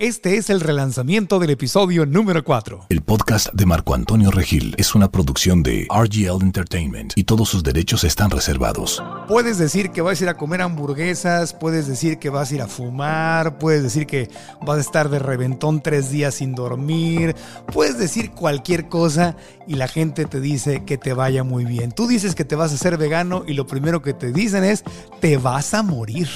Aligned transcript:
Este 0.00 0.36
es 0.36 0.48
el 0.48 0.60
relanzamiento 0.60 1.40
del 1.40 1.50
episodio 1.50 2.06
número 2.06 2.44
4. 2.44 2.86
El 2.88 3.02
podcast 3.02 3.52
de 3.52 3.66
Marco 3.66 3.96
Antonio 3.96 4.30
Regil 4.30 4.76
es 4.78 4.94
una 4.94 5.10
producción 5.10 5.64
de 5.64 5.88
RGL 5.90 6.40
Entertainment 6.40 7.14
y 7.16 7.24
todos 7.24 7.48
sus 7.48 7.64
derechos 7.64 8.04
están 8.04 8.30
reservados. 8.30 9.02
Puedes 9.26 9.58
decir 9.58 9.90
que 9.90 10.00
vas 10.00 10.20
a 10.20 10.22
ir 10.22 10.30
a 10.30 10.36
comer 10.36 10.62
hamburguesas, 10.62 11.52
puedes 11.52 11.88
decir 11.88 12.20
que 12.20 12.30
vas 12.30 12.52
a 12.52 12.54
ir 12.54 12.62
a 12.62 12.68
fumar, 12.68 13.58
puedes 13.58 13.82
decir 13.82 14.06
que 14.06 14.30
vas 14.64 14.78
a 14.78 14.82
estar 14.82 15.08
de 15.08 15.18
reventón 15.18 15.82
tres 15.82 16.12
días 16.12 16.36
sin 16.36 16.54
dormir, 16.54 17.34
puedes 17.72 17.98
decir 17.98 18.30
cualquier 18.30 18.88
cosa 18.88 19.34
y 19.66 19.74
la 19.74 19.88
gente 19.88 20.26
te 20.26 20.40
dice 20.40 20.84
que 20.84 20.96
te 20.96 21.12
vaya 21.12 21.42
muy 21.42 21.64
bien. 21.64 21.90
Tú 21.90 22.06
dices 22.06 22.36
que 22.36 22.44
te 22.44 22.54
vas 22.54 22.70
a 22.70 22.76
hacer 22.76 22.98
vegano 22.98 23.42
y 23.48 23.54
lo 23.54 23.66
primero 23.66 24.00
que 24.00 24.14
te 24.14 24.30
dicen 24.30 24.62
es 24.62 24.84
te 25.20 25.38
vas 25.38 25.74
a 25.74 25.82
morir. 25.82 26.28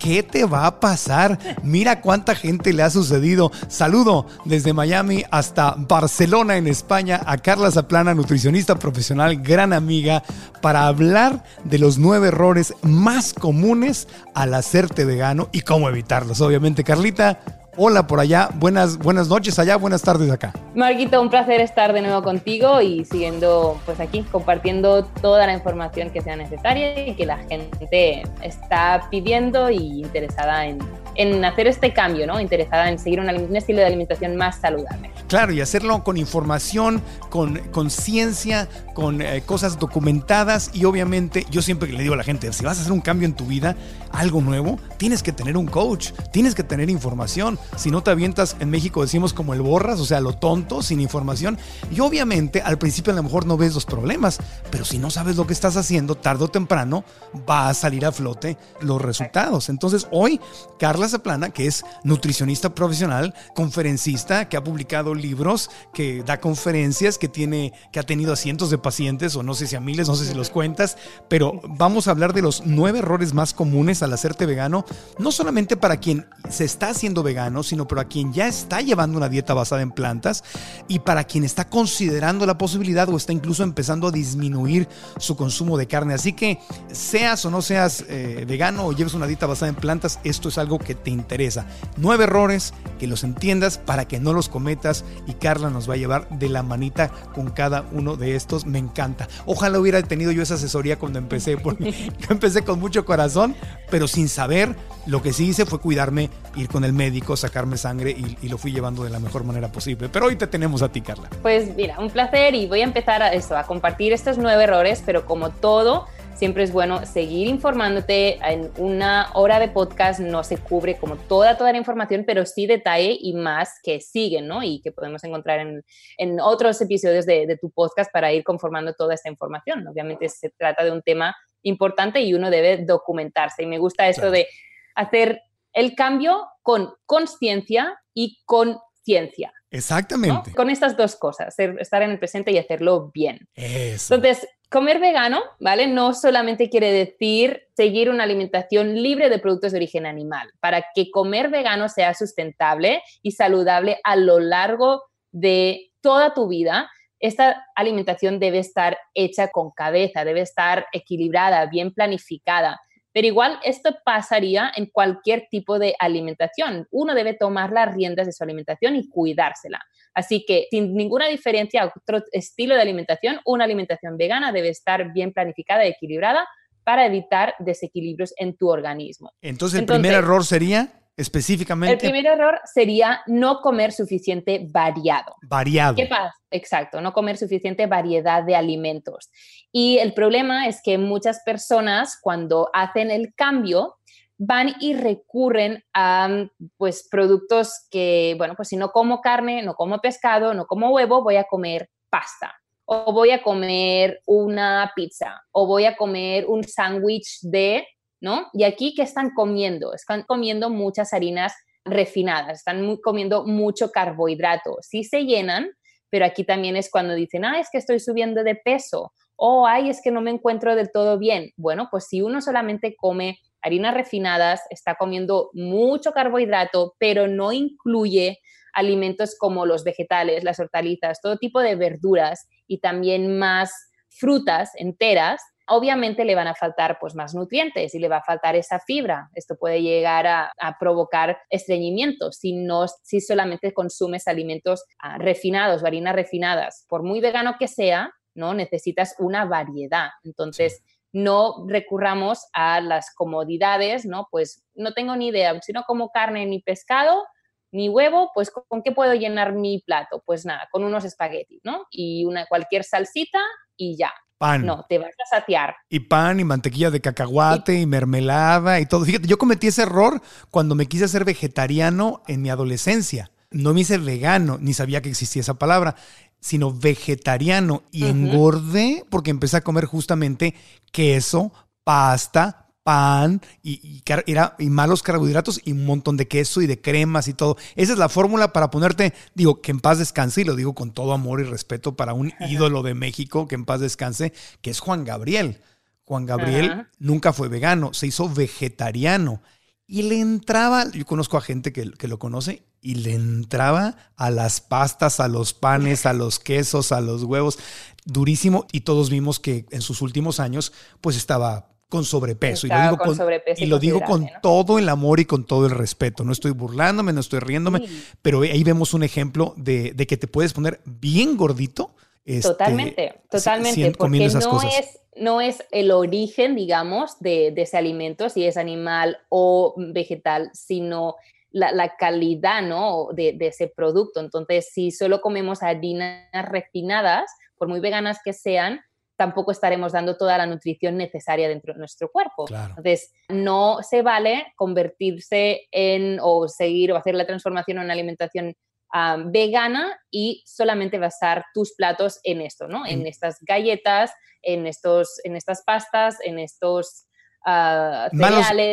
¿Qué 0.00 0.22
te 0.22 0.46
va 0.46 0.66
a 0.66 0.80
pasar? 0.80 1.38
Mira 1.62 2.00
cuánta 2.00 2.34
gente 2.34 2.72
le 2.72 2.82
ha 2.82 2.88
sucedido. 2.88 3.52
Saludo 3.68 4.26
desde 4.46 4.72
Miami 4.72 5.24
hasta 5.30 5.74
Barcelona 5.76 6.56
en 6.56 6.66
España 6.66 7.20
a 7.26 7.36
Carla 7.36 7.70
Zaplana, 7.70 8.14
nutricionista 8.14 8.76
profesional, 8.76 9.36
gran 9.42 9.74
amiga, 9.74 10.22
para 10.62 10.86
hablar 10.86 11.44
de 11.64 11.78
los 11.78 11.98
nueve 11.98 12.28
errores 12.28 12.74
más 12.82 13.34
comunes 13.34 14.08
al 14.34 14.54
hacerte 14.54 15.04
vegano 15.04 15.50
y 15.52 15.60
cómo 15.60 15.90
evitarlos. 15.90 16.40
Obviamente, 16.40 16.82
Carlita, 16.82 17.59
Hola 17.82 18.06
por 18.06 18.20
allá, 18.20 18.50
buenas, 18.56 18.98
buenas 18.98 19.28
noches 19.28 19.58
allá, 19.58 19.76
buenas 19.76 20.02
tardes 20.02 20.30
acá. 20.30 20.52
Marquito, 20.74 21.18
un 21.18 21.30
placer 21.30 21.62
estar 21.62 21.94
de 21.94 22.02
nuevo 22.02 22.22
contigo 22.22 22.82
y 22.82 23.06
siguiendo 23.06 23.80
pues 23.86 23.98
aquí 24.00 24.22
compartiendo 24.30 25.06
toda 25.06 25.46
la 25.46 25.54
información 25.54 26.10
que 26.10 26.20
sea 26.20 26.36
necesaria 26.36 27.08
y 27.08 27.14
que 27.14 27.24
la 27.24 27.38
gente 27.38 28.22
está 28.42 29.08
pidiendo 29.10 29.70
y 29.70 30.02
interesada 30.02 30.66
en, 30.66 30.78
en 31.20 31.44
hacer 31.44 31.66
este 31.66 31.92
cambio, 31.92 32.26
¿no? 32.26 32.40
Interesada 32.40 32.88
en 32.88 32.98
seguir 32.98 33.20
un, 33.20 33.28
estilo 33.54 33.80
de 33.80 33.86
alimentación 33.86 34.36
más 34.36 34.58
saludable. 34.58 35.10
Claro, 35.28 35.52
y 35.52 35.60
hacerlo 35.60 36.02
con 36.02 36.16
información, 36.16 37.02
con, 37.28 37.58
con 37.72 37.90
ciencia, 37.90 38.68
con 38.94 39.20
eh, 39.20 39.42
cosas 39.44 39.78
documentadas 39.78 40.70
y 40.72 40.86
obviamente 40.86 41.46
yo 41.50 41.60
siempre 41.60 41.92
le 41.92 42.02
digo 42.02 42.14
a 42.14 42.16
la 42.16 42.24
gente, 42.24 42.50
si 42.54 42.64
vas 42.64 42.78
a 42.78 42.80
hacer 42.80 42.92
un 42.92 43.02
cambio 43.02 43.26
en 43.26 43.34
tu 43.34 43.44
vida, 43.44 43.76
algo 44.12 44.40
nuevo, 44.40 44.78
tienes 44.96 45.22
que 45.22 45.32
tener 45.32 45.58
un 45.58 45.66
coach, 45.66 46.12
tienes 46.32 46.54
que 46.54 46.64
tener 46.64 46.88
información. 46.88 47.58
Si 47.76 47.90
no 47.90 48.02
te 48.02 48.10
avientas, 48.10 48.56
en 48.58 48.70
México 48.70 49.02
decimos 49.02 49.34
como 49.34 49.52
el 49.52 49.60
borras, 49.60 50.00
o 50.00 50.06
sea, 50.06 50.20
lo 50.20 50.32
tonto, 50.32 50.82
sin 50.82 51.00
información. 51.00 51.58
Y 51.94 52.00
obviamente 52.00 52.62
al 52.62 52.78
principio 52.78 53.12
a 53.12 53.16
lo 53.16 53.22
mejor 53.22 53.44
no 53.44 53.58
ves 53.58 53.74
los 53.74 53.84
problemas, 53.84 54.38
pero 54.70 54.86
si 54.86 54.96
no 54.96 55.10
sabes 55.10 55.36
lo 55.36 55.46
que 55.46 55.52
estás 55.52 55.76
haciendo, 55.76 56.14
tarde 56.14 56.44
o 56.44 56.48
temprano 56.48 57.04
va 57.48 57.68
a 57.68 57.74
salir 57.74 58.06
a 58.06 58.12
flote 58.12 58.56
los 58.80 59.02
resultados. 59.02 59.68
Entonces 59.68 60.08
hoy, 60.10 60.40
Carla 60.78 61.09
Zaplana, 61.10 61.50
que 61.50 61.66
es 61.66 61.84
nutricionista 62.04 62.74
profesional, 62.74 63.34
conferencista, 63.54 64.48
que 64.48 64.56
ha 64.56 64.64
publicado 64.64 65.14
libros, 65.14 65.70
que 65.92 66.22
da 66.22 66.40
conferencias, 66.40 67.18
que 67.18 67.28
tiene, 67.28 67.72
que 67.92 68.00
ha 68.00 68.04
tenido 68.04 68.32
a 68.32 68.36
cientos 68.36 68.70
de 68.70 68.78
pacientes, 68.78 69.36
o 69.36 69.42
no 69.42 69.54
sé 69.54 69.66
si 69.66 69.76
a 69.76 69.80
miles, 69.80 70.08
no 70.08 70.14
sé 70.14 70.26
si 70.26 70.34
los 70.34 70.50
cuentas, 70.50 70.96
pero 71.28 71.60
vamos 71.64 72.08
a 72.08 72.12
hablar 72.12 72.32
de 72.32 72.42
los 72.42 72.62
nueve 72.64 73.00
errores 73.00 73.34
más 73.34 73.54
comunes 73.54 74.02
al 74.02 74.12
hacerte 74.12 74.46
vegano, 74.46 74.84
no 75.18 75.32
solamente 75.32 75.76
para 75.76 75.98
quien 75.98 76.26
se 76.48 76.64
está 76.64 76.90
haciendo 76.90 77.22
vegano, 77.22 77.62
sino 77.62 77.86
para 77.86 78.04
quien 78.04 78.32
ya 78.32 78.46
está 78.46 78.80
llevando 78.80 79.16
una 79.16 79.28
dieta 79.28 79.54
basada 79.54 79.82
en 79.82 79.90
plantas 79.90 80.44
y 80.88 81.00
para 81.00 81.24
quien 81.24 81.44
está 81.44 81.68
considerando 81.68 82.46
la 82.46 82.58
posibilidad 82.58 83.08
o 83.08 83.16
está 83.16 83.32
incluso 83.32 83.62
empezando 83.62 84.08
a 84.08 84.12
disminuir 84.12 84.88
su 85.18 85.36
consumo 85.36 85.76
de 85.76 85.86
carne. 85.86 86.14
Así 86.14 86.32
que 86.32 86.58
seas 86.92 87.44
o 87.44 87.50
no 87.50 87.62
seas 87.62 88.04
eh, 88.08 88.44
vegano 88.46 88.86
o 88.86 88.92
lleves 88.92 89.14
una 89.14 89.26
dieta 89.26 89.46
basada 89.46 89.68
en 89.68 89.74
plantas, 89.74 90.18
esto 90.24 90.48
es 90.48 90.58
algo 90.58 90.78
que 90.78 90.89
te 90.94 91.10
interesa. 91.10 91.66
Nueve 91.96 92.24
errores, 92.24 92.74
que 92.98 93.06
los 93.06 93.24
entiendas 93.24 93.78
para 93.78 94.06
que 94.06 94.20
no 94.20 94.32
los 94.32 94.48
cometas 94.48 95.04
y 95.26 95.34
Carla 95.34 95.70
nos 95.70 95.88
va 95.88 95.94
a 95.94 95.96
llevar 95.96 96.28
de 96.30 96.48
la 96.48 96.62
manita 96.62 97.08
con 97.34 97.50
cada 97.50 97.84
uno 97.92 98.16
de 98.16 98.36
estos. 98.36 98.66
Me 98.66 98.78
encanta. 98.78 99.28
Ojalá 99.46 99.78
hubiera 99.78 100.02
tenido 100.02 100.32
yo 100.32 100.42
esa 100.42 100.54
asesoría 100.54 100.98
cuando 100.98 101.18
empecé, 101.18 101.56
porque 101.56 101.92
yo 102.18 102.26
empecé 102.28 102.62
con 102.62 102.78
mucho 102.78 103.04
corazón, 103.04 103.54
pero 103.90 104.08
sin 104.08 104.28
saber. 104.28 104.74
Lo 105.06 105.22
que 105.22 105.32
sí 105.32 105.48
hice 105.48 105.64
fue 105.64 105.80
cuidarme, 105.80 106.28
ir 106.56 106.68
con 106.68 106.84
el 106.84 106.92
médico, 106.92 107.36
sacarme 107.36 107.78
sangre 107.78 108.10
y, 108.10 108.48
lo 108.48 108.58
fui 108.58 108.72
llevando 108.72 109.02
de 109.02 109.10
la 109.10 109.18
mejor 109.18 109.44
manera 109.44 109.72
posible. 109.72 110.08
Pero 110.12 110.26
hoy 110.26 110.36
te 110.36 110.46
tenemos 110.46 110.82
a 110.82 110.90
ti, 110.90 111.00
Carla. 111.00 111.30
Pues 111.40 111.74
mira, 111.74 111.98
un 111.98 112.10
placer 112.10 112.54
y 112.54 112.66
voy 112.66 112.80
a 112.80 112.84
empezar 112.84 113.22
a 113.22 113.32
eso, 113.32 113.56
a 113.56 113.64
compartir 113.64 114.12
estos 114.12 114.38
nueve 114.38 114.64
errores, 114.64 115.02
pero 115.06 115.24
como 115.24 115.50
todo, 115.50 116.06
siempre 116.34 116.62
es 116.62 116.72
bueno 116.72 117.04
seguir 117.06 117.48
informándote. 117.48 118.38
En 118.42 118.70
una 118.78 119.30
hora 119.34 119.58
de 119.58 119.68
podcast 119.68 120.20
no 120.20 120.42
se 120.44 120.56
cubre 120.58 120.96
como 120.96 121.16
toda, 121.16 121.56
toda 121.56 121.72
la 121.72 121.78
información, 121.78 122.24
pero 122.26 122.46
sí 122.46 122.66
detalle 122.66 123.16
y 123.20 123.34
más 123.34 123.78
que 123.82 124.00
siguen, 124.00 124.46
¿no? 124.46 124.62
Y 124.62 124.80
que 124.80 124.92
podemos 124.92 125.22
encontrar 125.24 125.60
en, 125.60 125.82
en 126.18 126.40
otros 126.40 126.80
episodios 126.80 127.26
de, 127.26 127.46
de, 127.46 127.56
tu 127.58 127.70
podcast 127.70 128.12
para 128.12 128.32
ir 128.32 128.44
conformando 128.44 128.94
toda 128.94 129.14
esta 129.14 129.28
información. 129.28 129.86
Obviamente 129.86 130.28
se 130.28 130.50
trata 130.50 130.84
de 130.84 130.92
un 130.92 131.02
tema 131.02 131.36
importante 131.62 132.20
y 132.20 132.34
uno 132.34 132.50
debe 132.50 132.84
documentarse. 132.84 133.62
Y 133.62 133.66
me 133.66 133.78
gusta 133.78 134.08
esto 134.08 134.30
de 134.30 134.46
hacer 134.94 135.42
el 135.72 135.94
cambio 135.94 136.46
con 136.62 136.92
conciencia 137.06 137.98
y 138.14 138.40
con 138.44 138.78
ciencia. 139.02 139.52
Exactamente. 139.70 140.52
Con 140.52 140.68
estas 140.68 140.96
dos 140.96 141.16
cosas, 141.16 141.56
estar 141.58 142.02
en 142.02 142.10
el 142.10 142.18
presente 142.18 142.50
y 142.50 142.58
hacerlo 142.58 143.10
bien. 143.14 143.48
Entonces, 143.54 144.46
comer 144.70 145.00
vegano, 145.00 145.42
¿vale? 145.58 145.88
No 145.88 146.14
solamente 146.14 146.70
quiere 146.70 146.92
decir 146.92 147.64
seguir 147.76 148.08
una 148.08 148.22
alimentación 148.22 148.94
libre 148.94 149.28
de 149.28 149.40
productos 149.40 149.72
de 149.72 149.78
origen 149.78 150.06
animal. 150.06 150.48
Para 150.60 150.86
que 150.94 151.10
comer 151.10 151.50
vegano 151.50 151.88
sea 151.88 152.14
sustentable 152.14 153.02
y 153.20 153.32
saludable 153.32 153.98
a 154.04 154.16
lo 154.16 154.38
largo 154.38 155.02
de 155.32 155.90
toda 156.00 156.34
tu 156.34 156.48
vida, 156.48 156.88
esta 157.18 157.66
alimentación 157.74 158.38
debe 158.38 158.60
estar 158.60 158.96
hecha 159.12 159.48
con 159.48 159.72
cabeza, 159.72 160.24
debe 160.24 160.40
estar 160.40 160.86
equilibrada, 160.92 161.66
bien 161.66 161.92
planificada. 161.92 162.80
Pero 163.12 163.26
igual 163.26 163.58
esto 163.64 163.96
pasaría 164.04 164.70
en 164.76 164.86
cualquier 164.86 165.48
tipo 165.50 165.80
de 165.80 165.96
alimentación. 165.98 166.86
Uno 166.92 167.14
debe 167.14 167.34
tomar 167.34 167.72
las 167.72 167.92
riendas 167.92 168.26
de 168.26 168.32
su 168.32 168.44
alimentación 168.44 168.94
y 168.94 169.08
cuidársela. 169.08 169.80
Así 170.14 170.44
que 170.46 170.66
sin 170.70 170.94
ninguna 170.94 171.28
diferencia 171.28 171.82
a 171.82 171.86
otro 171.86 172.24
estilo 172.32 172.74
de 172.74 172.82
alimentación, 172.82 173.40
una 173.44 173.64
alimentación 173.64 174.16
vegana 174.16 174.52
debe 174.52 174.68
estar 174.68 175.12
bien 175.12 175.32
planificada 175.32 175.86
y 175.86 175.90
equilibrada 175.90 176.46
para 176.84 177.06
evitar 177.06 177.54
desequilibrios 177.58 178.32
en 178.36 178.56
tu 178.56 178.68
organismo. 178.68 179.32
Entonces, 179.42 179.80
el 179.80 179.86
primer 179.86 180.14
error 180.14 180.44
sería 180.44 181.00
específicamente? 181.20 181.92
El 181.92 181.98
primer 181.98 182.26
error 182.26 182.60
sería 182.64 183.20
no 183.26 183.60
comer 183.60 183.92
suficiente 183.92 184.66
variado. 184.70 185.36
Variado. 185.42 185.94
¿Qué 185.94 186.06
pasa? 186.06 186.34
Exacto, 186.50 187.00
no 187.00 187.12
comer 187.12 187.36
suficiente 187.36 187.86
variedad 187.86 188.42
de 188.42 188.56
alimentos. 188.56 189.30
Y 189.70 189.98
el 189.98 190.14
problema 190.14 190.66
es 190.66 190.80
que 190.82 190.98
muchas 190.98 191.40
personas 191.44 192.18
cuando 192.20 192.70
hacen 192.72 193.10
el 193.10 193.34
cambio 193.34 193.98
van 194.42 194.74
y 194.80 194.94
recurren 194.94 195.84
a 195.92 196.46
pues 196.78 197.06
productos 197.10 197.86
que, 197.90 198.34
bueno, 198.38 198.54
pues 198.56 198.68
si 198.68 198.76
no 198.76 198.90
como 198.90 199.20
carne, 199.20 199.62
no 199.62 199.74
como 199.74 199.98
pescado, 199.98 200.54
no 200.54 200.64
como 200.64 200.90
huevo, 200.90 201.22
voy 201.22 201.36
a 201.36 201.44
comer 201.44 201.90
pasta 202.08 202.54
o 202.86 203.12
voy 203.12 203.32
a 203.32 203.42
comer 203.42 204.22
una 204.26 204.90
pizza 204.96 205.42
o 205.52 205.66
voy 205.66 205.84
a 205.84 205.94
comer 205.94 206.46
un 206.48 206.64
sándwich 206.64 207.40
de 207.42 207.86
¿no? 208.20 208.48
Y 208.52 208.64
aquí, 208.64 208.94
¿qué 208.94 209.02
están 209.02 209.30
comiendo? 209.34 209.94
Están 209.94 210.22
comiendo 210.22 210.70
muchas 210.70 211.12
harinas 211.12 211.54
refinadas, 211.84 212.58
están 212.58 212.96
comiendo 212.96 213.46
mucho 213.46 213.90
carbohidrato. 213.90 214.76
Sí 214.82 215.04
se 215.04 215.24
llenan, 215.24 215.70
pero 216.10 216.24
aquí 216.24 216.44
también 216.44 216.76
es 216.76 216.90
cuando 216.90 217.14
dicen, 217.14 217.44
ah, 217.44 217.58
es 217.58 217.68
que 217.70 217.78
estoy 217.78 218.00
subiendo 218.00 218.42
de 218.44 218.56
peso 218.56 219.12
o, 219.36 219.66
ay, 219.66 219.88
es 219.88 220.02
que 220.02 220.10
no 220.10 220.20
me 220.20 220.30
encuentro 220.30 220.76
del 220.76 220.92
todo 220.92 221.18
bien. 221.18 221.50
Bueno, 221.56 221.88
pues 221.90 222.06
si 222.08 222.20
uno 222.20 222.42
solamente 222.42 222.94
come 222.94 223.38
harinas 223.62 223.94
refinadas, 223.94 224.62
está 224.70 224.94
comiendo 224.94 225.50
mucho 225.52 226.12
carbohidrato, 226.12 226.94
pero 226.98 227.28
no 227.28 227.52
incluye 227.52 228.38
alimentos 228.72 229.36
como 229.38 229.66
los 229.66 229.84
vegetales, 229.84 230.44
las 230.44 230.60
hortalizas, 230.60 231.20
todo 231.20 231.36
tipo 231.36 231.60
de 231.60 231.74
verduras 231.74 232.46
y 232.66 232.78
también 232.78 233.38
más 233.38 233.72
frutas 234.08 234.72
enteras, 234.76 235.40
obviamente 235.70 236.24
le 236.24 236.34
van 236.34 236.48
a 236.48 236.54
faltar 236.54 236.98
pues 237.00 237.14
más 237.14 237.34
nutrientes 237.34 237.94
y 237.94 237.98
le 237.98 238.08
va 238.08 238.18
a 238.18 238.24
faltar 238.24 238.56
esa 238.56 238.80
fibra. 238.80 239.30
Esto 239.34 239.56
puede 239.56 239.82
llegar 239.82 240.26
a, 240.26 240.52
provocar 240.78 241.38
estreñimiento 241.48 242.32
si, 242.32 242.52
no, 242.54 242.86
si 243.02 243.20
solamente 243.20 243.72
consumes 243.72 244.26
alimentos 244.26 244.84
ah, 244.98 245.18
refinados 245.18 245.84
harinas 245.84 246.14
refinadas. 246.14 246.86
Por 246.88 247.02
muy 247.02 247.20
vegano 247.20 247.54
que 247.58 247.68
sea, 247.68 248.12
¿no? 248.34 248.52
Necesitas 248.54 249.14
una 249.18 249.44
variedad. 249.44 250.08
Entonces, 250.24 250.82
no 251.12 251.66
recurramos 251.66 252.46
a 252.52 252.80
las 252.80 253.14
comodidades, 253.14 254.04
¿no? 254.04 254.28
Pues 254.30 254.64
no 254.74 254.92
tengo 254.92 255.16
ni 255.16 255.28
idea, 255.28 255.60
si 255.62 255.72
no 255.72 255.82
como 255.84 256.10
carne 256.10 256.46
ni 256.46 256.60
pescado, 256.60 257.24
ni 257.72 257.88
huevo, 257.88 258.30
pues 258.34 258.50
¿con 258.50 258.82
qué 258.82 258.92
puedo 258.92 259.14
llenar 259.14 259.52
mi 259.52 259.82
plato? 259.84 260.22
Pues 260.24 260.44
nada, 260.44 260.68
con 260.70 260.84
unos 260.84 261.04
espaguetis, 261.04 261.60
¿no? 261.64 261.86
Y 261.90 262.24
una 262.24 262.46
cualquier 262.46 262.84
salsita 262.84 263.40
y 263.76 263.96
ya. 263.96 264.12
Pan. 264.38 264.64
No, 264.64 264.86
te 264.88 264.98
vas 264.98 265.14
a 265.22 265.38
saciar. 265.38 265.76
Y 265.90 266.00
pan 266.00 266.40
y 266.40 266.44
mantequilla 266.44 266.90
de 266.90 267.02
cacahuate 267.02 267.74
y, 267.74 267.84
mermelada 267.84 268.80
y 268.80 268.86
todo. 268.86 269.04
Fíjate, 269.04 269.28
yo 269.28 269.36
cometí 269.36 269.66
ese 269.66 269.82
error 269.82 270.22
cuando 270.50 270.74
me 270.74 270.86
quise 270.86 271.04
hacer 271.04 271.26
vegetariano 271.26 272.22
en 272.26 272.40
mi 272.40 272.48
adolescencia. 272.48 273.30
No 273.50 273.74
me 273.74 273.80
hice 273.80 273.98
vegano, 273.98 274.56
ni 274.58 274.72
sabía 274.72 275.02
que 275.02 275.10
existía 275.10 275.42
esa 275.42 275.54
palabra, 275.54 275.94
sino 276.40 276.72
vegetariano. 276.72 277.82
Y 277.92 278.06
engordé 278.06 279.04
porque 279.10 279.30
empecé 279.30 279.58
a 279.58 279.62
comer 279.62 279.84
justamente 279.84 280.54
queso, 280.90 281.52
pasta, 281.84 282.70
pan 282.82 283.42
y, 283.62 284.02
era, 284.26 284.56
y 284.58 284.70
malos 284.70 285.02
carbohidratos 285.02 285.60
y 285.64 285.72
un 285.72 285.84
montón 285.84 286.16
de 286.16 286.28
queso 286.28 286.62
y 286.62 286.66
de 286.66 286.80
cremas 286.80 287.28
y 287.28 287.34
todo. 287.34 287.56
Esa 287.76 287.92
es 287.92 287.98
la 287.98 288.08
fórmula 288.08 288.52
para 288.52 288.70
ponerte, 288.70 289.12
digo, 289.34 289.60
que 289.60 289.70
en 289.70 289.80
paz 289.80 289.98
descanse, 289.98 290.42
y 290.42 290.44
lo 290.44 290.56
digo 290.56 290.74
con 290.74 290.92
todo 290.92 291.12
amor 291.12 291.40
y 291.40 291.44
respeto 291.44 291.96
para 291.96 292.14
un 292.14 292.32
ídolo 292.40 292.82
de 292.82 292.94
México, 292.94 293.46
que 293.46 293.54
en 293.54 293.64
paz 293.64 293.80
descanse, 293.80 294.32
que 294.62 294.70
es 294.70 294.80
Juan 294.80 295.04
Gabriel. 295.04 295.60
Juan 296.04 296.26
Gabriel 296.26 296.88
nunca 296.98 297.32
fue 297.32 297.48
vegano, 297.48 297.94
se 297.94 298.08
hizo 298.08 298.28
vegetariano. 298.28 299.42
Y 299.86 300.02
le 300.02 300.20
entraba, 300.20 300.90
yo 300.90 301.04
conozco 301.04 301.36
a 301.36 301.40
gente 301.40 301.72
que, 301.72 301.90
que, 301.92 302.08
lo 302.08 302.18
conoce, 302.18 302.62
y 302.82 302.96
le 302.96 303.14
entraba 303.14 303.96
a 304.16 304.30
las 304.30 304.60
pastas, 304.60 305.20
a 305.20 305.28
los 305.28 305.52
panes, 305.52 306.06
a 306.06 306.12
los 306.12 306.38
quesos, 306.38 306.92
a 306.92 307.00
los 307.00 307.24
huevos, 307.24 307.58
durísimo. 308.04 308.66
Y 308.72 308.80
todos 308.80 309.10
vimos 309.10 309.38
que 309.40 309.66
en 309.70 309.82
sus 309.82 310.02
últimos 310.02 310.40
años, 310.40 310.72
pues 311.00 311.16
estaba 311.16 311.70
con 311.90 312.04
sobrepeso. 312.04 312.66
y 312.66 312.70
lo 312.70 312.80
digo 312.80 312.98
con, 312.98 313.18
y 313.56 313.66
lo 313.66 313.78
digo 313.78 314.00
con 314.00 314.30
todo 314.40 314.78
el 314.78 314.88
amor 314.88 315.20
y 315.20 315.26
con 315.26 315.44
todo 315.44 315.66
el 315.66 315.72
respeto. 315.72 316.24
No 316.24 316.32
estoy 316.32 316.52
burlándome, 316.52 317.12
no 317.12 317.20
estoy 317.20 317.40
riéndome, 317.40 317.82
pero 318.22 318.42
ahí 318.42 318.64
vemos 318.64 318.94
un 318.94 319.02
ejemplo 319.02 319.52
de, 319.56 319.94
que 320.08 320.16
te 320.16 320.26
puedes 320.26 320.54
poner 320.54 320.80
bien 320.86 321.36
gordito. 321.36 321.94
Este, 322.24 322.48
totalmente, 322.48 323.14
totalmente, 323.28 323.92
porque 323.92 324.28
no 324.28 324.62
es, 324.62 325.00
no 325.16 325.40
es 325.40 325.64
el 325.72 325.90
origen, 325.90 326.54
digamos, 326.54 327.18
de, 327.18 327.52
ese 327.56 327.76
alimento, 327.76 328.28
si 328.28 328.44
es 328.44 328.56
animal 328.56 329.18
o 329.28 329.74
vegetal, 329.76 330.50
sino 330.54 331.16
la, 331.52 331.96
calidad 331.96 332.62
¿no? 332.62 333.08
de, 333.12 333.32
de, 333.32 333.48
ese 333.48 333.68
producto. 333.68 334.20
Entonces, 334.20 334.70
si 334.72 334.90
solo 334.90 335.20
comemos 335.20 335.62
harinas 335.62 336.26
refinadas, 336.44 337.30
por 337.56 337.68
muy 337.68 337.80
veganas 337.80 338.20
que 338.24 338.32
sean, 338.32 338.80
tampoco 339.20 339.52
estaremos 339.52 339.92
dando 339.92 340.16
toda 340.16 340.38
la 340.38 340.46
nutrición 340.46 340.96
necesaria 340.96 341.46
dentro 341.46 341.74
de 341.74 341.78
nuestro 341.78 342.10
cuerpo. 342.10 342.46
Entonces, 342.48 343.12
no 343.28 343.82
se 343.82 344.00
vale 344.00 344.54
convertirse 344.56 345.68
en 345.70 346.18
o 346.22 346.48
seguir 346.48 346.90
o 346.90 346.96
hacer 346.96 347.14
la 347.14 347.26
transformación 347.26 347.76
en 347.76 347.84
una 347.84 347.92
alimentación 347.92 348.56
ah, 348.94 349.18
vegana 349.26 350.00
y 350.10 350.42
solamente 350.46 350.98
basar 350.98 351.44
tus 351.52 351.74
platos 351.74 352.18
en 352.24 352.40
esto, 352.40 352.66
¿no? 352.66 352.86
En 352.86 353.06
estas 353.06 353.36
galletas, 353.42 354.10
en, 354.40 354.66
estos, 354.66 355.20
en 355.22 355.36
estas 355.36 355.64
pastas, 355.66 356.16
en 356.24 356.38
estos 356.38 357.04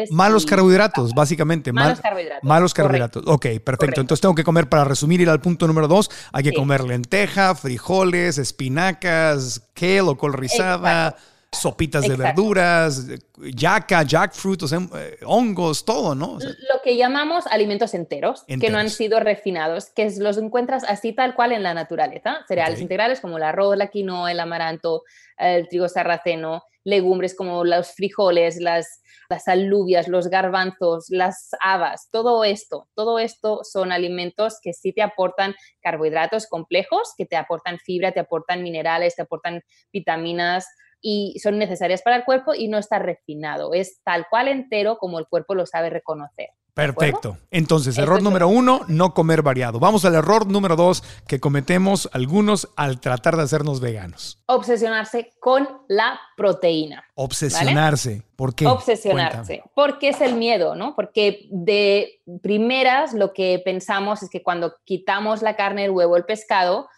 malos, 0.10 0.46
carbohidratos, 0.46 1.14
básicamente. 1.14 1.72
Malos 1.72 2.02
carbohidratos. 2.02 2.44
Malos 2.44 2.74
carbohidratos. 2.74 3.24
Ok, 3.28 3.46
perfecto. 3.64 4.02
Entonces 4.02 4.22
tengo 4.22 4.36
que 4.36 4.44
comer, 4.44 4.68
para 4.70 4.84
resumir, 4.84 5.22
ir 5.22 5.30
al 5.30 5.42
punto 5.42 5.68
número 5.68 5.88
dos, 5.88 6.10
hay 6.32 6.44
que 6.44 6.54
comer 6.54 6.84
lenteja, 6.84 7.56
frijoles, 7.56 8.38
espinacas, 8.38 9.62
kale 9.74 10.02
o 10.02 10.18
col 10.18 10.34
rizada. 10.34 11.16
Sopitas 11.52 12.08
de 12.08 12.16
verduras, 12.16 13.08
yaca, 13.38 14.04
jackfruit, 14.04 14.62
eh, 14.64 15.18
hongos, 15.26 15.86
todo, 15.86 16.14
¿no? 16.14 16.38
lo 16.40 16.82
que 16.84 16.98
llamamos 16.98 17.48
alimentos 17.48 17.94
enteros, 17.94 18.44
que 18.46 18.70
no 18.70 18.78
han 18.78 18.90
sido 18.90 19.20
refinados, 19.20 19.90
que 19.90 20.12
los 20.20 20.38
encuentras 20.38 20.84
así 20.84 21.14
tal 21.14 21.36
cual 21.36 21.52
en 21.52 21.64
la 21.64 21.74
naturaleza. 21.74 22.40
Cereales 22.48 22.82
integrales 22.82 23.22
como 23.22 23.38
el 23.38 23.44
arroz, 23.44 23.78
la 23.78 23.88
quinoa, 23.88 24.32
el 24.32 24.40
amaranto, 24.40 25.04
el 25.38 25.68
trigo 25.68 25.88
sarraceno, 25.88 26.64
legumbres 26.84 27.36
como 27.36 27.64
los 27.64 27.92
frijoles, 27.92 28.58
las, 28.62 29.02
las 29.30 29.48
alubias, 29.48 30.08
los 30.08 30.30
garbanzos, 30.30 31.08
las 31.10 31.50
habas, 31.62 32.10
todo 32.12 32.44
esto, 32.44 32.88
todo 32.96 33.20
esto 33.20 33.62
son 33.64 33.92
alimentos 33.92 34.60
que 34.62 34.74
sí 34.74 34.94
te 34.94 35.02
aportan 35.02 35.54
carbohidratos 35.82 36.48
complejos, 36.48 37.14
que 37.18 37.26
te 37.26 37.36
aportan 37.36 37.78
fibra, 37.80 38.12
te 38.14 38.22
aportan 38.22 38.64
minerales, 38.64 39.16
te 39.16 39.22
aportan 39.22 39.62
vitaminas 39.92 40.66
y 41.02 41.40
son 41.42 41.58
necesarias 41.58 42.02
para 42.02 42.16
el 42.16 42.26
cuerpo 42.26 42.54
y 42.54 42.68
no 42.68 42.78
está 42.78 43.00
refinado, 43.00 43.74
es 43.74 44.02
tal 44.04 44.28
cual 44.30 44.48
entero 44.48 44.98
como 44.98 45.20
el 45.20 45.28
cuerpo 45.28 45.56
lo 45.56 45.66
sabe 45.66 45.90
reconocer. 45.90 46.50
Perfecto. 46.78 47.38
Entonces, 47.50 47.98
error 47.98 48.22
número 48.22 48.48
uno, 48.48 48.82
no 48.88 49.16
comer 49.16 49.42
variado. 49.42 49.80
Vamos 49.80 50.06
al 50.06 50.14
error 50.14 50.46
número 50.46 50.76
dos 50.76 51.04
que 51.28 51.40
cometemos 51.40 52.08
algunos 52.14 52.70
al 52.76 53.00
tratar 53.00 53.36
de 53.36 53.42
hacernos 53.42 53.80
veganos. 53.80 54.44
Obsesionarse 54.46 55.32
con 55.40 55.68
la 55.88 56.20
proteína. 56.36 57.04
Obsesionarse. 57.16 58.22
¿Por 58.36 58.54
qué? 58.54 58.68
Obsesionarse. 58.68 59.64
Porque 59.74 60.10
es 60.10 60.22
el 60.22 60.36
miedo, 60.36 60.76
¿no? 60.76 60.96
Porque 60.96 61.48
de 61.50 62.22
primeras 62.44 63.14
lo 63.14 63.34
que 63.34 63.60
pensamos 63.66 64.22
es 64.22 64.30
que 64.30 64.44
cuando 64.44 64.76
quitamos 64.86 65.42
la 65.42 65.56
carne, 65.56 65.86
el 65.86 65.92
huevo, 65.92 66.16
el 66.16 66.26
pescado, 66.26 66.90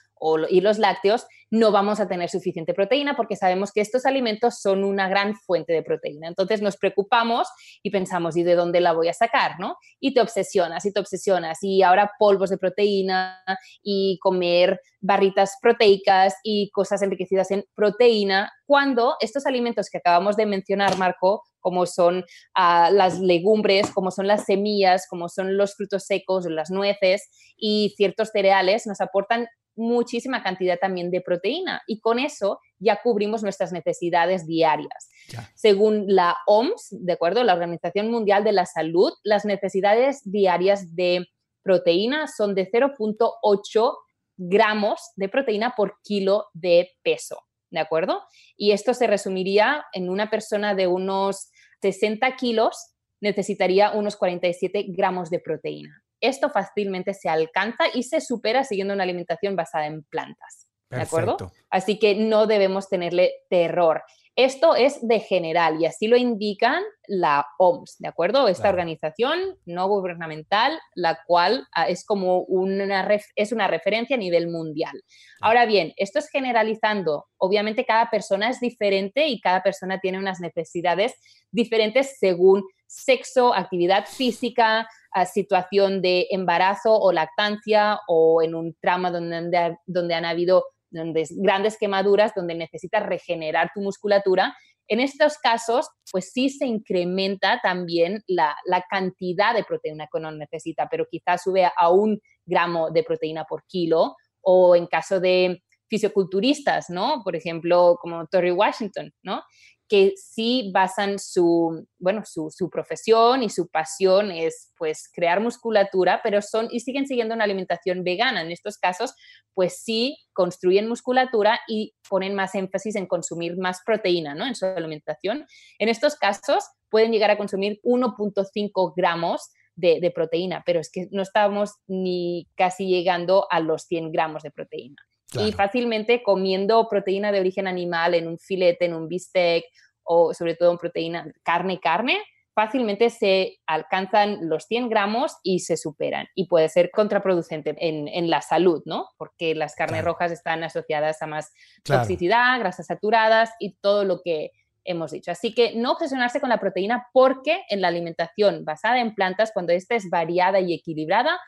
y 0.49 0.61
los 0.61 0.77
lácteos, 0.77 1.27
no 1.51 1.71
vamos 1.71 1.99
a 1.99 2.07
tener 2.07 2.29
suficiente 2.29 2.73
proteína 2.73 3.15
porque 3.15 3.35
sabemos 3.35 3.71
que 3.71 3.81
estos 3.81 4.05
alimentos 4.05 4.61
son 4.61 4.83
una 4.83 5.09
gran 5.09 5.35
fuente 5.35 5.73
de 5.73 5.83
proteína. 5.83 6.27
Entonces 6.27 6.61
nos 6.61 6.77
preocupamos 6.77 7.47
y 7.83 7.89
pensamos, 7.89 8.37
¿y 8.37 8.43
de 8.43 8.55
dónde 8.55 8.81
la 8.81 8.93
voy 8.93 9.07
a 9.07 9.13
sacar? 9.13 9.59
¿no? 9.59 9.75
Y 9.99 10.13
te 10.13 10.21
obsesionas 10.21 10.85
y 10.85 10.93
te 10.93 10.99
obsesionas 10.99 11.59
y 11.61 11.81
ahora 11.81 12.11
polvos 12.19 12.49
de 12.49 12.57
proteína 12.57 13.43
y 13.81 14.19
comer 14.21 14.79
barritas 15.01 15.57
proteicas 15.61 16.35
y 16.43 16.69
cosas 16.71 17.01
enriquecidas 17.01 17.51
en 17.51 17.63
proteína, 17.73 18.51
cuando 18.65 19.15
estos 19.19 19.45
alimentos 19.45 19.89
que 19.89 19.97
acabamos 19.97 20.35
de 20.35 20.45
mencionar, 20.45 20.97
Marco, 20.97 21.43
como 21.59 21.85
son 21.85 22.25
ah, 22.55 22.89
las 22.91 23.19
legumbres, 23.19 23.91
como 23.91 24.11
son 24.11 24.27
las 24.27 24.45
semillas, 24.45 25.07
como 25.09 25.29
son 25.29 25.57
los 25.57 25.75
frutos 25.75 26.05
secos, 26.05 26.45
las 26.45 26.69
nueces 26.69 27.29
y 27.57 27.93
ciertos 27.97 28.29
cereales, 28.29 28.85
nos 28.85 29.01
aportan 29.01 29.47
muchísima 29.75 30.43
cantidad 30.43 30.77
también 30.77 31.09
de 31.09 31.21
proteína 31.21 31.38
y 31.87 31.99
con 31.99 32.19
eso 32.19 32.59
ya 32.77 33.01
cubrimos 33.01 33.43
nuestras 33.43 33.71
necesidades 33.71 34.45
diarias. 34.47 35.09
Según 35.55 36.05
la 36.07 36.37
OMS, 36.47 36.87
¿de 36.91 37.13
acuerdo? 37.13 37.43
La 37.43 37.53
Organización 37.53 38.09
Mundial 38.09 38.43
de 38.43 38.51
la 38.51 38.65
Salud, 38.65 39.11
las 39.23 39.45
necesidades 39.45 40.21
diarias 40.23 40.95
de 40.95 41.27
proteína 41.63 42.27
son 42.27 42.55
de 42.55 42.69
0.8 42.71 43.97
gramos 44.37 45.01
de 45.15 45.29
proteína 45.29 45.73
por 45.75 45.99
kilo 46.03 46.45
de 46.53 46.91
peso, 47.03 47.43
¿de 47.69 47.79
acuerdo? 47.79 48.21
Y 48.55 48.71
esto 48.71 48.93
se 48.93 49.07
resumiría 49.07 49.85
en 49.93 50.09
una 50.09 50.29
persona 50.29 50.75
de 50.75 50.87
unos 50.87 51.51
60 51.81 52.35
kilos 52.35 52.93
necesitaría 53.21 53.91
unos 53.91 54.15
47 54.15 54.85
gramos 54.89 55.29
de 55.29 55.39
proteína. 55.39 56.03
Esto 56.21 56.49
fácilmente 56.49 57.13
se 57.13 57.29
alcanza 57.29 57.85
y 57.93 58.03
se 58.03 58.21
supera 58.21 58.63
siguiendo 58.63 58.93
una 58.93 59.03
alimentación 59.03 59.55
basada 59.55 59.87
en 59.87 60.03
plantas. 60.03 60.68
¿De 60.89 61.01
acuerdo? 61.01 61.37
Así 61.69 61.99
que 61.99 62.15
no 62.15 62.47
debemos 62.47 62.89
tenerle 62.89 63.33
terror. 63.49 64.03
Esto 64.35 64.73
es 64.73 65.05
de 65.05 65.19
general 65.19 65.81
y 65.81 65.85
así 65.85 66.07
lo 66.07 66.15
indican 66.15 66.81
la 67.07 67.45
OMS, 67.57 67.97
¿de 67.99 68.07
acuerdo? 68.07 68.47
Esta 68.47 68.69
organización 68.69 69.37
no 69.65 69.87
gubernamental, 69.89 70.79
la 70.95 71.19
cual 71.27 71.67
ah, 71.75 71.89
es 71.89 72.05
como 72.05 72.43
una, 72.43 73.05
es 73.35 73.51
una 73.51 73.67
referencia 73.67 74.15
a 74.15 74.19
nivel 74.19 74.47
mundial. 74.47 74.93
Ahora 75.41 75.65
bien, 75.65 75.91
esto 75.97 76.19
es 76.19 76.29
generalizando. 76.29 77.25
Obviamente 77.37 77.85
cada 77.85 78.09
persona 78.09 78.49
es 78.49 78.61
diferente 78.61 79.27
y 79.27 79.41
cada 79.41 79.61
persona 79.61 79.99
tiene 79.99 80.19
unas 80.19 80.39
necesidades 80.39 81.15
diferentes 81.51 82.17
según 82.17 82.63
sexo, 82.87 83.53
actividad 83.53 84.05
física, 84.05 84.87
situación 85.31 86.01
de 86.01 86.27
embarazo 86.31 86.97
o 86.97 87.11
lactancia 87.11 87.99
o 88.07 88.41
en 88.41 88.55
un 88.55 88.75
trauma 88.79 89.11
donde, 89.11 89.77
donde 89.85 90.13
han 90.13 90.25
habido 90.25 90.63
donde 90.91 91.27
grandes 91.31 91.77
quemaduras, 91.77 92.33
donde 92.35 92.55
necesitas 92.55 93.05
regenerar 93.05 93.71
tu 93.73 93.81
musculatura. 93.81 94.55
En 94.87 94.99
estos 94.99 95.37
casos, 95.37 95.87
pues 96.11 96.31
sí 96.31 96.49
se 96.49 96.65
incrementa 96.65 97.59
también 97.61 98.23
la, 98.27 98.55
la, 98.65 98.83
cantidad 98.89 99.53
de 99.53 99.63
proteína 99.63 100.07
que 100.11 100.17
uno 100.17 100.31
necesita, 100.31 100.87
pero 100.89 101.05
quizás 101.09 101.43
sube 101.43 101.69
a 101.75 101.91
un 101.91 102.19
gramo 102.45 102.89
de 102.89 103.03
proteína 103.03 103.45
por 103.45 103.63
kilo 103.67 104.15
o 104.41 104.75
en 104.75 104.87
caso 104.87 105.19
de 105.19 105.61
fisioculturistas, 105.89 106.89
¿no? 106.89 107.21
Por 107.23 107.35
ejemplo, 107.35 107.97
como 108.01 108.27
Torrey 108.27 108.51
Washington, 108.51 109.11
¿no? 109.23 109.43
que 109.89 110.13
sí 110.15 110.69
basan 110.71 111.17
su, 111.17 111.87
bueno, 111.97 112.21
su, 112.23 112.51
su, 112.51 112.69
profesión 112.69 113.41
y 113.41 113.49
su 113.49 113.67
pasión 113.67 114.31
es 114.31 114.71
pues 114.77 115.09
crear 115.11 115.41
musculatura, 115.41 116.21
pero 116.23 116.43
son 116.43 116.67
y 116.69 116.81
siguen 116.81 117.07
siguiendo 117.07 117.33
una 117.33 117.43
alimentación 117.43 118.03
vegana. 118.03 118.41
En 118.43 118.51
estos 118.51 118.77
casos, 118.77 119.15
pues 119.55 119.81
sí 119.81 120.15
construyen 120.31 120.87
musculatura 120.87 121.59
y 121.67 121.95
ponen 122.07 122.35
más 122.35 122.53
énfasis 122.53 122.95
en 122.95 123.07
consumir 123.07 123.57
más 123.57 123.81
proteína, 123.83 124.35
¿no? 124.35 124.45
En 124.45 124.53
su 124.53 124.67
alimentación. 124.67 125.47
En 125.79 125.89
estos 125.89 126.15
casos 126.15 126.63
pueden 126.89 127.11
llegar 127.11 127.31
a 127.31 127.37
consumir 127.37 127.79
1.5 127.83 128.93
gramos 128.95 129.49
de, 129.75 129.99
de, 129.99 130.11
proteína, 130.11 130.61
pero 130.67 130.79
es 130.79 130.91
que 130.91 131.07
no 131.09 131.23
estamos 131.23 131.71
ni 131.87 132.47
casi 132.55 132.87
llegando 132.87 133.47
a 133.49 133.59
los 133.59 133.83
100 133.83 134.11
gramos 134.11 134.43
de 134.43 134.51
proteína. 134.51 135.08
Y 135.33 135.51
fácilmente 135.51 136.23
comiendo 136.23 136.87
proteína 136.89 137.31
de 137.31 137.39
origen 137.39 137.67
animal 137.67 138.15
en 138.15 138.27
un 138.27 138.39
filete, 138.39 138.85
en 138.85 138.93
un 138.93 139.07
bistec 139.07 139.65
o 140.03 140.33
sobre 140.33 140.55
todo 140.55 140.71
en 140.71 140.77
proteína, 140.77 141.31
carne, 141.43 141.79
carne, 141.79 142.17
fácilmente 142.59 143.09
se 143.09 143.59
alcanzan 143.67 144.49
los 144.49 144.65
100 144.65 144.89
gramos 144.89 145.37
y 145.43 145.59
se 145.59 145.77
superan. 145.77 146.27
Y 146.35 146.47
puede 146.47 146.67
ser 146.67 146.91
contraproducente 146.91 147.75
en, 147.79 148.29
la 148.29 148.41
salud, 148.41 148.81
¿no? 148.85 149.07
Porque 149.17 149.55
las 149.55 149.75
carnes 149.75 150.03
rojas 150.03 150.31
están 150.31 150.63
asociadas 150.63 151.21
a 151.21 151.27
más 151.27 151.53
toxicidad, 151.83 152.59
grasas 152.59 152.87
saturadas 152.87 153.51
y 153.59 153.75
todo 153.75 154.03
lo 154.03 154.21
que 154.21 154.51
hemos 154.83 155.11
dicho. 155.11 155.31
Así 155.31 155.53
que 155.53 155.73
no 155.75 155.93
obsesionarse 155.93 156.41
con 156.41 156.49
la 156.49 156.59
proteína 156.59 157.07
porque 157.13 157.61
en 157.69 157.79
la 157.79 157.87
alimentación 157.87 158.65
basada 158.65 158.99
en 158.99 159.15
plantas, 159.15 159.51
cuando 159.53 159.71
esta 159.71 159.95
es 159.95 160.09
variada 160.09 160.59
y 160.59 160.73
equilibrada, 160.73 161.39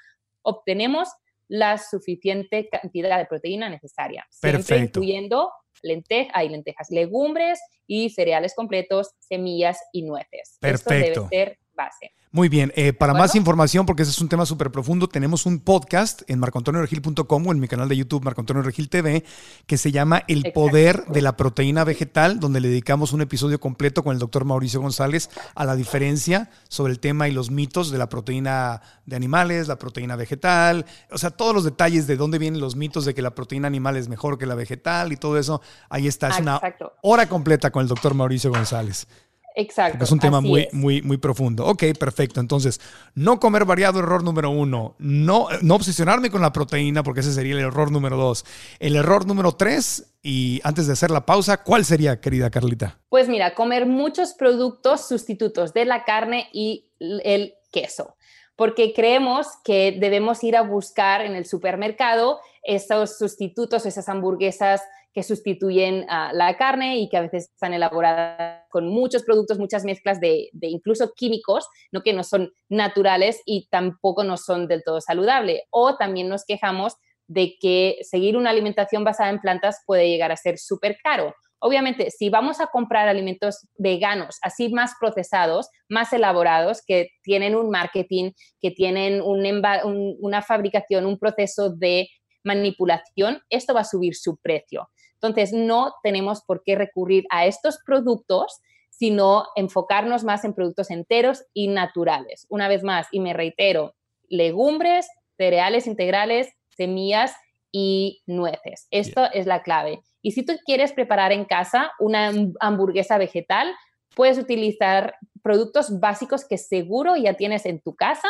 obtenemos 0.44 1.10
la 1.52 1.78
suficiente 1.78 2.70
cantidad 2.70 3.18
de 3.18 3.26
proteína 3.26 3.68
necesaria. 3.70 4.26
Siempre 4.30 4.78
incluyendo 4.78 5.52
lentejas, 5.84 6.32
hay 6.34 6.48
lentejas, 6.48 6.90
legumbres 6.92 7.60
y 7.86 8.10
cereales 8.10 8.56
completos, 8.56 9.12
semillas 9.20 9.78
y 9.92 10.04
nueces. 10.04 10.58
Perfecto. 10.62 10.94
Esto 10.94 11.28
debe 11.30 11.46
ser 11.46 11.60
base. 11.74 12.14
Muy 12.34 12.48
bien, 12.48 12.72
eh, 12.78 12.94
para 12.94 13.14
más 13.14 13.36
información, 13.36 13.86
porque 13.86 14.04
ese 14.04 14.12
es 14.12 14.22
un 14.22 14.30
tema 14.30 14.46
súper 14.46 14.72
profundo, 14.72 15.10
tenemos 15.10 15.46
un 15.46 15.60
podcast 15.60 16.22
en 16.28 16.40
marcoantonioregil.com 16.40 17.48
o 17.48 17.52
en 17.52 17.60
mi 17.60 17.68
canal 17.68 17.90
de 17.90 17.98
YouTube 17.98 18.24
Marco 18.24 18.40
Antonio 18.40 18.64
Regil 18.64 18.88
TV 18.88 19.26
que 19.66 19.78
se 19.78 19.92
llama 19.92 20.24
El 20.30 20.54
Poder 20.54 21.08
de 21.08 21.22
la 21.22 21.36
Proteína 21.36 21.84
Vegetal, 21.84 22.40
donde 22.40 22.62
le 22.62 22.70
dedicamos 22.70 23.12
un 23.12 23.20
episodio 23.20 23.60
completo 23.60 24.02
con 24.02 24.14
el 24.14 24.20
doctor 24.20 24.46
Mauricio 24.46 24.80
González 24.80 25.30
a 25.56 25.66
la 25.66 25.76
diferencia 25.76 26.50
sobre 26.70 26.94
el 26.94 27.02
tema 27.02 27.28
y 27.28 27.34
los 27.34 27.52
mitos 27.52 27.92
de 27.92 27.98
la 27.98 28.08
proteína 28.08 28.82
de 29.06 29.18
animales, 29.18 29.68
la 29.68 29.78
proteína 29.78 30.16
vegetal, 30.16 30.86
o 31.12 31.18
sea, 31.18 31.32
todos 31.32 31.54
los 31.54 31.66
detalles 31.66 32.08
de 32.08 32.16
dónde 32.16 32.38
vienen 32.38 32.62
los 32.62 32.78
mitos 32.78 33.04
de 33.04 33.14
que 33.14 33.22
la 33.22 33.36
proteína 33.36 33.68
animal 33.68 33.98
es 33.98 34.08
mejor 34.08 34.38
que 34.38 34.46
la 34.46 34.56
vegetal 34.56 35.12
y 35.12 35.18
todo 35.18 35.38
eso, 35.38 35.62
ahí 35.90 36.08
está, 36.08 36.30
es 36.30 36.40
una 36.40 36.62
hora 37.02 37.28
completa 37.28 37.72
con 37.72 37.82
el 37.82 37.90
doctor 37.90 38.14
Mauricio 38.14 38.52
González. 38.52 39.06
Exacto. 39.56 40.04
es 40.04 40.12
un 40.12 40.20
tema 40.20 40.42
muy, 40.42 40.68
muy, 40.72 41.02
muy 41.02 41.18
profundo. 41.18 41.66
Ok, 41.66 41.84
perfecto. 42.00 42.40
Entonces, 42.40 42.80
no 43.16 43.40
comer 43.40 43.66
variado, 43.66 44.00
error 44.00 44.24
número 44.24 44.50
uno. 44.50 44.96
No, 45.00 45.48
no 45.62 45.76
obsesionarme 45.76 46.30
con 46.30 46.42
la 46.42 46.54
proteína, 46.54 47.04
porque 47.04 47.20
ese 47.20 47.34
sería 47.34 47.54
el 47.54 47.60
error 47.60 47.92
número 47.92 48.18
dos. 48.18 48.46
El 48.80 48.96
error 48.96 49.26
número 49.26 49.54
tres, 49.54 50.14
y 50.22 50.62
antes 50.64 50.88
de 50.88 50.94
hacer 50.94 51.12
la 51.12 51.26
pausa, 51.26 51.64
¿cuál 51.64 51.86
sería, 51.86 52.22
querida 52.22 52.50
Carlita? 52.50 53.00
Pues 53.10 53.28
mira, 53.28 53.54
comer 53.56 53.86
muchos 53.86 54.34
productos 54.34 55.08
sustitutos 55.08 55.74
de 55.74 55.86
la 55.86 56.04
carne 56.06 56.48
y 56.54 56.92
el 57.00 57.56
queso 57.72 58.16
porque 58.62 58.94
creemos 58.94 59.48
que 59.64 59.98
debemos 60.00 60.44
ir 60.44 60.56
a 60.56 60.62
buscar 60.62 61.22
en 61.22 61.34
el 61.34 61.48
supermercado 61.48 62.40
esos 62.62 63.18
sustitutos, 63.18 63.88
esas 63.88 64.08
hamburguesas 64.08 64.84
que 65.12 65.24
sustituyen 65.24 66.06
a 66.08 66.32
la 66.32 66.56
carne 66.58 67.00
y 67.00 67.10
que 67.10 67.18
a 67.18 67.22
veces 67.22 67.50
están 67.52 67.74
elaboradas 67.74 68.62
con 68.70 68.88
muchos 68.88 69.24
productos, 69.24 69.58
muchas 69.58 69.84
mezclas 69.84 70.20
de, 70.20 70.52
incluso 70.62 71.12
químicos, 71.16 71.68
¿no? 71.92 72.04
que 72.04 72.14
no 72.14 72.24
son 72.24 72.54
naturales 72.70 73.42
y 73.48 73.68
tampoco 73.72 74.24
no 74.24 74.38
son 74.38 74.68
del 74.68 74.84
todo 74.84 75.02
saludables. 75.02 75.64
O 75.72 75.98
también 75.98 76.30
nos 76.30 76.46
quejamos 76.46 76.98
de 77.26 77.56
que 77.60 77.98
seguir 78.04 78.38
una 78.38 78.52
alimentación 78.52 79.04
basada 79.04 79.32
en 79.32 79.42
plantas 79.42 79.82
puede 79.88 80.08
llegar 80.08 80.32
a 80.32 80.38
ser 80.38 80.60
súper 80.60 81.00
caro. 81.04 81.34
Obviamente, 81.64 82.10
si 82.10 82.30
vamos 82.30 82.60
a 82.60 82.68
comprar 82.68 83.08
alimentos 83.08 83.68
veganos, 83.78 84.40
así 84.42 84.70
más 84.70 84.94
procesados, 85.00 85.70
más 85.88 86.12
elaborados, 86.12 86.82
que 86.86 87.10
tienen 87.22 87.56
un 87.56 87.70
marketing, 87.70 88.32
que 88.60 88.72
tienen 88.72 89.22
una 89.24 90.42
fabricación, 90.42 91.06
un 91.06 91.20
proceso 91.20 91.70
de 91.70 92.10
manipulación, 92.44 93.44
esto 93.52 93.76
va 93.76 93.82
a 93.82 93.86
subir 93.86 94.16
su 94.16 94.38
precio. 94.38 94.90
Entonces, 95.14 95.54
no 95.54 95.94
tenemos 96.02 96.42
por 96.42 96.64
qué 96.64 96.76
recurrir 96.76 97.26
a 97.30 97.46
estos 97.46 97.78
productos, 97.86 98.60
sino 98.90 99.46
enfocarnos 99.56 100.24
más 100.24 100.44
en 100.44 100.56
productos 100.56 100.90
enteros 100.90 101.44
y 101.54 101.68
naturales. 101.68 102.48
Una 102.50 102.68
vez 102.68 102.82
más, 102.84 103.08
y 103.12 103.20
me 103.20 103.34
reitero, 103.34 103.94
legumbres, 104.30 105.08
cereales 105.38 105.86
integrales, 105.86 106.50
semillas 106.76 107.36
y 107.72 108.22
nueces. 108.26 108.88
Esto 108.92 109.26
es 109.34 109.46
la 109.46 109.64
clave. 109.64 110.02
Y 110.22 110.32
si 110.32 110.44
tú 110.44 110.54
quieres 110.66 110.92
preparar 110.92 111.32
en 111.32 111.46
casa 111.46 111.92
una 112.00 112.32
hamburguesa 112.60 113.18
vegetal, 113.18 113.74
puedes 114.16 114.38
utilizar 114.38 115.16
productos 115.42 116.00
básicos 116.00 116.46
que 116.46 116.58
seguro 116.58 117.16
ya 117.16 117.34
tienes 117.34 117.66
en 117.66 117.82
tu 117.82 117.96
casa 117.96 118.28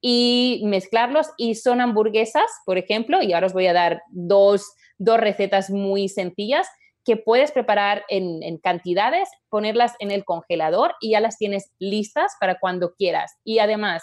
y 0.00 0.62
mezclarlos 0.64 1.28
y 1.36 1.54
son 1.56 1.80
hamburguesas, 1.80 2.46
por 2.64 2.78
ejemplo, 2.78 3.22
y 3.22 3.32
ahora 3.32 3.46
os 3.46 3.52
voy 3.52 3.66
a 3.66 3.72
dar 3.72 4.02
dos, 4.10 4.72
recetas 4.98 5.70
muy 5.70 6.08
sencillas 6.08 6.68
que 7.04 7.16
puedes 7.16 7.52
preparar 7.52 8.04
en, 8.08 8.42
en, 8.42 8.58
cantidades, 8.58 9.28
ponerlas 9.48 9.94
en 10.00 10.10
el 10.10 10.24
congelador 10.24 10.94
y 11.00 11.10
ya 11.10 11.20
las 11.20 11.38
tienes 11.38 11.70
listas 11.78 12.32
para 12.40 12.58
cuando 12.58 12.94
quieras. 12.94 13.36
Y 13.44 13.58
además, 13.60 14.02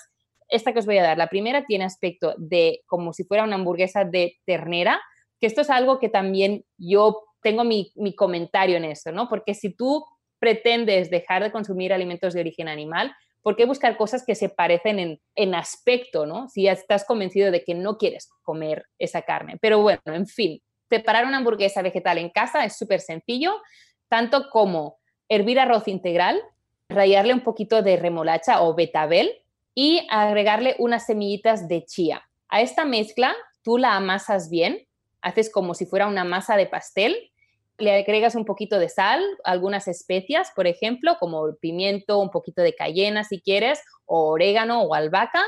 esta 0.53 0.72
que 0.72 0.79
os 0.79 0.86
voy 0.86 0.98
a 0.98 1.03
dar, 1.03 1.17
la 1.17 1.27
primera 1.27 1.65
tiene 1.65 1.86
aspecto 1.86 2.36
de 2.38 2.81
como 2.86 3.13
si 3.13 3.24
fuera 3.24 3.43
una 3.43 3.55
hamburguesa 3.55 4.05
de 4.05 4.38
ternera, 4.45 5.01
que 5.39 5.48
esto 5.48 5.62
es 5.62 5.69
algo 5.69 6.00
que 6.00 6.10
también 6.10 6.63
yo 6.77 7.22
tengo 7.41 7.63
mi, 7.63 7.91
mi 7.95 8.15
comentario 8.15 8.77
en 8.77 8.86
esto, 8.86 9.12
¿no? 9.12 9.27
Porque 9.27 9.53
si 9.53 9.75
tú 9.75 10.05
pretendes 10.39 11.10
dejar 11.10 11.43
de 11.43 11.51
consumir 11.51 11.93
alimentos 11.93 12.33
de 12.33 12.41
origen 12.41 12.67
animal, 12.67 13.13
¿por 13.43 13.55
qué 13.55 13.65
buscar 13.65 13.98
cosas 13.98 14.25
que 14.25 14.36
se 14.36 14.50
parecen 14.50 15.19
en, 15.36 15.55
aspecto, 15.55 16.25
¿no? 16.25 16.48
Si 16.50 16.63
ya 16.63 16.72
estás 16.72 17.05
convencido 17.05 17.51
de 17.51 17.63
que 17.63 17.75
no 17.75 17.98
quieres 17.98 18.29
comer 18.41 18.86
esa 18.98 19.22
carne. 19.24 19.57
Pero 19.62 19.81
bueno, 19.81 20.01
en 20.05 20.25
fin, 20.25 20.62
preparar 20.88 21.25
una 21.25 21.38
hamburguesa 21.38 21.81
vegetal 21.81 22.17
en 22.17 22.29
casa 22.29 22.63
es 22.65 22.77
súper 22.77 23.01
sencillo, 23.01 23.62
tanto 24.10 24.50
como 24.50 24.98
hervir 25.29 25.60
arroz 25.60 25.88
integral, 25.88 26.41
rallarle 26.89 27.33
un 27.33 27.41
poquito 27.41 27.81
de 27.81 27.98
remolacha 27.98 28.62
o 28.63 28.75
betabel 28.75 29.43
y 29.75 30.08
agregarle 30.10 30.75
unas 30.80 31.06
semillitas 31.06 31.68
de 31.68 31.86
chía. 31.86 32.24
A 32.50 32.62
esta 32.62 32.86
mezcla 32.86 33.36
tú 33.63 33.77
la 33.77 33.96
amasas 33.96 34.50
bien, 34.50 34.86
haces 35.22 35.51
como 35.51 35.74
si 35.74 35.86
fuera 35.86 36.08
una 36.08 36.24
masa 36.24 36.58
de 36.58 36.68
pastel 36.68 37.32
le 37.77 37.96
agregas 37.96 38.36
un 38.36 38.46
poquito 38.46 38.80
de 38.80 38.89
sal, 38.89 39.22
algunas 39.44 39.88
especias, 39.88 40.51
por 40.56 40.68
ejemplo, 40.68 41.15
como 41.20 41.56
pimiento, 41.56 42.20
un 42.20 42.30
poquito 42.30 42.62
de 42.62 42.75
cayena 42.75 43.24
si 43.24 43.42
quieres, 43.42 43.82
o 44.06 44.32
orégano 44.32 44.84
o 44.84 44.94
albahaca. 44.94 45.44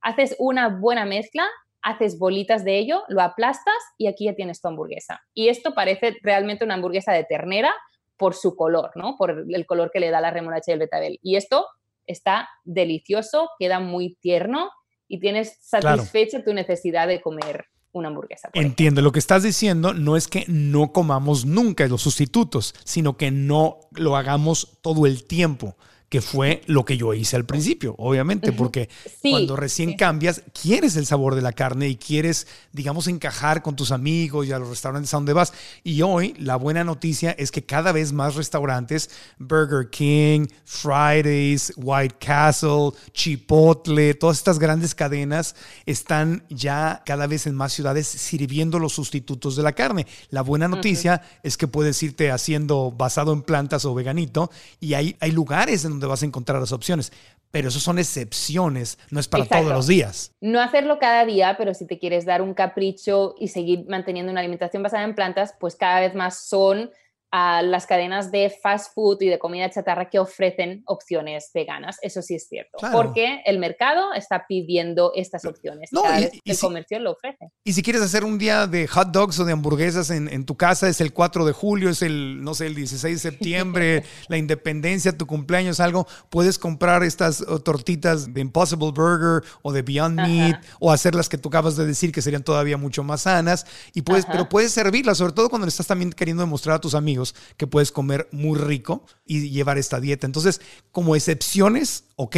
Haces 0.00 0.36
una 0.38 0.68
buena 0.68 1.04
mezcla, 1.04 1.46
haces 1.82 2.18
bolitas 2.18 2.64
de 2.64 2.78
ello, 2.78 3.02
lo 3.08 3.22
aplastas 3.22 3.74
y 3.98 4.06
aquí 4.06 4.26
ya 4.26 4.34
tienes 4.34 4.60
tu 4.60 4.68
hamburguesa. 4.68 5.22
Y 5.34 5.48
esto 5.48 5.74
parece 5.74 6.16
realmente 6.22 6.64
una 6.64 6.74
hamburguesa 6.74 7.12
de 7.12 7.24
ternera 7.24 7.74
por 8.16 8.34
su 8.34 8.54
color, 8.54 8.90
¿no? 8.94 9.16
Por 9.16 9.46
el 9.48 9.66
color 9.66 9.90
que 9.90 10.00
le 10.00 10.10
da 10.10 10.20
la 10.20 10.30
remolacha 10.30 10.70
y 10.70 10.74
el 10.74 10.80
betabel. 10.80 11.18
Y 11.22 11.36
esto 11.36 11.66
está 12.10 12.48
delicioso, 12.64 13.48
queda 13.58 13.80
muy 13.80 14.16
tierno 14.20 14.70
y 15.08 15.20
tienes 15.20 15.58
satisfecha 15.60 16.44
tu 16.44 16.52
necesidad 16.54 17.08
de 17.08 17.20
comer 17.20 17.64
una 17.92 18.08
hamburguesa. 18.08 18.50
Entiendo, 18.52 19.02
lo 19.02 19.12
que 19.12 19.18
estás 19.18 19.42
diciendo 19.42 19.92
no 19.94 20.16
es 20.16 20.28
que 20.28 20.44
no 20.46 20.92
comamos 20.92 21.44
nunca 21.44 21.86
los 21.88 22.02
sustitutos, 22.02 22.74
sino 22.84 23.16
que 23.16 23.30
no 23.30 23.80
lo 23.92 24.16
hagamos 24.16 24.78
todo 24.82 25.06
el 25.06 25.24
tiempo 25.24 25.76
que 26.10 26.20
fue 26.20 26.62
lo 26.66 26.84
que 26.84 26.96
yo 26.96 27.14
hice 27.14 27.36
al 27.36 27.46
principio, 27.46 27.94
obviamente, 27.96 28.50
porque 28.50 28.88
cuando 29.22 29.54
recién 29.54 29.96
cambias, 29.96 30.42
quieres 30.60 30.96
el 30.96 31.06
sabor 31.06 31.36
de 31.36 31.40
la 31.40 31.52
carne 31.52 31.88
y 31.88 31.94
quieres, 31.94 32.48
digamos, 32.72 33.06
encajar 33.06 33.62
con 33.62 33.76
tus 33.76 33.92
amigos 33.92 34.44
y 34.44 34.52
a 34.52 34.58
los 34.58 34.68
restaurantes 34.68 35.14
a 35.14 35.18
donde 35.18 35.34
vas. 35.34 35.52
Y 35.84 36.02
hoy 36.02 36.34
la 36.36 36.56
buena 36.56 36.82
noticia 36.82 37.30
es 37.30 37.52
que 37.52 37.64
cada 37.64 37.92
vez 37.92 38.12
más 38.12 38.34
restaurantes, 38.34 39.08
Burger 39.38 39.88
King, 39.88 40.48
Fridays, 40.64 41.72
White 41.76 42.16
Castle, 42.18 42.90
Chipotle, 43.12 44.14
todas 44.14 44.38
estas 44.38 44.58
grandes 44.58 44.96
cadenas 44.96 45.54
están 45.86 46.44
ya 46.50 47.04
cada 47.06 47.28
vez 47.28 47.46
en 47.46 47.54
más 47.54 47.72
ciudades 47.72 48.08
sirviendo 48.08 48.80
los 48.80 48.94
sustitutos 48.94 49.54
de 49.54 49.62
la 49.62 49.74
carne. 49.74 50.08
La 50.30 50.42
buena 50.42 50.66
noticia 50.66 51.22
es 51.44 51.56
que 51.56 51.68
puedes 51.68 52.02
irte 52.02 52.32
haciendo 52.32 52.90
basado 52.90 53.32
en 53.32 53.42
plantas 53.42 53.84
o 53.84 53.94
veganito 53.94 54.50
y 54.80 54.94
hay, 54.94 55.16
hay 55.20 55.30
lugares 55.30 55.84
en 55.84 55.92
donde 55.92 55.99
vas 56.08 56.22
a 56.22 56.26
encontrar 56.26 56.60
las 56.60 56.72
opciones. 56.72 57.12
Pero 57.50 57.68
eso 57.68 57.80
son 57.80 57.98
excepciones, 57.98 58.98
no 59.10 59.20
es 59.20 59.28
para 59.28 59.44
todos 59.44 59.66
los 59.72 59.86
días. 59.86 60.34
No 60.40 60.60
hacerlo 60.60 60.98
cada 60.98 61.24
día, 61.24 61.56
pero 61.58 61.74
si 61.74 61.86
te 61.86 61.98
quieres 61.98 62.24
dar 62.24 62.42
un 62.42 62.54
capricho 62.54 63.34
y 63.38 63.48
seguir 63.48 63.86
manteniendo 63.88 64.30
una 64.30 64.40
alimentación 64.40 64.82
basada 64.82 65.04
en 65.04 65.14
plantas, 65.14 65.54
pues 65.58 65.76
cada 65.76 66.00
vez 66.00 66.14
más 66.14 66.38
son 66.38 66.90
a 67.32 67.62
las 67.62 67.86
cadenas 67.86 68.32
de 68.32 68.52
fast 68.62 68.92
food 68.92 69.18
y 69.20 69.28
de 69.28 69.38
comida 69.38 69.70
chatarra 69.70 70.10
que 70.10 70.18
ofrecen 70.18 70.82
opciones 70.86 71.50
veganas. 71.54 71.98
Eso 72.02 72.22
sí 72.22 72.34
es 72.34 72.48
cierto. 72.48 72.78
Porque 72.92 73.40
el 73.44 73.58
mercado 73.58 74.12
está 74.14 74.46
pidiendo 74.48 75.12
estas 75.14 75.44
opciones. 75.44 75.90
No, 75.92 76.02
y, 76.18 76.40
el 76.44 76.58
comercio 76.58 76.98
lo 76.98 77.12
ofrece. 77.12 77.50
Y 77.64 77.72
si 77.72 77.82
quieres 77.82 78.02
hacer 78.02 78.24
un 78.24 78.38
día 78.38 78.66
de 78.66 78.88
hot 78.88 79.08
dogs 79.08 79.38
o 79.38 79.44
de 79.44 79.52
hamburguesas 79.52 80.10
en, 80.10 80.44
tu 80.44 80.56
casa, 80.56 80.88
es 80.88 81.00
el 81.00 81.12
4 81.12 81.44
de 81.44 81.52
julio, 81.52 81.90
es 81.90 82.02
el, 82.02 82.42
no 82.42 82.54
sé, 82.54 82.66
el 82.66 82.74
16 82.74 83.22
de 83.22 83.30
septiembre, 83.30 84.04
la 84.28 84.36
independencia, 84.36 85.16
tu 85.16 85.26
cumpleaños, 85.26 85.78
algo, 85.78 86.06
puedes 86.30 86.58
comprar 86.58 87.04
estas 87.04 87.44
tortitas 87.64 88.32
de 88.32 88.40
Impossible 88.40 88.90
Burger 88.90 89.48
o 89.62 89.72
de 89.72 89.82
Beyond 89.82 90.16
Meat 90.16 90.64
o 90.80 90.90
hacer 90.90 91.14
las 91.14 91.28
que 91.28 91.38
tú 91.38 91.50
acabas 91.50 91.76
de 91.76 91.86
decir 91.86 92.10
que 92.10 92.22
serían 92.22 92.42
todavía 92.42 92.76
mucho 92.76 93.04
más 93.04 93.22
sanas. 93.22 93.66
Y 93.94 94.02
puedes, 94.02 94.26
pero 94.26 94.48
puedes 94.48 94.72
servirlas, 94.72 95.18
sobre 95.18 95.32
todo 95.32 95.48
cuando 95.48 95.66
le 95.66 95.70
estás 95.70 95.86
también 95.86 96.10
queriendo 96.12 96.42
demostrar 96.42 96.76
a 96.76 96.80
tus 96.80 96.94
amigos 96.94 97.19
que 97.56 97.66
puedes 97.66 97.92
comer 97.92 98.28
muy 98.32 98.58
rico 98.58 99.04
y 99.24 99.50
llevar 99.50 99.78
esta 99.78 100.00
dieta. 100.00 100.26
Entonces, 100.26 100.60
como 100.92 101.16
excepciones, 101.16 102.04
ok, 102.16 102.36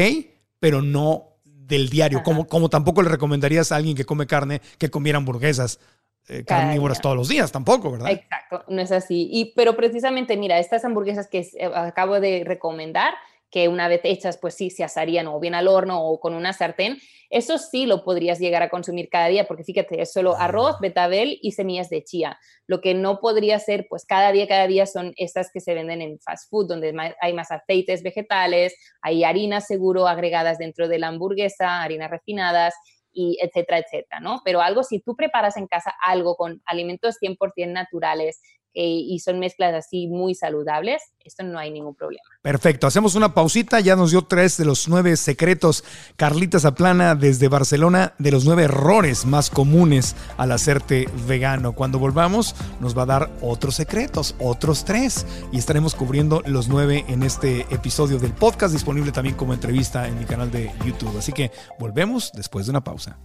pero 0.58 0.82
no 0.82 1.32
del 1.44 1.88
diario, 1.88 2.22
como, 2.22 2.46
como 2.46 2.68
tampoco 2.68 3.02
le 3.02 3.08
recomendarías 3.08 3.72
a 3.72 3.76
alguien 3.76 3.96
que 3.96 4.04
come 4.04 4.26
carne 4.26 4.60
que 4.78 4.90
comiera 4.90 5.18
hamburguesas. 5.18 5.80
Eh, 6.28 6.44
carnívoras 6.44 7.00
todos 7.00 7.16
los 7.16 7.28
días, 7.28 7.50
tampoco, 7.50 7.90
¿verdad? 7.90 8.12
Exacto, 8.12 8.64
no 8.68 8.80
es 8.80 8.92
así. 8.92 9.28
Y, 9.32 9.52
pero 9.56 9.74
precisamente, 9.74 10.36
mira, 10.36 10.60
estas 10.60 10.84
hamburguesas 10.84 11.26
que 11.26 11.40
eh, 11.40 11.70
acabo 11.74 12.20
de 12.20 12.44
recomendar, 12.46 13.12
que 13.52 13.68
una 13.68 13.87
vez 13.87 14.00
hechas, 14.02 14.38
pues 14.38 14.54
sí, 14.54 14.71
se 14.71 14.82
asarían 14.82 15.28
o 15.28 15.38
bien 15.38 15.54
al 15.54 15.68
horno 15.68 16.02
o 16.02 16.18
con 16.18 16.35
una 16.35 16.54
sartén, 16.54 16.99
eso 17.28 17.59
sí 17.59 17.87
lo 17.87 18.02
podrías 18.02 18.38
llegar 18.38 18.62
a 18.62 18.71
consumir 18.71 19.09
cada 19.11 19.28
día, 19.28 19.47
porque 19.47 19.62
fíjate, 19.62 20.00
es 20.00 20.12
solo 20.12 20.37
arroz, 20.37 20.76
betabel 20.80 21.38
y 21.42 21.52
semillas 21.52 21.90
de 21.90 22.02
chía. 22.02 22.38
Lo 22.66 22.80
que 22.80 22.94
no 22.94 23.21
podría 23.21 23.59
ser, 23.59 23.87
pues 23.88 24.06
cada 24.06 24.32
día, 24.32 24.49
cada 24.49 24.66
día 24.66 24.87
son 24.87 25.12
estas 25.16 25.50
que 25.52 25.61
se 25.61 25.75
venden 25.75 26.00
en 26.00 26.18
fast 26.18 26.50
food, 26.50 26.66
donde 26.66 26.94
hay 27.21 27.32
más 27.35 27.50
aceites 27.50 28.02
vegetales, 28.02 28.75
hay 29.02 29.23
harinas 29.23 29.66
seguro 29.66 30.09
agregadas 30.09 30.59
dentro 30.59 30.88
de 30.88 30.99
la 30.99 31.09
hamburguesa, 31.09 31.82
harinas 31.82 32.11
refinadas, 32.11 32.75
y 33.12 33.37
etcétera, 33.42 33.78
etcétera, 33.78 34.21
¿no? 34.21 34.40
Pero 34.44 34.62
algo, 34.62 34.82
si 34.82 35.00
tú 35.00 35.14
preparas 35.14 35.59
en 35.59 35.66
casa 35.66 35.92
algo 36.02 36.35
con 36.37 36.62
alimentos 36.64 37.18
100% 37.21 37.71
naturales, 37.73 38.40
y 38.74 39.18
son 39.20 39.38
mezclas 39.38 39.74
así 39.74 40.06
muy 40.08 40.34
saludables, 40.34 41.02
esto 41.24 41.42
no 41.44 41.58
hay 41.58 41.70
ningún 41.70 41.94
problema. 41.94 42.22
Perfecto, 42.42 42.86
hacemos 42.86 43.14
una 43.14 43.34
pausita, 43.34 43.80
ya 43.80 43.96
nos 43.96 44.10
dio 44.10 44.22
tres 44.22 44.56
de 44.56 44.64
los 44.64 44.88
nueve 44.88 45.16
secretos 45.16 45.84
Carlita 46.16 46.58
Zaplana 46.58 47.14
desde 47.14 47.48
Barcelona, 47.48 48.14
de 48.18 48.32
los 48.32 48.44
nueve 48.44 48.64
errores 48.64 49.26
más 49.26 49.50
comunes 49.50 50.16
al 50.36 50.52
hacerte 50.52 51.08
vegano. 51.26 51.74
Cuando 51.74 51.98
volvamos 51.98 52.54
nos 52.80 52.96
va 52.96 53.02
a 53.02 53.06
dar 53.06 53.30
otros 53.40 53.76
secretos, 53.76 54.34
otros 54.38 54.84
tres, 54.84 55.26
y 55.52 55.58
estaremos 55.58 55.94
cubriendo 55.94 56.42
los 56.46 56.68
nueve 56.68 57.04
en 57.08 57.22
este 57.22 57.62
episodio 57.70 58.18
del 58.18 58.32
podcast, 58.32 58.72
disponible 58.72 59.12
también 59.12 59.36
como 59.36 59.54
entrevista 59.54 60.08
en 60.08 60.18
mi 60.18 60.24
canal 60.24 60.50
de 60.50 60.72
YouTube. 60.84 61.16
Así 61.18 61.32
que 61.32 61.50
volvemos 61.78 62.32
después 62.32 62.66
de 62.66 62.70
una 62.70 62.84
pausa. 62.84 63.18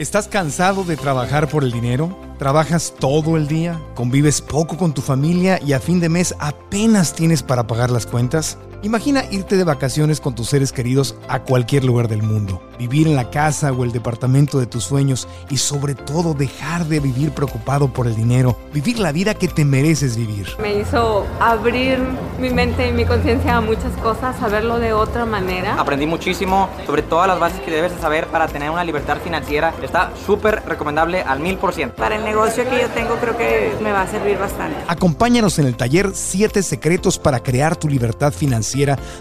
¿Estás 0.00 0.28
cansado 0.28 0.84
de 0.84 0.96
trabajar 0.96 1.46
por 1.50 1.62
el 1.62 1.72
dinero? 1.72 2.16
¿Trabajas 2.38 2.94
todo 2.98 3.36
el 3.36 3.46
día? 3.46 3.78
¿Convives 3.94 4.40
poco 4.40 4.78
con 4.78 4.94
tu 4.94 5.02
familia 5.02 5.60
y 5.62 5.74
a 5.74 5.78
fin 5.78 6.00
de 6.00 6.08
mes 6.08 6.34
apenas 6.38 7.12
tienes 7.12 7.42
para 7.42 7.66
pagar 7.66 7.90
las 7.90 8.06
cuentas? 8.06 8.56
Imagina 8.82 9.24
irte 9.30 9.58
de 9.58 9.64
vacaciones 9.64 10.20
con 10.22 10.34
tus 10.34 10.48
seres 10.48 10.72
queridos 10.72 11.14
a 11.28 11.40
cualquier 11.40 11.84
lugar 11.84 12.08
del 12.08 12.22
mundo, 12.22 12.62
vivir 12.78 13.06
en 13.06 13.14
la 13.14 13.28
casa 13.28 13.72
o 13.72 13.84
el 13.84 13.92
departamento 13.92 14.58
de 14.58 14.66
tus 14.66 14.84
sueños 14.84 15.28
y 15.50 15.58
sobre 15.58 15.94
todo 15.94 16.32
dejar 16.32 16.86
de 16.86 16.98
vivir 16.98 17.32
preocupado 17.32 17.92
por 17.92 18.06
el 18.06 18.16
dinero, 18.16 18.56
vivir 18.72 18.98
la 18.98 19.12
vida 19.12 19.34
que 19.34 19.48
te 19.48 19.66
mereces 19.66 20.16
vivir. 20.16 20.48
Me 20.62 20.80
hizo 20.80 21.26
abrir 21.40 21.98
mi 22.40 22.48
mente 22.48 22.88
y 22.88 22.92
mi 22.92 23.04
conciencia 23.04 23.58
a 23.58 23.60
muchas 23.60 23.92
cosas, 24.02 24.38
saberlo 24.38 24.78
de 24.78 24.94
otra 24.94 25.26
manera. 25.26 25.78
Aprendí 25.78 26.06
muchísimo 26.06 26.70
sobre 26.86 27.02
todas 27.02 27.28
las 27.28 27.38
bases 27.38 27.60
que 27.60 27.70
debes 27.70 27.92
saber 28.00 28.28
para 28.28 28.48
tener 28.48 28.70
una 28.70 28.82
libertad 28.82 29.18
financiera. 29.22 29.74
Está 29.82 30.10
súper 30.24 30.62
recomendable 30.66 31.20
al 31.20 31.40
mil 31.40 31.58
por 31.58 31.74
ciento. 31.74 31.96
Para 31.96 32.16
el 32.16 32.24
negocio 32.24 32.64
que 32.64 32.80
yo 32.80 32.88
tengo 32.88 33.16
creo 33.16 33.36
que 33.36 33.74
me 33.82 33.92
va 33.92 34.02
a 34.02 34.06
servir 34.06 34.38
bastante. 34.38 34.78
Acompáñanos 34.88 35.58
en 35.58 35.66
el 35.66 35.76
taller 35.76 36.12
7 36.14 36.62
secretos 36.62 37.18
para 37.18 37.40
crear 37.40 37.76
tu 37.76 37.86
libertad 37.86 38.32
financiera 38.32 38.69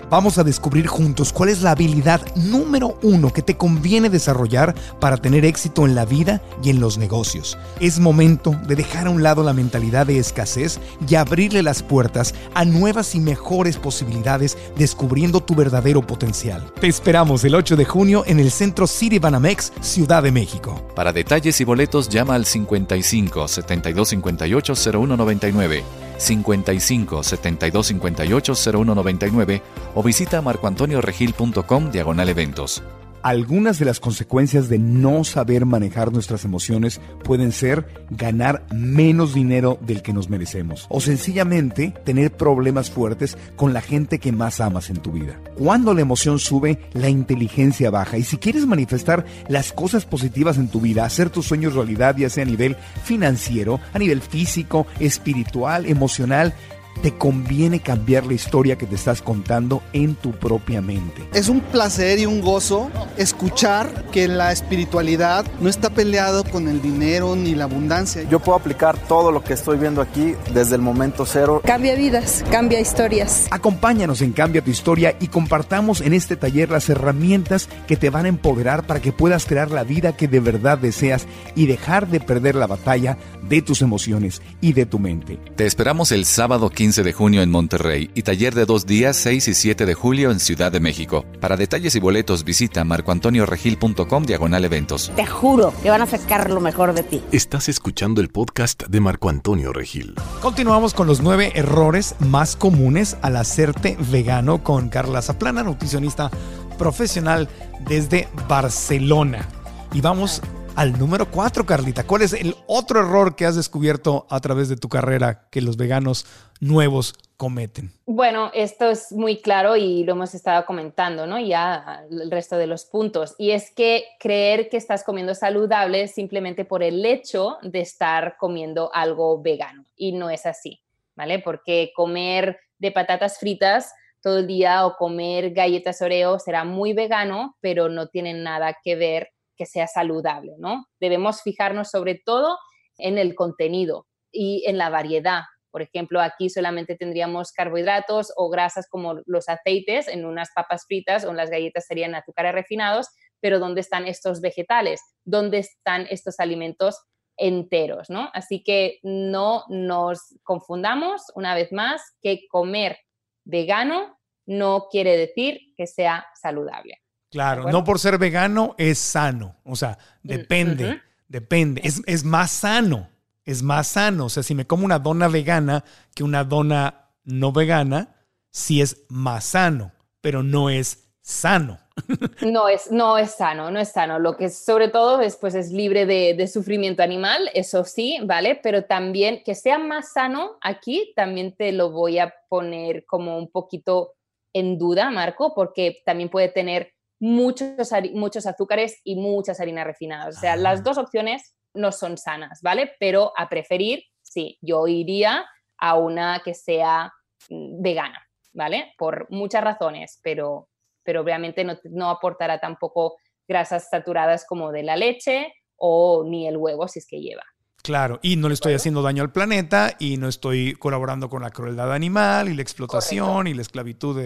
vamos 0.09 0.37
a 0.37 0.43
descubrir 0.43 0.87
juntos 0.87 1.33
cuál 1.33 1.49
es 1.49 1.61
la 1.61 1.71
habilidad 1.71 2.21
número 2.35 2.97
uno 3.01 3.31
que 3.31 3.41
te 3.41 3.57
conviene 3.57 4.09
desarrollar 4.09 4.75
para 4.99 5.17
tener 5.17 5.45
éxito 5.45 5.85
en 5.85 5.95
la 5.95 6.05
vida 6.05 6.41
y 6.63 6.69
en 6.69 6.79
los 6.79 6.97
negocios. 6.97 7.57
Es 7.79 7.99
momento 7.99 8.55
de 8.67 8.75
dejar 8.75 9.07
a 9.07 9.09
un 9.09 9.23
lado 9.23 9.43
la 9.43 9.53
mentalidad 9.53 10.07
de 10.07 10.19
escasez 10.19 10.79
y 11.07 11.15
abrirle 11.15 11.63
las 11.63 11.83
puertas 11.83 12.33
a 12.53 12.65
nuevas 12.65 13.15
y 13.15 13.19
mejores 13.19 13.77
posibilidades 13.77 14.57
descubriendo 14.77 15.41
tu 15.41 15.55
verdadero 15.55 16.05
potencial. 16.05 16.71
Te 16.79 16.87
esperamos 16.87 17.43
el 17.43 17.55
8 17.55 17.75
de 17.75 17.85
junio 17.85 18.23
en 18.27 18.39
el 18.39 18.51
Centro 18.51 18.87
City 18.87 19.19
Banamex, 19.19 19.71
Ciudad 19.81 20.23
de 20.23 20.31
México. 20.31 20.81
Para 20.95 21.13
detalles 21.13 21.59
y 21.61 21.63
boletos 21.63 22.09
llama 22.09 22.35
al 22.35 22.45
55 22.45 23.47
72 23.47 24.09
58 24.09 24.73
0199 24.75 26.08
55 26.19 27.23
72 27.23 27.87
58 27.87 28.53
0199 28.53 29.61
o 29.95 30.03
visita 30.03 30.41
marcoantonioregil.com 30.41 31.89
diagonal 31.89 32.29
eventos. 32.29 32.83
Algunas 33.21 33.79
de 33.79 33.85
las 33.85 33.99
consecuencias 33.99 34.69
de 34.69 34.79
no 34.79 35.23
saber 35.23 35.65
manejar 35.65 36.11
nuestras 36.11 36.45
emociones 36.45 37.01
pueden 37.23 37.51
ser 37.51 37.85
ganar 38.09 38.65
menos 38.73 39.33
dinero 39.33 39.77
del 39.81 40.01
que 40.01 40.13
nos 40.13 40.29
merecemos 40.29 40.87
o 40.89 41.01
sencillamente 41.01 41.93
tener 42.05 42.31
problemas 42.31 42.89
fuertes 42.89 43.37
con 43.55 43.73
la 43.73 43.81
gente 43.81 44.19
que 44.19 44.31
más 44.31 44.61
amas 44.61 44.89
en 44.89 44.97
tu 44.97 45.11
vida. 45.11 45.39
Cuando 45.55 45.93
la 45.93 46.01
emoción 46.01 46.39
sube, 46.39 46.79
la 46.93 47.09
inteligencia 47.09 47.89
baja 47.89 48.17
y 48.17 48.23
si 48.23 48.37
quieres 48.37 48.65
manifestar 48.65 49.25
las 49.47 49.73
cosas 49.73 50.05
positivas 50.05 50.57
en 50.57 50.69
tu 50.69 50.79
vida, 50.79 51.03
hacer 51.05 51.29
tus 51.29 51.45
sueños 51.45 51.73
realidad 51.73 52.15
ya 52.17 52.29
sea 52.29 52.43
a 52.43 52.47
nivel 52.47 52.77
financiero, 53.03 53.79
a 53.93 53.99
nivel 53.99 54.21
físico, 54.21 54.87
espiritual, 54.99 55.85
emocional, 55.85 56.53
te 57.01 57.15
conviene 57.15 57.79
cambiar 57.79 58.25
la 58.25 58.33
historia 58.33 58.77
que 58.77 58.85
te 58.85 58.95
estás 58.95 59.21
contando 59.21 59.81
en 59.93 60.15
tu 60.15 60.31
propia 60.31 60.81
mente. 60.81 61.27
Es 61.33 61.49
un 61.49 61.61
placer 61.61 62.19
y 62.19 62.25
un 62.25 62.41
gozo 62.41 62.89
escuchar 63.17 64.05
que 64.11 64.27
la 64.27 64.51
espiritualidad 64.51 65.45
no 65.61 65.69
está 65.69 65.89
peleado 65.89 66.43
con 66.43 66.67
el 66.67 66.81
dinero 66.81 67.35
ni 67.35 67.55
la 67.55 67.65
abundancia. 67.65 68.23
Yo 68.23 68.39
puedo 68.39 68.57
aplicar 68.57 68.97
todo 68.97 69.31
lo 69.31 69.43
que 69.43 69.53
estoy 69.53 69.77
viendo 69.77 70.01
aquí 70.01 70.33
desde 70.53 70.75
el 70.75 70.81
momento 70.81 71.25
cero. 71.25 71.61
Cambia 71.63 71.95
vidas, 71.95 72.43
cambia 72.49 72.79
historias. 72.79 73.47
Acompáñanos 73.51 74.21
en 74.21 74.33
Cambia 74.39 74.63
tu 74.63 74.71
historia 74.71 75.17
y 75.19 75.27
compartamos 75.27 75.99
en 75.99 76.13
este 76.13 76.37
taller 76.37 76.69
las 76.69 76.89
herramientas 76.89 77.67
que 77.87 77.97
te 77.97 78.09
van 78.09 78.25
a 78.25 78.29
empoderar 78.29 78.87
para 78.87 79.01
que 79.01 79.11
puedas 79.11 79.45
crear 79.45 79.69
la 79.69 79.83
vida 79.83 80.15
que 80.15 80.29
de 80.29 80.39
verdad 80.39 80.77
deseas 80.77 81.27
y 81.55 81.65
dejar 81.65 82.07
de 82.07 82.21
perder 82.21 82.55
la 82.55 82.67
batalla 82.67 83.17
de 83.49 83.61
tus 83.61 83.81
emociones 83.81 84.41
y 84.61 84.71
de 84.71 84.85
tu 84.85 84.97
mente. 84.97 85.37
Te 85.57 85.65
esperamos 85.65 86.13
el 86.13 86.23
sábado 86.23 86.69
15 86.69 86.88
de 86.95 87.13
junio 87.13 87.43
en 87.43 87.51
Monterrey 87.51 88.09
y 88.15 88.23
taller 88.23 88.55
de 88.55 88.65
dos 88.65 88.85
días 88.85 89.15
6 89.17 89.47
y 89.47 89.53
7 89.53 89.85
de 89.85 89.93
julio 89.93 90.31
en 90.31 90.39
Ciudad 90.39 90.71
de 90.71 90.79
México. 90.79 91.23
Para 91.39 91.55
detalles 91.55 91.95
y 91.95 91.99
boletos 91.99 92.43
visita 92.43 92.83
marcoantonioregil.com 92.83 94.23
diagonal 94.25 94.65
eventos. 94.65 95.11
Te 95.15 95.25
juro 95.25 95.71
que 95.83 95.91
van 95.91 96.01
a 96.01 96.07
sacar 96.07 96.49
lo 96.49 96.59
mejor 96.59 96.93
de 96.93 97.03
ti. 97.03 97.21
Estás 97.31 97.69
escuchando 97.69 98.21
el 98.21 98.29
podcast 98.29 98.83
de 98.87 98.99
Marco 98.99 99.29
Antonio 99.29 99.71
Regil. 99.71 100.15
Continuamos 100.41 100.93
con 100.95 101.05
los 101.05 101.21
nueve 101.21 101.51
errores 101.53 102.15
más 102.19 102.55
comunes 102.55 103.17
al 103.21 103.37
hacerte 103.37 103.95
vegano 104.11 104.63
con 104.63 104.89
Carla 104.89 105.21
Zaplana, 105.21 105.63
nutricionista 105.63 106.31
profesional 106.77 107.47
desde 107.87 108.27
Barcelona. 108.47 109.47
Y 109.93 110.01
vamos 110.01 110.41
al 110.79 110.97
número 110.97 111.29
cuatro, 111.29 111.65
Carlita. 111.65 112.07
¿Cuál 112.07 112.21
es 112.21 112.31
el 112.31 112.55
otro 112.65 113.01
error 113.01 113.35
que 113.35 113.45
has 113.45 113.57
descubierto 113.57 114.25
a 114.29 114.39
través 114.39 114.69
de 114.69 114.77
tu 114.77 114.87
carrera 114.87 115.49
que 115.51 115.59
los 115.59 115.75
veganos 115.75 116.25
nuevos 116.61 117.15
cometen? 117.35 117.91
Bueno, 118.05 118.49
esto 118.53 118.89
es 118.89 119.11
muy 119.11 119.41
claro 119.41 119.75
y 119.75 120.05
lo 120.05 120.13
hemos 120.13 120.33
estado 120.33 120.65
comentando, 120.65 121.27
¿no? 121.27 121.37
Ya 121.37 122.05
el 122.09 122.31
resto 122.31 122.55
de 122.55 122.67
los 122.67 122.85
puntos. 122.85 123.35
Y 123.37 123.51
es 123.51 123.71
que 123.71 124.05
creer 124.21 124.69
que 124.69 124.77
estás 124.77 125.03
comiendo 125.03 125.35
saludable 125.35 126.07
simplemente 126.07 126.63
por 126.63 126.81
el 126.81 127.05
hecho 127.05 127.57
de 127.61 127.81
estar 127.81 128.37
comiendo 128.37 128.89
algo 128.93 129.41
vegano. 129.41 129.83
Y 129.97 130.13
no 130.13 130.29
es 130.29 130.45
así, 130.45 130.79
¿vale? 131.13 131.39
Porque 131.39 131.91
comer 131.93 132.57
de 132.77 132.93
patatas 132.93 133.37
fritas 133.37 133.91
todo 134.21 134.39
el 134.39 134.47
día 134.47 134.85
o 134.85 134.95
comer 134.95 135.51
galletas 135.51 136.01
Oreo 136.01 136.39
será 136.39 136.63
muy 136.63 136.93
vegano, 136.93 137.57
pero 137.59 137.89
no 137.89 138.07
tiene 138.07 138.33
nada 138.33 138.77
que 138.81 138.95
ver 138.95 139.31
que 139.59 139.65
sea 139.65 139.87
saludable, 139.87 140.53
¿no? 140.57 140.85
Debemos 141.01 141.41
fijarnos 141.41 141.89
sobre 141.89 142.15
todo 142.15 142.57
en 142.97 143.17
el 143.17 143.35
contenido 143.35 144.07
y 144.31 144.63
en 144.65 144.77
la 144.77 144.89
variedad. 144.89 145.41
Por 145.69 145.81
ejemplo, 145.81 146.21
aquí 146.21 146.49
solamente 146.49 146.95
tendríamos 146.95 147.51
carbohidratos 147.51 148.31
o 148.37 148.49
grasas 148.49 148.87
como 148.89 149.15
los 149.25 149.49
aceites 149.49 150.07
en 150.07 150.23
unas 150.25 150.49
papas 150.55 150.85
fritas 150.87 151.25
o 151.25 151.31
en 151.31 151.37
las 151.37 151.49
galletas 151.49 151.85
serían 151.85 152.15
azúcares 152.15 152.53
refinados, 152.53 153.09
pero 153.41 153.59
¿dónde 153.59 153.81
están 153.81 154.07
estos 154.07 154.39
vegetales? 154.39 155.01
¿Dónde 155.25 155.57
están 155.57 156.07
estos 156.09 156.39
alimentos 156.39 156.97
enteros? 157.35 158.09
¿no? 158.09 158.29
Así 158.33 158.63
que 158.63 158.99
no 159.03 159.65
nos 159.67 160.35
confundamos 160.43 161.21
una 161.35 161.53
vez 161.53 161.73
más 161.73 162.01
que 162.21 162.47
comer 162.49 162.97
vegano 163.43 164.17
no 164.45 164.87
quiere 164.89 165.15
decir 165.15 165.59
que 165.77 165.85
sea 165.85 166.25
saludable. 166.33 167.01
Claro, 167.29 167.71
no 167.71 167.83
por 167.83 167.99
ser 167.99 168.17
vegano 168.17 168.75
es 168.77 168.97
sano. 168.97 169.55
O 169.63 169.75
sea, 169.75 169.97
mm, 170.23 170.27
depende, 170.27 171.01
depende. 171.27 171.81
Es, 171.83 172.01
es, 172.05 172.23
más 172.23 172.51
sano, 172.51 173.09
es 173.45 173.61
más 173.61 173.87
sano. 173.87 174.25
O 174.25 174.29
sea, 174.29 174.43
si 174.43 174.55
me 174.55 174.65
como 174.65 174.85
una 174.85 174.99
dona 174.99 175.27
vegana 175.27 175.83
que 176.15 176.23
una 176.23 176.43
dona 176.43 177.09
no 177.23 177.51
vegana, 177.51 178.15
sí 178.49 178.81
es 178.81 179.05
más 179.09 179.45
sano, 179.45 179.91
pero 180.21 180.43
no 180.43 180.69
es 180.69 181.09
sano. 181.21 181.79
No 182.41 182.69
es, 182.69 182.91
no 182.91 183.17
es 183.17 183.31
sano, 183.31 183.69
no 183.71 183.79
es 183.79 183.91
sano. 183.91 184.19
Lo 184.19 184.37
que 184.37 184.49
sobre 184.49 184.87
todo 184.87 185.19
es, 185.19 185.35
pues, 185.35 185.53
es 185.53 185.69
libre 185.69 186.05
de, 186.05 186.33
de, 186.33 186.47
sufrimiento 186.47 187.03
animal, 187.03 187.49
eso 187.53 187.83
sí, 187.83 188.17
¿vale? 188.23 188.57
Pero 188.63 188.85
también 188.85 189.43
que 189.43 189.53
sea 189.53 189.77
más 189.77 190.13
sano 190.13 190.57
aquí, 190.61 191.11
también 191.15 191.53
te 191.55 191.73
lo 191.73 191.91
voy 191.91 192.19
a 192.19 192.33
poner 192.47 193.05
como 193.05 193.37
un 193.37 193.51
poquito 193.51 194.13
en 194.53 194.77
duda, 194.77 195.11
Marco, 195.11 195.53
porque 195.53 196.01
también 196.05 196.29
puede 196.29 196.47
tener 196.47 196.93
muchos, 197.19 197.89
muchos 198.13 198.45
azúcares 198.45 198.99
y 199.03 199.15
muchas 199.15 199.59
harinas 199.59 199.85
refinadas. 199.85 200.37
O 200.37 200.39
sea, 200.39 200.55
las 200.55 200.79
ah. 200.79 200.83
dos 200.83 200.97
opciones 200.97 201.55
no 201.73 201.91
son 201.91 202.17
sanas, 202.17 202.61
¿vale? 202.61 202.91
Pero 202.99 203.33
a 203.37 203.49
preferir, 203.49 204.03
sí, 204.21 204.57
yo 204.61 204.87
iría 204.87 205.45
a 205.77 205.97
una 205.97 206.41
que 206.43 206.53
sea 206.53 207.11
mm, 207.49 207.81
vegana, 207.81 208.21
¿vale? 208.53 208.93
Por 208.97 209.27
muchas 209.29 209.63
razones, 209.63 210.19
pero, 210.23 210.69
pero 211.03 211.21
obviamente 211.21 211.63
no, 211.63 211.77
no 211.83 212.09
aportará 212.09 212.59
tampoco 212.59 213.17
grasas 213.47 213.89
saturadas 213.89 214.45
como 214.45 214.71
de 214.71 214.83
la 214.83 214.95
leche 214.95 215.53
o 215.75 216.23
ni 216.25 216.47
el 216.47 216.57
huevo 216.57 216.87
si 216.87 216.99
es 216.99 217.07
que 217.07 217.21
lleva. 217.21 217.43
Claro, 217.83 218.19
y 218.21 218.35
no 218.35 218.49
le 218.49 218.53
estoy 218.53 218.73
haciendo 218.73 219.01
daño 219.01 219.23
al 219.23 219.31
planeta 219.31 219.95
y 219.99 220.17
no 220.17 220.27
estoy 220.27 220.73
colaborando 220.73 221.29
con 221.29 221.41
la 221.41 221.49
crueldad 221.49 221.93
animal 221.93 222.49
y 222.49 222.53
la 222.53 222.61
explotación 222.61 223.47
y 223.47 223.53
la 223.53 223.61
esclavitud 223.61 224.19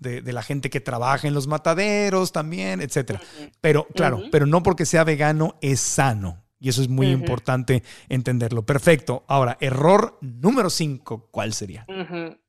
de, 0.00 0.32
la 0.32 0.42
gente 0.42 0.68
que 0.68 0.80
trabaja 0.80 1.28
en 1.28 1.34
los 1.34 1.46
mataderos 1.46 2.32
también, 2.32 2.80
etcétera. 2.80 3.20
Pero 3.60 3.86
claro, 3.94 4.22
pero 4.32 4.46
no 4.46 4.62
porque 4.62 4.84
sea 4.84 5.04
vegano 5.04 5.56
es 5.60 5.80
sano. 5.80 6.44
Y 6.60 6.68
eso 6.68 6.82
es 6.82 6.88
muy 6.88 7.08
importante 7.10 7.84
entenderlo. 8.08 8.66
Perfecto. 8.66 9.24
Ahora, 9.28 9.56
error 9.60 10.18
número 10.20 10.70
cinco, 10.70 11.28
¿cuál 11.30 11.52
sería? 11.52 11.86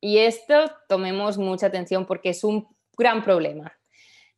Y 0.01 0.17
esto 0.17 0.71
tomemos 0.87 1.37
mucha 1.37 1.67
atención 1.67 2.07
porque 2.07 2.29
es 2.29 2.43
un 2.43 2.67
gran 2.97 3.23
problema. 3.23 3.71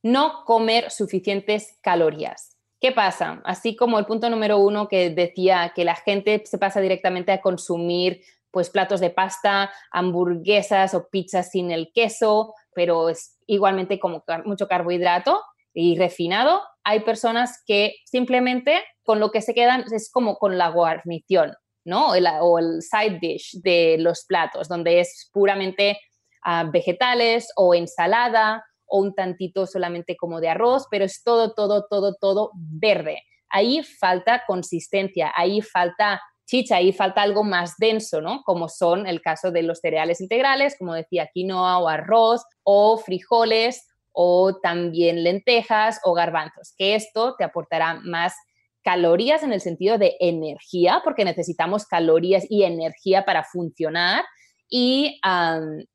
No 0.03 0.43
comer 0.45 0.91
suficientes 0.91 1.77
calorías. 1.81 2.50
¿Qué 2.81 2.91
pasa? 2.91 3.43
Así 3.45 3.75
como 3.75 3.99
el 3.99 4.07
punto 4.07 4.27
número 4.27 4.57
uno 4.57 4.87
que 4.87 5.11
decía 5.11 5.71
que 5.75 5.85
la 5.85 5.93
gente 5.93 6.41
se 6.45 6.57
pasa 6.57 6.81
directamente 6.81 7.31
a 7.31 7.39
consumir 7.39 8.23
pues 8.49 8.71
platos 8.71 8.99
de 8.99 9.11
pasta, 9.11 9.71
hamburguesas 9.91 10.95
o 10.95 11.07
pizzas 11.07 11.51
sin 11.51 11.69
el 11.69 11.91
queso, 11.93 12.55
pero 12.73 13.09
es 13.09 13.37
igualmente 13.45 13.99
como 13.99 14.23
mucho 14.45 14.67
carbohidrato 14.67 15.43
y 15.75 15.95
refinado. 15.95 16.63
Hay 16.83 17.01
personas 17.01 17.61
que 17.67 17.97
simplemente 18.05 18.83
con 19.03 19.19
lo 19.19 19.29
que 19.29 19.41
se 19.41 19.53
quedan 19.53 19.85
es 19.93 20.09
como 20.11 20.37
con 20.37 20.57
la 20.57 20.69
guarnición, 20.69 21.53
¿no? 21.85 22.13
o 22.41 22.57
el 22.57 22.81
side 22.81 23.19
dish 23.21 23.61
de 23.61 23.97
los 23.99 24.25
platos, 24.25 24.67
donde 24.67 25.01
es 25.01 25.29
puramente 25.31 25.99
ah, 26.43 26.67
vegetales 26.73 27.51
o 27.55 27.75
ensalada 27.75 28.65
o 28.91 28.99
un 28.99 29.15
tantito 29.15 29.65
solamente 29.65 30.17
como 30.17 30.41
de 30.41 30.49
arroz, 30.49 30.85
pero 30.91 31.05
es 31.05 31.23
todo, 31.23 31.53
todo, 31.53 31.87
todo, 31.89 32.15
todo 32.19 32.51
verde. 32.55 33.23
Ahí 33.49 33.81
falta 33.83 34.43
consistencia, 34.45 35.31
ahí 35.35 35.61
falta 35.61 36.21
chicha, 36.45 36.75
ahí 36.75 36.91
falta 36.91 37.21
algo 37.21 37.43
más 37.45 37.75
denso, 37.77 38.19
¿no? 38.19 38.41
Como 38.43 38.67
son 38.67 39.07
el 39.07 39.21
caso 39.21 39.51
de 39.51 39.63
los 39.63 39.79
cereales 39.79 40.19
integrales, 40.19 40.75
como 40.77 40.93
decía, 40.93 41.29
quinoa 41.33 41.79
o 41.79 41.87
arroz 41.87 42.43
o 42.63 42.97
frijoles 42.97 43.87
o 44.11 44.59
también 44.61 45.23
lentejas 45.23 46.01
o 46.03 46.13
garbanzos, 46.13 46.73
que 46.77 46.95
esto 46.95 47.35
te 47.37 47.45
aportará 47.45 48.01
más 48.03 48.35
calorías 48.83 49.43
en 49.43 49.53
el 49.53 49.61
sentido 49.61 49.97
de 49.97 50.17
energía, 50.19 50.99
porque 51.05 51.23
necesitamos 51.23 51.85
calorías 51.85 52.45
y 52.49 52.63
energía 52.63 53.23
para 53.23 53.45
funcionar, 53.45 54.25
y, 54.67 55.19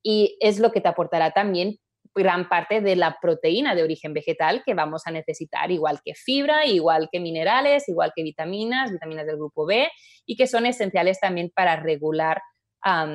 y 0.03 0.37
es 0.41 0.59
lo 0.59 0.71
que 0.71 0.81
te 0.81 0.89
aportará 0.89 1.33
también 1.33 1.79
gran 2.17 2.49
parte 2.49 2.81
de 2.81 2.97
la 2.97 3.19
proteína 3.21 3.75
de 3.75 3.83
origen 3.83 4.15
vegetal 4.15 4.63
que 4.65 4.75
vamos 4.75 5.03
a 5.07 5.11
necesitar, 5.11 5.71
igual 5.71 6.01
que 6.05 6.15
fibra, 6.15 6.65
igual 6.67 7.09
que 7.13 7.21
minerales, 7.21 7.89
igual 7.89 8.13
que 8.17 8.23
vitaminas, 8.23 8.91
vitaminas 8.91 9.27
del 9.27 9.37
grupo 9.37 9.67
B, 9.67 9.89
y 10.25 10.37
que 10.37 10.47
son 10.47 10.67
esenciales 10.67 11.21
también 11.21 11.53
para 11.55 11.77
regular 11.77 12.41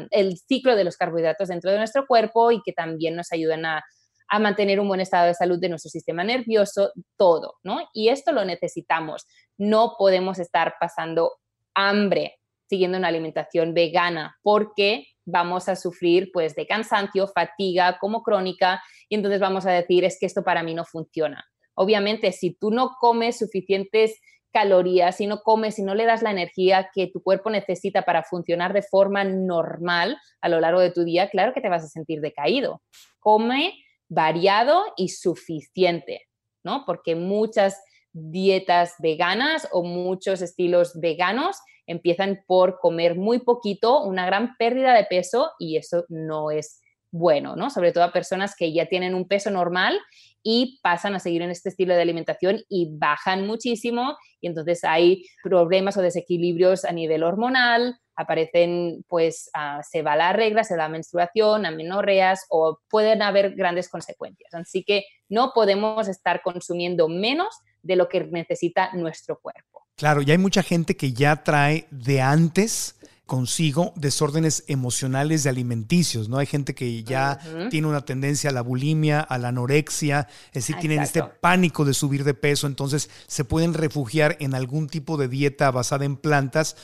el 0.09 0.37
ciclo 0.37 0.75
de 0.75 0.83
los 0.83 0.97
carbohidratos 0.97 1.47
dentro 1.47 1.71
de 1.71 1.77
nuestro 1.77 2.05
cuerpo 2.05 2.51
y 2.51 2.61
que 2.61 2.73
también 2.73 3.15
nos 3.15 3.31
ayudan 3.31 3.65
a, 3.65 3.81
a 4.27 4.39
mantener 4.39 4.81
un 4.81 4.87
buen 4.89 4.99
estado 4.99 5.27
de 5.27 5.33
salud 5.33 5.59
de 5.59 5.69
nuestro 5.69 5.89
sistema 5.89 6.25
nervioso, 6.25 6.91
todo, 7.15 7.55
¿no? 7.63 7.79
Y 7.93 8.09
esto 8.09 8.33
lo 8.33 8.43
necesitamos. 8.43 9.25
No 9.57 9.95
podemos 9.97 10.39
estar 10.39 10.75
pasando 10.77 11.37
hambre 11.73 12.37
siguiendo 12.67 12.97
una 12.97 13.07
alimentación 13.07 13.73
vegana 13.73 14.37
porque 14.41 15.05
vamos 15.25 15.69
a 15.69 15.75
sufrir 15.75 16.31
pues 16.31 16.55
de 16.55 16.67
cansancio, 16.67 17.27
fatiga 17.27 17.97
como 17.99 18.23
crónica 18.23 18.81
y 19.09 19.15
entonces 19.15 19.39
vamos 19.39 19.65
a 19.65 19.71
decir 19.71 20.03
es 20.03 20.17
que 20.19 20.25
esto 20.25 20.43
para 20.43 20.63
mí 20.63 20.73
no 20.73 20.85
funciona. 20.85 21.45
Obviamente, 21.75 22.31
si 22.31 22.53
tú 22.53 22.71
no 22.71 22.97
comes 22.99 23.37
suficientes 23.37 24.19
calorías, 24.51 25.17
si 25.17 25.27
no 25.27 25.41
comes, 25.41 25.75
si 25.75 25.83
no 25.83 25.95
le 25.95 26.05
das 26.05 26.21
la 26.21 26.31
energía 26.31 26.89
que 26.93 27.07
tu 27.07 27.23
cuerpo 27.23 27.49
necesita 27.49 28.03
para 28.03 28.23
funcionar 28.23 28.73
de 28.73 28.81
forma 28.81 29.23
normal 29.23 30.17
a 30.41 30.49
lo 30.49 30.59
largo 30.59 30.81
de 30.81 30.91
tu 30.91 31.03
día, 31.03 31.29
claro 31.29 31.53
que 31.53 31.61
te 31.61 31.69
vas 31.69 31.83
a 31.83 31.87
sentir 31.87 32.21
decaído. 32.21 32.81
Come 33.19 33.73
variado 34.09 34.83
y 34.97 35.09
suficiente, 35.09 36.27
¿no? 36.63 36.83
Porque 36.85 37.15
muchas 37.15 37.81
dietas 38.11 38.95
veganas 38.99 39.69
o 39.71 39.83
muchos 39.83 40.41
estilos 40.41 40.99
veganos 40.99 41.57
empiezan 41.91 42.43
por 42.47 42.79
comer 42.79 43.15
muy 43.15 43.39
poquito, 43.39 44.03
una 44.03 44.25
gran 44.25 44.55
pérdida 44.57 44.93
de 44.93 45.05
peso 45.05 45.51
y 45.59 45.77
eso 45.77 46.05
no 46.09 46.51
es 46.51 46.81
bueno, 47.11 47.55
¿no? 47.55 47.69
Sobre 47.69 47.91
todo 47.91 48.05
a 48.05 48.13
personas 48.13 48.55
que 48.55 48.71
ya 48.71 48.85
tienen 48.85 49.15
un 49.15 49.27
peso 49.27 49.51
normal 49.51 49.99
y 50.43 50.79
pasan 50.81 51.13
a 51.13 51.19
seguir 51.19 51.41
en 51.41 51.51
este 51.51 51.69
estilo 51.69 51.93
de 51.93 52.01
alimentación 52.01 52.61
y 52.69 52.97
bajan 52.97 53.45
muchísimo 53.45 54.17
y 54.39 54.47
entonces 54.47 54.83
hay 54.83 55.25
problemas 55.43 55.97
o 55.97 56.01
desequilibrios 56.01 56.85
a 56.85 56.93
nivel 56.93 57.23
hormonal, 57.23 57.97
aparecen, 58.15 59.03
pues 59.07 59.49
se 59.89 60.01
va 60.01 60.15
la 60.15 60.33
regla, 60.33 60.63
se 60.63 60.77
da 60.77 60.87
menstruación, 60.87 61.65
amenorreas 61.65 62.45
o 62.49 62.79
pueden 62.89 63.21
haber 63.21 63.55
grandes 63.55 63.89
consecuencias. 63.89 64.53
Así 64.53 64.83
que 64.83 65.05
no 65.27 65.51
podemos 65.53 66.07
estar 66.07 66.41
consumiendo 66.41 67.07
menos 67.07 67.59
de 67.81 67.95
lo 67.95 68.07
que 68.07 68.21
necesita 68.25 68.93
nuestro 68.93 69.39
cuerpo. 69.39 69.85
Claro, 70.01 70.23
y 70.23 70.31
hay 70.31 70.39
mucha 70.39 70.63
gente 70.63 70.97
que 70.97 71.13
ya 71.13 71.43
trae 71.43 71.85
de 71.91 72.21
antes 72.21 72.95
consigo 73.27 73.93
desórdenes 73.95 74.63
emocionales 74.65 75.43
de 75.43 75.51
alimenticios, 75.51 76.27
¿no? 76.27 76.39
Hay 76.39 76.47
gente 76.47 76.73
que 76.73 77.03
ya 77.03 77.37
tiene 77.69 77.85
una 77.85 78.03
tendencia 78.03 78.49
a 78.49 78.53
la 78.53 78.63
bulimia, 78.63 79.19
a 79.19 79.37
la 79.37 79.49
anorexia, 79.49 80.27
es 80.47 80.53
decir, 80.53 80.77
tienen 80.77 81.03
este 81.03 81.21
pánico 81.21 81.85
de 81.85 81.93
subir 81.93 82.23
de 82.23 82.33
peso, 82.33 82.65
entonces 82.65 83.11
se 83.27 83.45
pueden 83.45 83.75
refugiar 83.75 84.37
en 84.39 84.55
algún 84.55 84.87
tipo 84.87 85.17
de 85.17 85.27
dieta 85.27 85.69
basada 85.69 86.03
en 86.03 86.17
plantas 86.17 86.77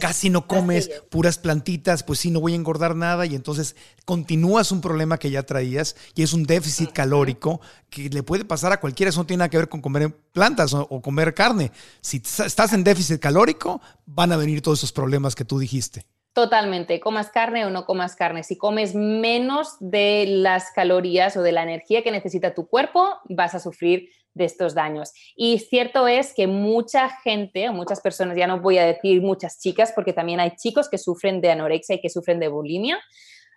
casi 0.00 0.30
no 0.30 0.46
comes 0.46 0.90
puras 1.10 1.38
plantitas, 1.38 2.02
pues 2.02 2.18
sí, 2.18 2.30
no 2.30 2.40
voy 2.40 2.52
a 2.52 2.56
engordar 2.56 2.94
nada 2.94 3.26
y 3.26 3.34
entonces 3.34 3.76
continúas 4.04 4.72
un 4.72 4.80
problema 4.80 5.18
que 5.18 5.30
ya 5.30 5.42
traías 5.44 5.96
y 6.14 6.22
es 6.22 6.32
un 6.32 6.44
déficit 6.44 6.92
calórico 6.92 7.60
que 7.90 8.08
le 8.08 8.22
puede 8.22 8.44
pasar 8.44 8.72
a 8.72 8.80
cualquiera, 8.80 9.10
eso 9.10 9.20
no 9.20 9.26
tiene 9.26 9.38
nada 9.38 9.50
que 9.50 9.58
ver 9.58 9.68
con 9.68 9.80
comer 9.80 10.14
plantas 10.32 10.74
o, 10.74 10.86
o 10.90 11.00
comer 11.00 11.34
carne. 11.34 11.72
Si 12.00 12.18
estás 12.18 12.72
en 12.72 12.84
déficit 12.84 13.20
calórico, 13.20 13.80
van 14.06 14.32
a 14.32 14.36
venir 14.36 14.62
todos 14.62 14.80
esos 14.80 14.92
problemas 14.92 15.34
que 15.34 15.44
tú 15.44 15.58
dijiste. 15.58 16.04
Totalmente, 16.38 17.00
comas 17.00 17.30
carne 17.30 17.66
o 17.66 17.70
no 17.70 17.84
comas 17.84 18.14
carne. 18.14 18.44
Si 18.44 18.56
comes 18.56 18.94
menos 18.94 19.76
de 19.80 20.24
las 20.28 20.70
calorías 20.70 21.36
o 21.36 21.42
de 21.42 21.50
la 21.50 21.64
energía 21.64 22.04
que 22.04 22.12
necesita 22.12 22.54
tu 22.54 22.68
cuerpo, 22.68 23.16
vas 23.28 23.56
a 23.56 23.58
sufrir 23.58 24.10
de 24.38 24.46
estos 24.46 24.74
daños. 24.74 25.12
Y 25.36 25.58
cierto 25.58 26.08
es 26.08 26.32
que 26.32 26.46
mucha 26.46 27.10
gente, 27.22 27.70
muchas 27.70 28.00
personas, 28.00 28.36
ya 28.36 28.46
no 28.46 28.60
voy 28.60 28.78
a 28.78 28.86
decir 28.86 29.20
muchas 29.20 29.60
chicas, 29.60 29.92
porque 29.94 30.14
también 30.14 30.40
hay 30.40 30.52
chicos 30.56 30.88
que 30.88 30.96
sufren 30.96 31.42
de 31.42 31.50
anorexia 31.50 31.96
y 31.96 32.00
que 32.00 32.08
sufren 32.08 32.40
de 32.40 32.48
bulimia, 32.48 32.98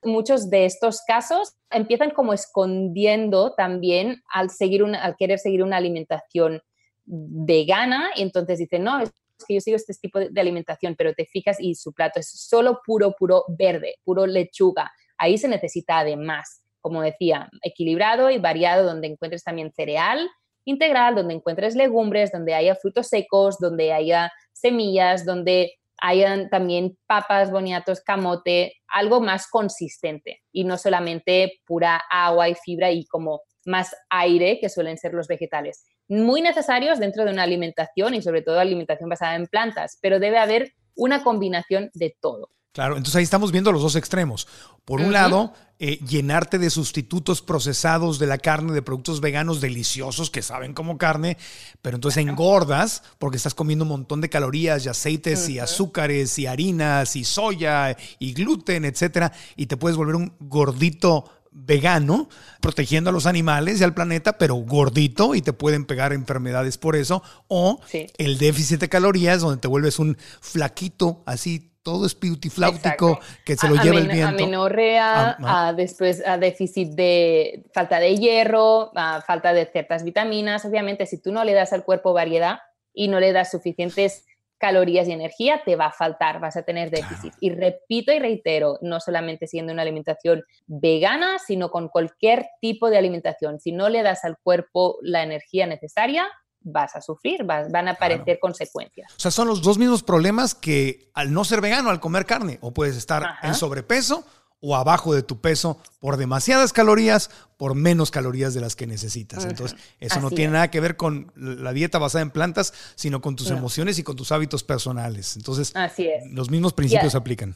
muchos 0.03 0.49
de 0.49 0.65
estos 0.65 1.01
casos 1.05 1.55
empiezan 1.69 2.11
como 2.11 2.33
escondiendo 2.33 3.53
también 3.53 4.21
al, 4.33 4.49
seguir 4.49 4.83
al 4.83 5.15
querer 5.15 5.39
seguir 5.39 5.63
una 5.63 5.77
alimentación 5.77 6.61
vegana 7.05 8.11
y 8.15 8.21
entonces 8.21 8.59
dicen, 8.59 8.83
no, 8.83 8.99
es 8.99 9.11
que 9.47 9.55
yo 9.55 9.61
sigo 9.61 9.75
este 9.75 9.93
tipo 9.93 10.19
de 10.19 10.41
alimentación, 10.41 10.95
pero 10.95 11.13
te 11.13 11.25
fijas 11.25 11.57
y 11.59 11.75
su 11.75 11.93
plato 11.93 12.19
es 12.19 12.29
solo 12.31 12.81
puro, 12.85 13.13
puro 13.17 13.45
verde, 13.47 13.95
puro 14.03 14.27
lechuga. 14.27 14.91
Ahí 15.17 15.37
se 15.37 15.47
necesita 15.47 15.99
además, 15.99 16.63
como 16.79 17.01
decía, 17.01 17.49
equilibrado 17.63 18.29
y 18.29 18.37
variado, 18.37 18.85
donde 18.85 19.07
encuentres 19.07 19.43
también 19.43 19.71
cereal, 19.71 20.29
integral, 20.65 21.15
donde 21.15 21.33
encuentres 21.33 21.75
legumbres, 21.75 22.31
donde 22.31 22.53
haya 22.53 22.75
frutos 22.75 23.07
secos, 23.07 23.57
donde 23.59 23.93
haya 23.93 24.31
semillas, 24.53 25.25
donde 25.25 25.73
hayan 26.01 26.49
también 26.49 26.97
papas, 27.07 27.51
boniatos, 27.51 28.01
camote, 28.01 28.73
algo 28.87 29.21
más 29.21 29.47
consistente 29.47 30.41
y 30.51 30.63
no 30.63 30.77
solamente 30.77 31.61
pura 31.65 32.01
agua 32.09 32.49
y 32.49 32.55
fibra 32.55 32.91
y 32.91 33.05
como 33.05 33.41
más 33.65 33.95
aire 34.09 34.59
que 34.59 34.69
suelen 34.69 34.97
ser 34.97 35.13
los 35.13 35.27
vegetales. 35.27 35.85
Muy 36.07 36.41
necesarios 36.41 36.99
dentro 36.99 37.23
de 37.23 37.31
una 37.31 37.43
alimentación 37.43 38.15
y 38.15 38.21
sobre 38.21 38.41
todo 38.41 38.59
alimentación 38.59 39.09
basada 39.09 39.35
en 39.35 39.47
plantas, 39.47 39.99
pero 40.01 40.19
debe 40.19 40.39
haber 40.39 40.73
una 40.95 41.23
combinación 41.23 41.89
de 41.93 42.15
todo. 42.19 42.49
Claro, 42.73 42.95
entonces 42.95 43.17
ahí 43.17 43.23
estamos 43.23 43.51
viendo 43.51 43.71
los 43.73 43.81
dos 43.81 43.97
extremos. 43.97 44.47
Por 44.85 45.01
un 45.01 45.11
lado, 45.11 45.53
eh, 45.77 45.99
llenarte 46.07 46.57
de 46.57 46.69
sustitutos 46.69 47.41
procesados 47.41 48.17
de 48.17 48.27
la 48.27 48.37
carne, 48.37 48.71
de 48.71 48.81
productos 48.81 49.19
veganos 49.19 49.59
deliciosos 49.59 50.29
que 50.29 50.41
saben 50.41 50.73
como 50.73 50.97
carne, 50.97 51.37
pero 51.81 51.97
entonces 51.97 52.23
engordas 52.23 53.03
porque 53.19 53.37
estás 53.37 53.55
comiendo 53.55 53.83
un 53.83 53.89
montón 53.89 54.21
de 54.21 54.29
calorías 54.29 54.85
y 54.85 54.89
aceites 54.89 55.49
y 55.49 55.59
azúcares 55.59 56.39
y 56.39 56.47
harinas 56.47 57.17
y 57.17 57.25
soya 57.25 57.97
y 58.19 58.33
gluten, 58.33 58.85
etcétera, 58.85 59.33
y 59.57 59.65
te 59.65 59.75
puedes 59.75 59.97
volver 59.97 60.15
un 60.15 60.33
gordito 60.39 61.40
vegano, 61.51 62.29
protegiendo 62.61 63.09
a 63.09 63.13
los 63.13 63.25
animales 63.25 63.79
y 63.79 63.83
al 63.83 63.93
planeta, 63.93 64.37
pero 64.37 64.55
gordito 64.55 65.35
y 65.35 65.41
te 65.41 65.53
pueden 65.53 65.85
pegar 65.85 66.13
enfermedades 66.13 66.77
por 66.77 66.95
eso, 66.95 67.21
o 67.47 67.79
el 68.17 68.37
déficit 68.37 68.79
de 68.79 68.89
calorías 68.89 69.41
donde 69.41 69.61
te 69.61 69.67
vuelves 69.67 69.99
un 69.99 70.17
flaquito 70.39 71.23
así 71.25 71.71
todo 71.83 72.05
es 72.05 72.15
piutifláutico 72.15 73.19
que 73.43 73.55
se 73.55 73.67
lo 73.67 73.75
lleva 73.75 73.97
el 73.97 74.07
viento. 74.07 74.43
Amenorrea, 74.43 75.37
a, 75.39 75.73
después 75.73 76.21
a 76.25 76.37
déficit 76.37 76.89
de 76.89 77.65
falta 77.73 77.99
de 77.99 78.17
hierro, 78.17 78.91
a 78.95 79.21
falta 79.21 79.51
de 79.53 79.65
ciertas 79.65 80.03
vitaminas. 80.03 80.63
Obviamente, 80.65 81.05
si 81.07 81.17
tú 81.17 81.31
no 81.31 81.43
le 81.43 81.53
das 81.53 81.73
al 81.73 81.83
cuerpo 81.83 82.13
variedad 82.13 82.59
y 82.93 83.07
no 83.07 83.19
le 83.19 83.31
das 83.31 83.49
suficientes 83.51 84.25
calorías 84.61 85.07
y 85.07 85.11
energía, 85.11 85.63
te 85.65 85.75
va 85.75 85.87
a 85.87 85.91
faltar, 85.91 86.39
vas 86.39 86.55
a 86.55 86.61
tener 86.61 86.91
déficit. 86.91 87.33
Y 87.41 87.49
repito 87.49 88.13
y 88.13 88.19
reitero, 88.19 88.77
no 88.81 88.99
solamente 88.99 89.47
siendo 89.47 89.73
una 89.73 89.81
alimentación 89.81 90.43
vegana, 90.67 91.39
sino 91.39 91.71
con 91.71 91.89
cualquier 91.89 92.45
tipo 92.61 92.89
de 92.89 92.97
alimentación. 92.97 93.59
Si 93.59 93.71
no 93.71 93.89
le 93.89 94.03
das 94.03 94.23
al 94.23 94.37
cuerpo 94.37 94.99
la 95.01 95.23
energía 95.23 95.65
necesaria, 95.65 96.27
vas 96.61 96.95
a 96.95 97.01
sufrir, 97.01 97.43
van 97.43 97.87
a 97.87 97.91
aparecer 97.91 98.39
consecuencias. 98.39 99.11
O 99.11 99.19
sea, 99.19 99.31
son 99.31 99.47
los 99.47 99.61
dos 99.61 99.77
mismos 99.77 100.03
problemas 100.03 100.53
que 100.53 101.09
al 101.13 101.33
no 101.33 101.43
ser 101.43 101.59
vegano, 101.59 101.89
al 101.89 101.99
comer 101.99 102.25
carne, 102.25 102.59
o 102.61 102.71
puedes 102.71 102.95
estar 102.95 103.37
en 103.41 103.55
sobrepeso 103.55 104.23
o 104.61 104.75
abajo 104.75 105.13
de 105.13 105.23
tu 105.23 105.41
peso 105.41 105.79
por 105.99 106.17
demasiadas 106.17 106.71
calorías, 106.71 107.31
por 107.57 107.75
menos 107.75 108.11
calorías 108.11 108.53
de 108.53 108.61
las 108.61 108.75
que 108.75 108.87
necesitas. 108.87 109.43
Entonces, 109.45 109.77
eso 109.99 110.21
no 110.21 110.29
tiene 110.29 110.53
nada 110.53 110.69
que 110.69 110.79
ver 110.79 110.95
con 110.95 111.31
la 111.35 111.73
dieta 111.73 111.97
basada 111.97 112.21
en 112.21 112.29
plantas, 112.29 112.73
sino 112.95 113.21
con 113.21 113.35
tus 113.35 113.49
emociones 113.49 113.99
y 113.99 114.03
con 114.03 114.15
tus 114.15 114.31
hábitos 114.31 114.63
personales. 114.63 115.35
Entonces, 115.35 115.75
Así 115.75 116.09
los 116.31 116.49
mismos 116.49 116.73
principios 116.73 117.15
aplican. 117.15 117.55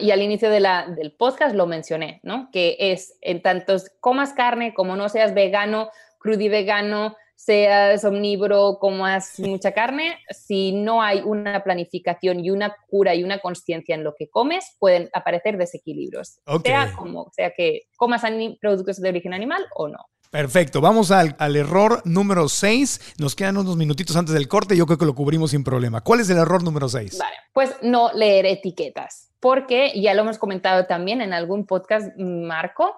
Y 0.00 0.10
al 0.10 0.22
inicio 0.22 0.50
de 0.50 0.60
la, 0.60 0.86
del 0.88 1.12
podcast 1.12 1.54
lo 1.54 1.66
mencioné, 1.66 2.20
¿no? 2.22 2.48
Que 2.52 2.76
es 2.78 3.14
en 3.20 3.42
tantos 3.42 3.90
comas 4.00 4.32
carne 4.32 4.72
como 4.74 4.96
no 4.96 5.08
seas 5.08 5.34
vegano, 5.34 5.90
crudi 6.18 6.48
vegano, 6.48 7.16
seas 7.36 8.04
omnívoro, 8.04 8.78
comas 8.80 9.38
mucha 9.38 9.72
carne, 9.72 10.18
si 10.30 10.72
no 10.72 11.02
hay 11.02 11.20
una 11.20 11.62
planificación 11.62 12.44
y 12.44 12.50
una 12.50 12.74
cura 12.88 13.14
y 13.14 13.22
una 13.22 13.38
conciencia 13.38 13.94
en 13.94 14.02
lo 14.02 14.14
que 14.14 14.28
comes, 14.28 14.74
pueden 14.78 15.10
aparecer 15.12 15.56
desequilibrios. 15.56 16.40
Sea 16.64 16.92
como 16.96 17.30
sea 17.32 17.52
que 17.56 17.82
comas 17.96 18.22
productos 18.60 19.00
de 19.00 19.08
origen 19.08 19.34
animal 19.34 19.64
o 19.74 19.88
no. 19.88 19.98
Perfecto, 20.30 20.80
vamos 20.80 21.12
al, 21.12 21.36
error 21.56 22.02
número 22.04 22.48
6. 22.48 23.14
Nos 23.18 23.36
quedan 23.36 23.58
unos 23.58 23.76
minutitos 23.76 24.16
antes 24.16 24.34
del 24.34 24.48
corte, 24.48 24.76
yo 24.76 24.86
creo 24.86 24.98
que 24.98 25.06
lo 25.06 25.14
cubrimos 25.14 25.52
sin 25.52 25.62
problema. 25.62 26.00
¿Cuál 26.00 26.20
es 26.20 26.30
el 26.30 26.38
error 26.38 26.62
número 26.62 26.88
6? 26.88 27.18
Vale, 27.18 27.36
pues 27.52 27.76
no 27.82 28.12
leer 28.12 28.46
etiquetas, 28.46 29.30
porque 29.40 29.92
ya 30.00 30.14
lo 30.14 30.22
hemos 30.22 30.38
comentado 30.38 30.86
también 30.86 31.20
en 31.20 31.32
algún 31.32 31.64
podcast, 31.64 32.08
Marco, 32.18 32.96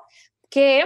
que 0.48 0.84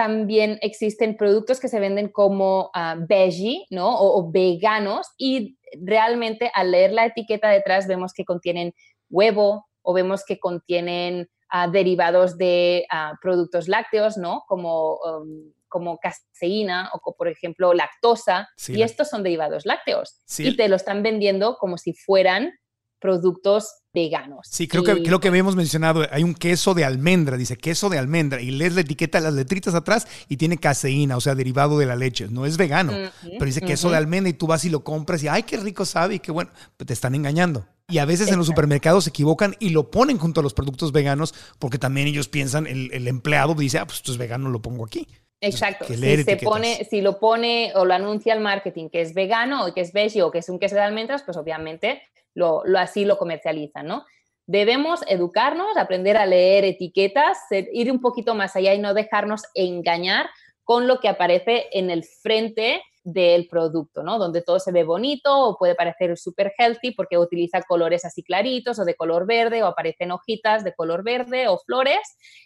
también 0.00 0.58
existen 0.62 1.14
productos 1.14 1.60
que 1.60 1.68
se 1.68 1.78
venden 1.78 2.08
como 2.08 2.70
uh, 2.74 3.06
veggie, 3.06 3.66
¿no? 3.68 4.00
O, 4.00 4.30
veganos 4.30 5.08
y 5.18 5.58
realmente 5.78 6.50
al 6.54 6.70
leer 6.70 6.92
la 6.92 7.04
etiqueta 7.04 7.50
detrás 7.50 7.86
vemos 7.86 8.14
que 8.14 8.24
contienen 8.24 8.72
huevo 9.10 9.66
o 9.82 9.92
vemos 9.92 10.24
que 10.24 10.40
contienen 10.40 11.28
ah, 11.50 11.68
derivados 11.68 12.38
de 12.38 12.86
ah, 12.90 13.12
productos 13.20 13.68
lácteos, 13.68 14.16
¿no? 14.16 14.44
Como, 14.48 14.96
um, 15.00 15.52
como 15.68 15.98
caseína 15.98 16.90
o 16.94 17.14
por 17.14 17.28
ejemplo 17.28 17.74
lactosa. 17.74 18.48
y 18.68 18.80
estos 18.80 19.10
son 19.10 19.22
derivados 19.22 19.66
lácteos. 19.66 20.22
Y 20.38 20.56
te 20.56 20.70
lo 20.70 20.76
están 20.76 21.02
vendiendo 21.02 21.58
como 21.58 21.76
si 21.76 21.92
fueran 21.92 22.54
productos 23.00 23.82
veganos. 23.92 24.46
Sí, 24.48 24.68
creo 24.68 24.84
que 24.84 25.02
creo 25.02 25.20
que 25.20 25.28
habíamos 25.28 25.56
mencionado, 25.56 26.06
hay 26.10 26.22
un 26.22 26.34
queso 26.34 26.74
de 26.74 26.84
almendra, 26.84 27.36
dice 27.36 27.56
queso 27.56 27.88
de 27.88 27.98
almendra, 27.98 28.40
y 28.40 28.50
lees 28.50 28.74
la 28.74 28.82
etiqueta, 28.82 29.18
las 29.20 29.34
letritas 29.34 29.74
atrás, 29.74 30.06
y 30.28 30.36
tiene 30.36 30.58
caseína, 30.58 31.16
o 31.16 31.20
sea, 31.20 31.34
derivado 31.34 31.78
de 31.78 31.86
la 31.86 31.96
leche. 31.96 32.28
No 32.28 32.46
es 32.46 32.56
vegano, 32.56 32.92
pero 33.22 33.44
dice 33.44 33.60
queso 33.62 33.90
de 33.90 33.96
almendra 33.96 34.30
y 34.30 34.34
tú 34.34 34.46
vas 34.46 34.64
y 34.64 34.70
lo 34.70 34.84
compras 34.84 35.22
y, 35.22 35.28
ay, 35.28 35.42
qué 35.42 35.56
rico 35.56 35.84
sabe, 35.84 36.16
y 36.16 36.18
qué 36.20 36.30
bueno, 36.30 36.50
pero 36.76 36.86
te 36.86 36.92
están 36.92 37.14
engañando. 37.14 37.66
Y 37.88 37.98
a 37.98 38.04
veces 38.04 38.28
en 38.28 38.38
los 38.38 38.46
supermercados 38.46 39.04
se 39.04 39.10
equivocan 39.10 39.56
y 39.58 39.70
lo 39.70 39.90
ponen 39.90 40.16
junto 40.16 40.38
a 40.38 40.42
los 40.44 40.54
productos 40.54 40.92
veganos 40.92 41.34
porque 41.58 41.78
también 41.78 42.06
ellos 42.06 42.28
piensan, 42.28 42.68
el, 42.68 42.92
el 42.92 43.08
empleado 43.08 43.54
dice, 43.54 43.78
ah, 43.78 43.86
pues 43.86 43.96
esto 43.96 44.12
es 44.12 44.18
vegano, 44.18 44.48
lo 44.48 44.62
pongo 44.62 44.84
aquí. 44.84 45.08
Exacto. 45.40 45.86
Si, 45.86 45.96
se 45.96 46.36
pone, 46.36 46.86
si 46.88 47.00
lo 47.00 47.18
pone 47.18 47.72
o 47.74 47.84
lo 47.84 47.94
anuncia 47.94 48.34
el 48.34 48.40
marketing 48.40 48.90
que 48.90 49.00
es 49.00 49.14
vegano 49.14 49.66
o 49.66 49.74
que 49.74 49.80
es 49.80 49.92
veggie 49.92 50.22
o 50.22 50.30
que 50.30 50.38
es 50.38 50.48
un 50.48 50.58
queso 50.58 50.74
de 50.74 50.82
almendras, 50.82 51.22
pues 51.22 51.36
obviamente 51.36 52.02
lo, 52.34 52.62
así 52.76 53.04
lo 53.04 53.18
comercializan, 53.18 53.86
¿no? 53.86 54.04
Debemos 54.46 55.00
educarnos, 55.06 55.76
aprender 55.76 56.16
a 56.16 56.26
leer 56.26 56.64
etiquetas, 56.64 57.38
ir 57.50 57.92
un 57.92 58.00
poquito 58.00 58.34
más 58.34 58.56
allá 58.56 58.74
y 58.74 58.78
no 58.78 58.94
dejarnos 58.94 59.42
engañar 59.54 60.28
con 60.64 60.86
lo 60.86 60.98
que 60.98 61.08
aparece 61.08 61.68
en 61.72 61.90
el 61.90 62.04
frente 62.04 62.82
del 63.02 63.48
producto, 63.48 64.02
¿no? 64.02 64.18
Donde 64.18 64.42
todo 64.42 64.58
se 64.58 64.72
ve 64.72 64.84
bonito 64.84 65.36
o 65.36 65.56
puede 65.56 65.74
parecer 65.74 66.16
súper 66.18 66.52
healthy 66.58 66.92
porque 66.92 67.18
utiliza 67.18 67.62
colores 67.62 68.04
así 68.04 68.22
claritos 68.22 68.78
o 68.78 68.84
de 68.84 68.94
color 68.94 69.26
verde 69.26 69.62
o 69.62 69.66
aparecen 69.66 70.10
hojitas 70.10 70.64
de 70.64 70.74
color 70.74 71.02
verde 71.02 71.48
o 71.48 71.58
flores 71.58 72.00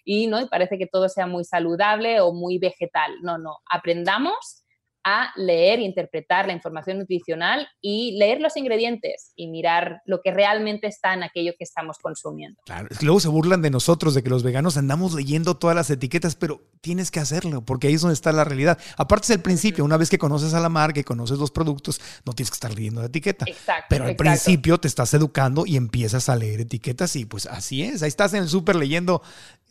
y, 0.05 0.27
¿no? 0.27 0.41
Y 0.41 0.47
parece 0.47 0.79
que 0.79 0.87
todo 0.87 1.09
sea 1.09 1.27
muy 1.27 1.45
saludable 1.45 2.21
o 2.21 2.33
muy 2.33 2.59
vegetal. 2.59 3.13
No, 3.23 3.39
no, 3.39 3.59
aprendamos 3.71 4.64
a 5.05 5.31
leer, 5.37 5.81
interpretar 5.81 6.47
la 6.47 6.55
información 6.55 6.99
nutricional 6.99 7.69
y 7.81 8.17
leer 8.19 8.41
los 8.41 8.57
ingredientes 8.57 9.33
y 9.37 9.49
mirar 9.49 10.01
lo 10.07 10.21
que 10.23 10.33
realmente 10.33 10.87
está 10.87 11.13
en 11.13 11.23
aquello 11.23 11.53
que 11.59 11.65
estamos 11.65 11.99
consumiendo. 11.99 12.61
Claro, 12.65 12.89
luego 13.03 13.21
se 13.21 13.29
burlan 13.29 13.63
de 13.63 13.71
nosotros, 13.71 14.15
de 14.15 14.23
que 14.23 14.31
los 14.31 14.43
veganos 14.43 14.77
andamos 14.77 15.15
leyendo 15.15 15.57
todas 15.57 15.77
las 15.77 15.91
etiquetas, 15.91 16.35
pero 16.35 16.63
tienes 16.81 17.11
que 17.11 17.21
hacerlo, 17.21 17.65
porque 17.65 17.89
ahí 17.89 17.95
es 17.95 18.01
donde 18.01 18.15
está 18.15 18.33
la 18.33 18.45
realidad. 18.45 18.79
Aparte 18.97 19.27
es 19.27 19.31
el 19.31 19.43
principio, 19.43 19.85
una 19.85 19.99
vez 19.99 20.09
que 20.09 20.19
conoces 20.19 20.55
a 20.55 20.61
la 20.61 20.71
marca 20.71 21.01
y 21.01 21.05
conoces 21.05 21.39
los 21.39 21.51
productos, 21.51 22.01
no 22.25 22.33
tienes 22.33 22.51
que 22.51 22.57
estar 22.57 22.75
leyendo 22.75 23.01
la 23.03 23.09
etiqueta. 23.09 23.45
Exacto. 23.47 23.87
Pero 23.91 24.07
al 24.07 24.17
principio 24.17 24.79
te 24.79 24.89
estás 24.89 25.13
educando 25.15 25.67
y 25.67 25.77
empiezas 25.77 26.29
a 26.29 26.37
leer 26.37 26.63
etiquetas 26.63 27.15
y 27.17 27.27
pues 27.27 27.47
así 27.47 27.83
es, 27.83 28.03
ahí 28.03 28.09
estás 28.09 28.33
en 28.35 28.43
el 28.43 28.49
súper 28.49 28.77
leyendo 28.77 29.23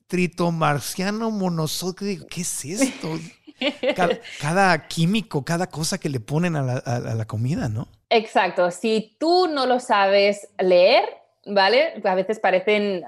tritomarciano 0.08 1.32
monosódico, 1.32 2.28
¿qué 2.28 2.42
es 2.42 2.66
esto? 2.66 3.18
Cada, 4.42 4.88
químico, 4.88 5.46
cada 5.46 5.68
cosa 5.68 5.98
que 5.98 6.10
le 6.10 6.20
ponen 6.20 6.56
a 6.56 6.64
la, 6.64 7.26
comida, 7.26 7.70
¿no? 7.70 7.88
Exacto. 8.10 8.72
Si 8.72 9.16
tú 9.20 9.48
no 9.48 9.66
lo 9.66 9.80
sabes 9.80 10.50
leer, 10.60 11.06
¿vale? 11.46 12.02
A 12.04 12.16
veces 12.16 12.40
parecen 12.40 13.04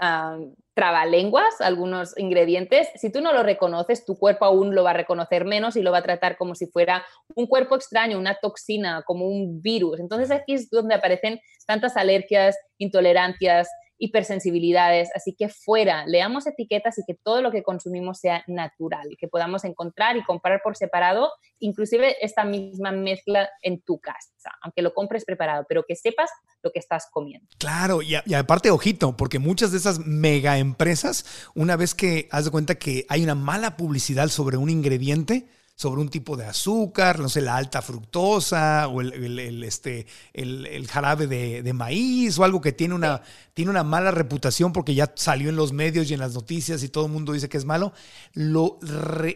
trabalenguas 0.75 1.61
algunos 1.61 2.17
ingredientes. 2.17 2.89
Si 2.95 3.09
tú 3.09 3.21
no 3.21 3.33
lo 3.33 3.43
reconoces, 3.43 4.05
tu 4.05 4.17
cuerpo 4.17 4.45
aún 4.45 4.75
lo 4.75 4.83
va 4.83 4.91
a 4.91 4.93
reconocer 4.93 5.45
menos 5.45 5.77
y 5.77 5.81
lo 5.81 5.91
va 5.91 5.99
a 5.99 6.03
tratar 6.03 6.37
como 6.37 6.53
si 6.53 6.67
fuera 6.67 7.03
un 7.33 7.47
cuerpo 7.47 7.75
extraño, 7.75 8.19
una 8.19 8.35
toxina, 8.35 9.01
como 9.03 9.25
un 9.25 9.61
virus. 9.61 9.99
Entonces 9.99 10.31
aquí 10.31 10.53
es 10.53 10.69
donde 10.69 10.93
aparecen 10.93 11.39
tantas 11.65 11.95
alergias, 11.95 12.57
intolerancias, 12.77 13.69
hipersensibilidades, 13.97 15.09
así 15.15 15.35
que 15.37 15.49
fuera, 15.49 16.05
leamos 16.05 16.47
etiquetas 16.47 16.97
y 16.97 17.03
que 17.05 17.13
todo 17.13 17.41
lo 17.41 17.51
que 17.51 17.63
consumimos 17.63 18.19
sea 18.19 18.43
natural 18.47 19.09
que 19.17 19.27
podamos 19.27 19.63
encontrar 19.63 20.17
y 20.17 20.23
comprar 20.23 20.61
por 20.63 20.75
separado, 20.75 21.31
inclusive 21.59 22.15
esta 22.21 22.43
misma 22.43 22.91
mezcla 22.91 23.49
en 23.61 23.81
tu 23.81 23.99
casa, 23.99 24.51
aunque 24.61 24.81
lo 24.81 24.93
compres 24.93 25.25
preparado, 25.25 25.65
pero 25.67 25.83
que 25.87 25.95
sepas 25.95 26.29
lo 26.61 26.71
que 26.71 26.79
estás 26.79 27.07
comiendo. 27.11 27.47
Claro, 27.57 28.01
y, 28.01 28.15
y 28.25 28.33
aparte, 28.33 28.71
ojito, 28.71 29.15
porque 29.15 29.39
muchas 29.39 29.71
de 29.71 29.77
esas 29.77 29.99
mega 29.99 30.57
empresas, 30.57 31.49
una 31.55 31.75
vez 31.75 31.95
que 31.95 32.27
has 32.31 32.45
de 32.45 32.51
cuenta 32.51 32.75
que 32.75 33.05
hay 33.09 33.23
una 33.23 33.35
mala 33.35 33.77
publicidad 33.77 34.27
sobre 34.27 34.57
un 34.57 34.69
ingrediente, 34.69 35.47
sobre 35.75 35.99
un 35.99 36.07
tipo 36.07 36.37
de 36.37 36.45
azúcar, 36.45 37.19
no 37.19 37.27
sé, 37.27 37.41
la 37.41 37.57
alta 37.57 37.81
fructosa 37.81 38.87
o 38.87 39.01
el, 39.01 39.63
este, 39.63 40.07
el, 40.33 40.87
jarabe 40.87 41.27
de, 41.27 41.73
maíz 41.73 42.39
o 42.39 42.45
algo 42.45 42.61
que 42.61 42.71
tiene 42.71 42.93
una, 42.93 43.21
tiene 43.53 43.71
una 43.71 43.83
mala 43.83 44.11
reputación 44.11 44.71
porque 44.71 44.95
ya 44.95 45.11
salió 45.15 45.49
en 45.49 45.57
los 45.57 45.73
medios 45.73 46.09
y 46.09 46.13
en 46.13 46.21
las 46.21 46.33
noticias 46.33 46.81
y 46.81 46.87
todo 46.87 47.07
el 47.07 47.11
mundo 47.11 47.33
dice 47.33 47.49
que 47.49 47.57
es 47.57 47.65
malo, 47.65 47.91
lo 48.33 48.79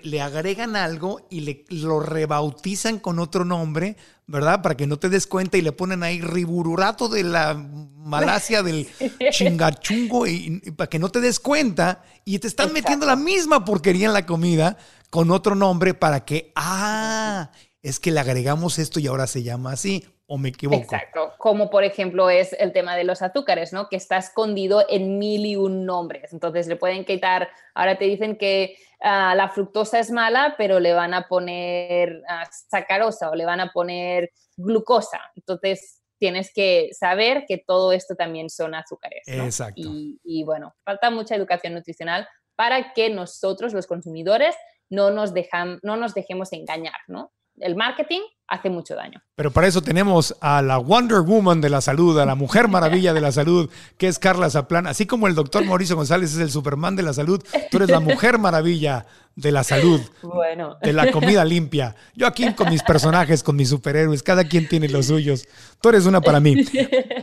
le 0.04 0.22
agregan 0.22 0.78
algo 0.78 1.28
y 1.30 1.42
le, 1.42 1.66
lo 1.70 2.00
rebautizan 2.00 3.00
con 3.00 3.20
otro 3.20 3.44
nombre, 3.44 3.98
¿verdad? 4.26 4.62
Para 4.62 4.78
que 4.78 4.88
no 4.88 4.98
te 4.98 5.10
des 5.10 5.28
cuenta 5.28 5.58
y 5.58 5.62
le 5.62 5.74
ponen 5.74 6.04
ahí 6.04 6.22
ribururato 6.22 7.10
de 7.10 7.24
la 7.24 7.54
Malasia 7.54 8.64
del 8.64 8.88
chingachungo 9.32 10.26
y, 10.26 10.72
para 10.78 10.90
que 10.90 11.00
no 11.00 11.10
te 11.10 11.20
des 11.20 11.40
cuenta 11.40 12.04
y 12.24 12.40
te 12.40 12.48
están 12.48 12.72
metiendo 12.72 13.06
la 13.06 13.18
misma 13.18 13.66
porquería 13.66 14.08
en 14.08 14.14
la 14.14 14.26
comida 14.26 14.78
con 15.10 15.32
otro 15.32 15.56
nombre 15.56 15.94
para 15.94 16.26
que, 16.26 16.52
ah, 16.56 17.52
es 17.82 18.00
que 18.00 18.12
le 18.12 18.20
agregamos 18.20 18.80
esto 18.80 19.00
y 19.00 19.08
ahora 19.08 19.28
se 19.28 19.44
llama 19.44 19.72
así, 19.72 20.06
o 20.28 20.38
me 20.38 20.50
equivoco. 20.50 20.82
Exacto, 20.82 21.34
como 21.38 21.70
por 21.70 21.84
ejemplo 21.84 22.30
es 22.30 22.54
el 22.54 22.72
tema 22.72 22.96
de 22.96 23.04
los 23.04 23.22
azúcares, 23.22 23.74
¿no? 23.74 23.90
Que 23.90 23.96
está 23.96 24.18
escondido 24.18 24.86
en 24.88 25.18
mil 25.18 25.46
y 25.46 25.56
un 25.56 25.86
nombres. 25.86 26.34
Entonces 26.34 26.68
le 26.68 26.76
pueden 26.76 27.04
quitar, 27.04 27.50
ahora 27.74 27.98
te 27.98 28.06
dicen 28.06 28.38
que 28.38 28.78
ah, 29.02 29.34
la 29.36 29.50
fructosa 29.50 30.00
es 30.00 30.12
mala, 30.12 30.54
pero 30.58 30.80
le 30.80 30.94
van 30.94 31.16
a 31.16 31.28
poner 31.28 32.18
uh, 32.18 32.48
sacarosa 32.70 33.32
o 33.32 33.36
le 33.36 33.46
van 33.46 33.60
a 33.60 33.72
poner 33.72 34.32
glucosa. 34.56 35.20
Entonces 35.36 36.02
tienes 36.20 36.52
que 36.54 36.90
saber 36.92 37.46
que 37.48 37.58
todo 37.58 37.92
esto 37.94 38.14
también 38.16 38.50
son 38.50 38.76
azúcares. 38.76 39.24
Exacto. 39.26 39.82
Y, 39.84 40.20
y 40.24 40.44
bueno, 40.44 40.76
falta 40.84 41.10
mucha 41.10 41.34
educación 41.34 41.74
nutricional 41.74 42.28
para 42.56 42.94
que 42.94 43.10
nosotros, 43.10 43.74
los 43.74 43.88
consumidores, 43.88 44.54
no 44.90 45.12
nos, 45.12 45.34
dejan, 45.34 45.80
no 45.84 45.96
nos 45.96 46.14
dejemos 46.14 46.52
engañar, 46.54 47.00
¿no? 47.08 47.32
El 47.58 47.76
marketing 47.76 48.22
hace 48.50 48.70
mucho 48.70 48.96
daño. 48.96 49.22
Pero 49.36 49.52
para 49.52 49.68
eso 49.68 49.82
tenemos 49.82 50.36
a 50.42 50.62
la 50.62 50.78
Wonder 50.78 51.22
Woman 51.22 51.62
de 51.62 51.70
la 51.70 51.82
salud, 51.82 52.20
a 52.20 52.26
la 52.26 52.36
Mujer 52.36 52.68
Maravilla 52.68 53.14
de 53.14 53.22
la 53.22 53.32
salud, 53.32 53.70
que 53.98 54.08
es 54.08 54.20
Carla 54.20 54.50
Zaplán. 54.50 54.88
Así 54.88 55.06
como 55.06 55.28
el 55.28 55.36
doctor 55.36 55.64
Mauricio 55.66 55.96
González 55.96 56.34
es 56.34 56.40
el 56.40 56.52
Superman 56.52 56.96
de 56.96 57.04
la 57.04 57.14
salud, 57.14 57.44
tú 57.72 57.78
eres 57.78 57.90
la 57.90 58.00
Mujer 58.00 58.40
Maravilla 58.40 59.06
de 59.40 59.52
la 59.54 59.64
salud, 59.64 60.02
bueno. 60.22 60.78
de 60.82 60.92
la 60.92 61.12
comida 61.12 61.46
limpia. 61.46 61.96
Yo 62.14 62.28
aquí 62.28 62.54
con 62.54 62.70
mis 62.70 62.84
personajes, 62.84 63.42
con 63.42 63.56
mis 63.56 63.70
superhéroes, 63.70 64.22
cada 64.22 64.44
quien 64.44 64.68
tiene 64.68 64.90
los 64.90 65.06
suyos. 65.06 65.48
Tú 65.80 65.90
eres 65.90 66.06
una 66.06 66.20
para 66.20 66.42
mí. 66.42 66.66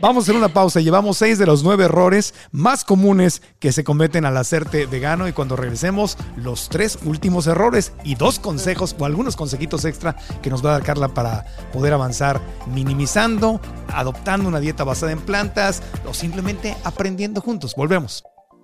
Vamos 0.01 0.23
a 0.23 0.25
hacer 0.25 0.35
una 0.35 0.47
pausa. 0.47 0.79
Llevamos 0.79 1.17
seis 1.17 1.37
de 1.37 1.45
los 1.45 1.63
nueve 1.63 1.85
errores 1.85 2.33
más 2.51 2.83
comunes 2.83 3.43
que 3.59 3.71
se 3.71 3.83
cometen 3.83 4.25
al 4.25 4.35
hacerte 4.37 4.87
vegano 4.87 5.27
y 5.27 5.33
cuando 5.33 5.55
regresemos, 5.55 6.17
los 6.37 6.69
tres 6.69 6.97
últimos 7.05 7.45
errores 7.45 7.93
y 8.03 8.15
dos 8.15 8.39
consejos 8.39 8.95
o 8.97 9.05
algunos 9.05 9.35
consejitos 9.35 9.85
extra 9.85 10.15
que 10.41 10.49
nos 10.49 10.65
va 10.65 10.71
a 10.71 10.73
dar 10.73 10.83
Carla 10.83 11.13
para 11.17 11.45
poder 11.73 11.93
avanzar 11.93 12.39
minimizando, 12.67 13.59
adoptando 13.91 14.47
una 14.47 14.59
dieta 14.59 14.83
basada 14.83 15.11
en 15.11 15.19
plantas 15.19 15.81
o 16.07 16.13
simplemente 16.13 16.77
aprendiendo 16.83 17.41
juntos. 17.41 17.73
Volvemos. 17.75 18.23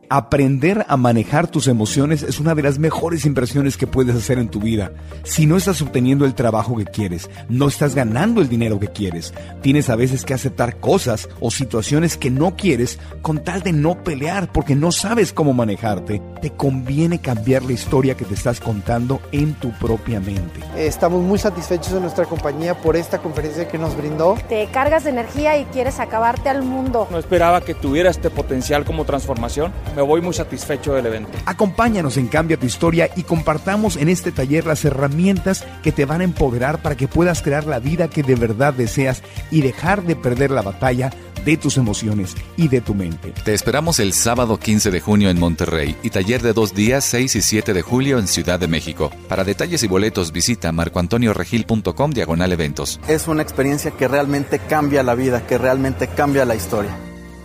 Aprender 0.09 0.85
a 0.89 0.97
manejar 0.97 1.47
tus 1.47 1.67
emociones 1.67 2.23
es 2.23 2.39
una 2.39 2.53
de 2.53 2.61
las 2.61 2.77
mejores 2.77 3.25
inversiones 3.25 3.77
que 3.77 3.87
puedes 3.87 4.15
hacer 4.15 4.37
en 4.37 4.49
tu 4.49 4.59
vida. 4.59 4.91
Si 5.23 5.45
no 5.45 5.57
estás 5.57 5.81
obteniendo 5.81 6.25
el 6.25 6.35
trabajo 6.35 6.75
que 6.75 6.85
quieres, 6.85 7.29
no 7.49 7.67
estás 7.67 7.95
ganando 7.95 8.41
el 8.41 8.49
dinero 8.49 8.79
que 8.79 8.89
quieres, 8.89 9.33
tienes 9.61 9.89
a 9.89 9.95
veces 9.95 10.25
que 10.25 10.33
aceptar 10.33 10.79
cosas 10.79 11.29
o 11.39 11.51
situaciones 11.51 12.17
que 12.17 12.29
no 12.29 12.55
quieres 12.55 12.99
con 13.21 13.43
tal 13.43 13.63
de 13.63 13.71
no 13.71 14.03
pelear 14.03 14.51
porque 14.51 14.75
no 14.75 14.91
sabes 14.91 15.33
cómo 15.33 15.53
manejarte, 15.53 16.21
te 16.41 16.51
conviene 16.51 17.19
cambiar 17.19 17.63
la 17.63 17.73
historia 17.73 18.15
que 18.15 18.25
te 18.25 18.33
estás 18.33 18.59
contando 18.59 19.21
en 19.31 19.53
tu 19.55 19.71
propia 19.71 20.19
mente. 20.19 20.59
Estamos 20.75 21.21
muy 21.21 21.39
satisfechos 21.39 21.93
en 21.93 22.01
nuestra 22.01 22.25
compañía 22.25 22.75
por 22.75 22.97
esta 22.97 23.19
conferencia 23.19 23.67
que 23.67 23.77
nos 23.77 23.95
brindó. 23.95 24.37
Te 24.49 24.67
cargas 24.67 25.05
de 25.05 25.11
energía 25.11 25.57
y 25.57 25.65
quieres 25.65 25.99
acabarte 25.99 26.49
al 26.49 26.63
mundo. 26.63 27.07
No 27.09 27.17
esperaba 27.17 27.61
que 27.61 27.73
tuviera 27.73 28.09
este 28.09 28.29
potencial 28.29 28.85
como 28.85 29.05
transformación 29.05 29.71
me 29.95 30.01
voy 30.01 30.21
muy 30.21 30.33
satisfecho 30.33 30.93
del 30.93 31.05
evento. 31.05 31.31
Acompáñanos 31.45 32.17
en 32.17 32.27
Cambia 32.27 32.57
tu 32.57 32.65
Historia 32.65 33.09
y 33.15 33.23
compartamos 33.23 33.97
en 33.97 34.09
este 34.09 34.31
taller 34.31 34.65
las 34.65 34.85
herramientas 34.85 35.65
que 35.83 35.91
te 35.91 36.05
van 36.05 36.21
a 36.21 36.23
empoderar 36.23 36.81
para 36.81 36.95
que 36.95 37.07
puedas 37.07 37.41
crear 37.41 37.65
la 37.65 37.79
vida 37.79 38.09
que 38.09 38.23
de 38.23 38.35
verdad 38.35 38.73
deseas 38.73 39.23
y 39.51 39.61
dejar 39.61 40.03
de 40.03 40.15
perder 40.15 40.51
la 40.51 40.61
batalla 40.61 41.11
de 41.45 41.57
tus 41.57 41.77
emociones 41.77 42.35
y 42.57 42.67
de 42.67 42.81
tu 42.81 42.95
mente. 42.95 43.33
Te 43.43 43.53
esperamos 43.53 43.99
el 43.99 44.13
sábado 44.13 44.57
15 44.57 44.91
de 44.91 45.01
junio 45.01 45.29
en 45.29 45.39
Monterrey 45.39 45.95
y 46.03 46.09
taller 46.09 46.41
de 46.41 46.53
dos 46.53 46.73
días 46.73 47.03
6 47.05 47.35
y 47.35 47.41
7 47.41 47.73
de 47.73 47.81
julio 47.81 48.17
en 48.17 48.27
Ciudad 48.27 48.59
de 48.59 48.67
México. 48.67 49.11
Para 49.27 49.43
detalles 49.43 49.83
y 49.83 49.87
boletos 49.87 50.31
visita 50.31 50.71
marcoantonioregil.com 50.71 52.11
diagonal 52.11 52.51
eventos. 52.51 52.99
Es 53.07 53.27
una 53.27 53.41
experiencia 53.41 53.91
que 53.91 54.07
realmente 54.07 54.59
cambia 54.59 55.03
la 55.03 55.15
vida, 55.15 55.45
que 55.45 55.57
realmente 55.57 56.07
cambia 56.07 56.45
la 56.45 56.55
historia. 56.55 56.95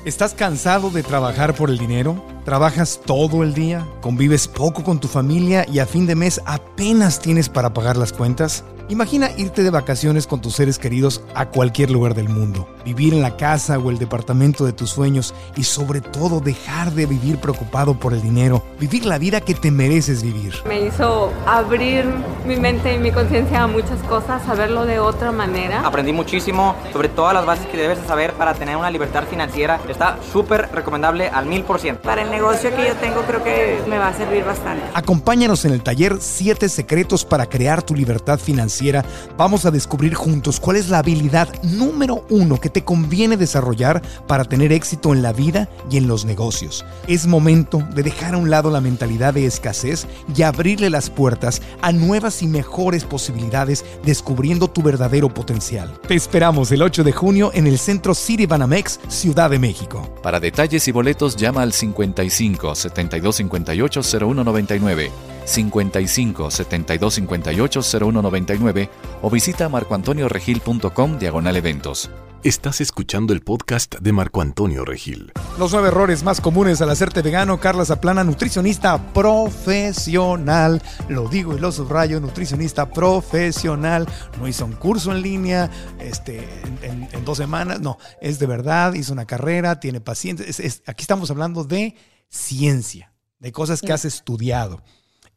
¿Estás 0.05 0.35
cansado 0.35 0.91
de 0.91 1.03
trabajar 1.03 1.55
por 1.55 1.71
el 1.71 1.79
dinero? 1.79 2.25
¿Trabajas 2.49 3.03
todo 3.05 3.43
el 3.43 3.53
día? 3.53 3.87
¿Convives 4.01 4.49
poco 4.49 4.83
con 4.83 4.99
tu 4.99 5.07
familia 5.07 5.67
y 5.71 5.81
a 5.81 5.87
fin 5.87 6.07
de 6.07 6.15
mes 6.15 6.41
apenas 6.47 7.21
tienes 7.21 7.51
para 7.51 7.75
pagar 7.75 7.99
las 7.99 8.11
cuentas? 8.11 8.65
Imagina 8.91 9.29
irte 9.37 9.63
de 9.63 9.69
vacaciones 9.69 10.27
con 10.27 10.41
tus 10.41 10.55
seres 10.55 10.79
queridos 10.79 11.21
a 11.35 11.51
cualquier 11.51 11.91
lugar 11.91 12.15
del 12.15 12.31
mundo, 12.31 12.67
vivir 12.87 13.13
en 13.13 13.21
la 13.21 13.37
casa 13.37 13.79
o 13.79 13.91
el 13.91 13.99
departamento 13.99 14.65
de 14.65 14.73
tus 14.73 14.89
sueños 14.89 15.35
y 15.57 15.65
sobre 15.65 16.01
todo 16.01 16.41
dejar 16.41 16.93
de 16.93 17.05
vivir 17.05 17.37
preocupado 17.37 17.99
por 17.99 18.15
el 18.15 18.23
dinero, 18.23 18.63
vivir 18.81 19.05
la 19.05 19.19
vida 19.19 19.43
que 19.43 19.53
te 19.53 19.71
mereces 19.71 20.23
vivir. 20.23 20.55
Me 20.67 20.87
hizo 20.87 21.31
abrir 21.47 22.07
mi 22.47 22.57
mente 22.57 22.95
y 22.95 22.99
mi 22.99 23.13
conciencia 23.13 23.65
a 23.65 23.67
muchas 23.67 24.03
cosas, 24.05 24.43
saberlo 24.47 24.87
de 24.87 25.01
otra 25.01 25.33
manera. 25.33 25.83
Aprendí 25.87 26.15
muchísimo 26.15 26.75
sobre 26.91 27.11
todas 27.11 27.35
las 27.35 27.45
bases 27.45 27.67
que 27.67 27.77
debes 27.77 27.99
saber 28.07 28.33
para 28.33 28.55
tener 28.55 28.75
una 28.79 28.91
libertad 28.91 29.25
financiera. 29.29 29.79
Está 29.87 30.17
súper 30.33 30.71
recomendable 30.73 31.29
al 31.29 31.45
mil 31.45 31.63
por 31.63 31.79
ciento. 31.79 32.01
Para 32.01 32.23
el 32.23 32.31
negocio 32.39 32.71
que 32.71 32.87
yo 32.87 32.95
tengo 32.95 33.23
creo 33.23 33.43
que 33.43 33.81
me 33.89 33.99
va 33.99 34.09
a 34.09 34.15
servir 34.15 34.45
bastante. 34.45 34.85
Acompáñanos 34.95 35.65
en 35.65 35.73
el 35.73 35.83
taller 35.83 36.19
7 36.21 36.69
secretos 36.69 37.25
para 37.25 37.47
crear 37.47 37.83
tu 37.83 37.97
libertad 37.97 38.39
financiera 38.39 39.05
vamos 39.37 39.67
a 39.67 39.73
descubrir 39.73 40.15
juntos 40.15 40.61
cuál 40.61 40.77
es 40.77 40.89
la 40.89 40.99
habilidad 40.99 41.49
número 41.65 42.25
uno 42.31 42.61
que 42.61 42.71
te 42.71 42.85
conviene 42.85 43.37
desarrollar 43.37 44.03
para 44.29 44.45
tener 44.45 44.71
éxito 44.71 45.13
en 45.13 45.21
la 45.21 45.33
vida 45.33 45.69
y 45.91 45.97
en 45.97 46.07
los 46.07 46.25
negocios. 46.25 46.85
Es 47.09 47.27
momento 47.27 47.83
de 47.93 48.05
dejar 48.05 48.35
a 48.35 48.39
un 48.39 48.51
lado 48.51 48.71
la 48.71 48.81
mentalidad 48.81 49.35
de 49.35 49.45
escasez 49.45 50.07
y 50.33 50.43
abrirle 50.43 50.91
las 50.91 51.11
puertas 51.11 51.61
a 51.83 51.91
nuevas 51.91 52.41
y 52.43 52.47
mejores 52.47 53.03
posibilidades 53.03 53.85
descubriendo 54.05 54.69
tu 54.69 54.83
verdadero 54.83 55.29
potencial. 55.29 55.99
Te 56.07 56.15
esperamos 56.15 56.71
el 56.71 56.83
8 56.83 57.03
de 57.03 57.11
junio 57.11 57.51
en 57.53 57.67
el 57.67 57.81
Centro 57.81 58.15
City 58.15 58.47
Banamex, 58.47 59.01
Ciudad 59.09 59.51
de 59.51 59.59
México. 59.59 60.09
Para 60.23 60.39
detalles 60.39 60.87
y 60.87 60.93
boletos 60.93 61.35
llama 61.35 61.63
al 61.63 61.73
55 62.19 62.75
72 62.75 63.37
58 63.37 64.03
0199 64.03 65.11
55 65.45 66.51
72 66.51 67.15
58 67.15 67.81
0199 67.83 68.91
o 69.23 69.31
visita 69.31 69.69
marcoantonioregil.com 69.69 71.19
diagonal 71.19 71.57
eventos. 71.57 72.11
Estás 72.45 72.81
escuchando 72.81 73.33
el 73.33 73.41
podcast 73.41 73.97
de 73.97 74.13
Marco 74.13 74.41
Antonio 74.41 74.85
Regil. 74.85 75.33
Los 75.59 75.73
nueve 75.73 75.89
errores 75.89 76.23
más 76.23 76.41
comunes 76.41 76.81
al 76.81 76.89
hacerte 76.89 77.21
vegano, 77.21 77.59
Carla 77.59 77.85
Zaplana, 77.85 78.23
nutricionista 78.23 79.13
profesional. 79.13 80.81
Lo 81.09 81.29
digo 81.29 81.57
y 81.57 81.59
lo 81.59 81.73
subrayo, 81.73 82.21
nutricionista 82.21 82.93
profesional. 82.93 84.07
No 84.39 84.47
hizo 84.47 84.65
un 84.67 84.75
curso 84.75 85.11
en 85.11 85.21
línea 85.21 85.69
este, 85.99 86.49
en, 86.83 87.25
dos 87.25 87.39
semanas, 87.39 87.81
no, 87.81 87.99
es 88.21 88.39
de 88.39 88.47
verdad, 88.47 88.95
hizo 88.95 89.13
una 89.13 89.27
carrera, 89.27 89.81
tiene 89.81 90.01
pacientes. 90.01 90.81
aquí 90.87 91.03
estamos 91.03 91.33
hablando 91.33 91.65
de 91.65 91.97
ciencia, 92.29 93.13
de 93.41 93.51
cosas 93.51 93.83
que 93.83 93.93
has 93.93 94.05
estudiado. 94.05 94.81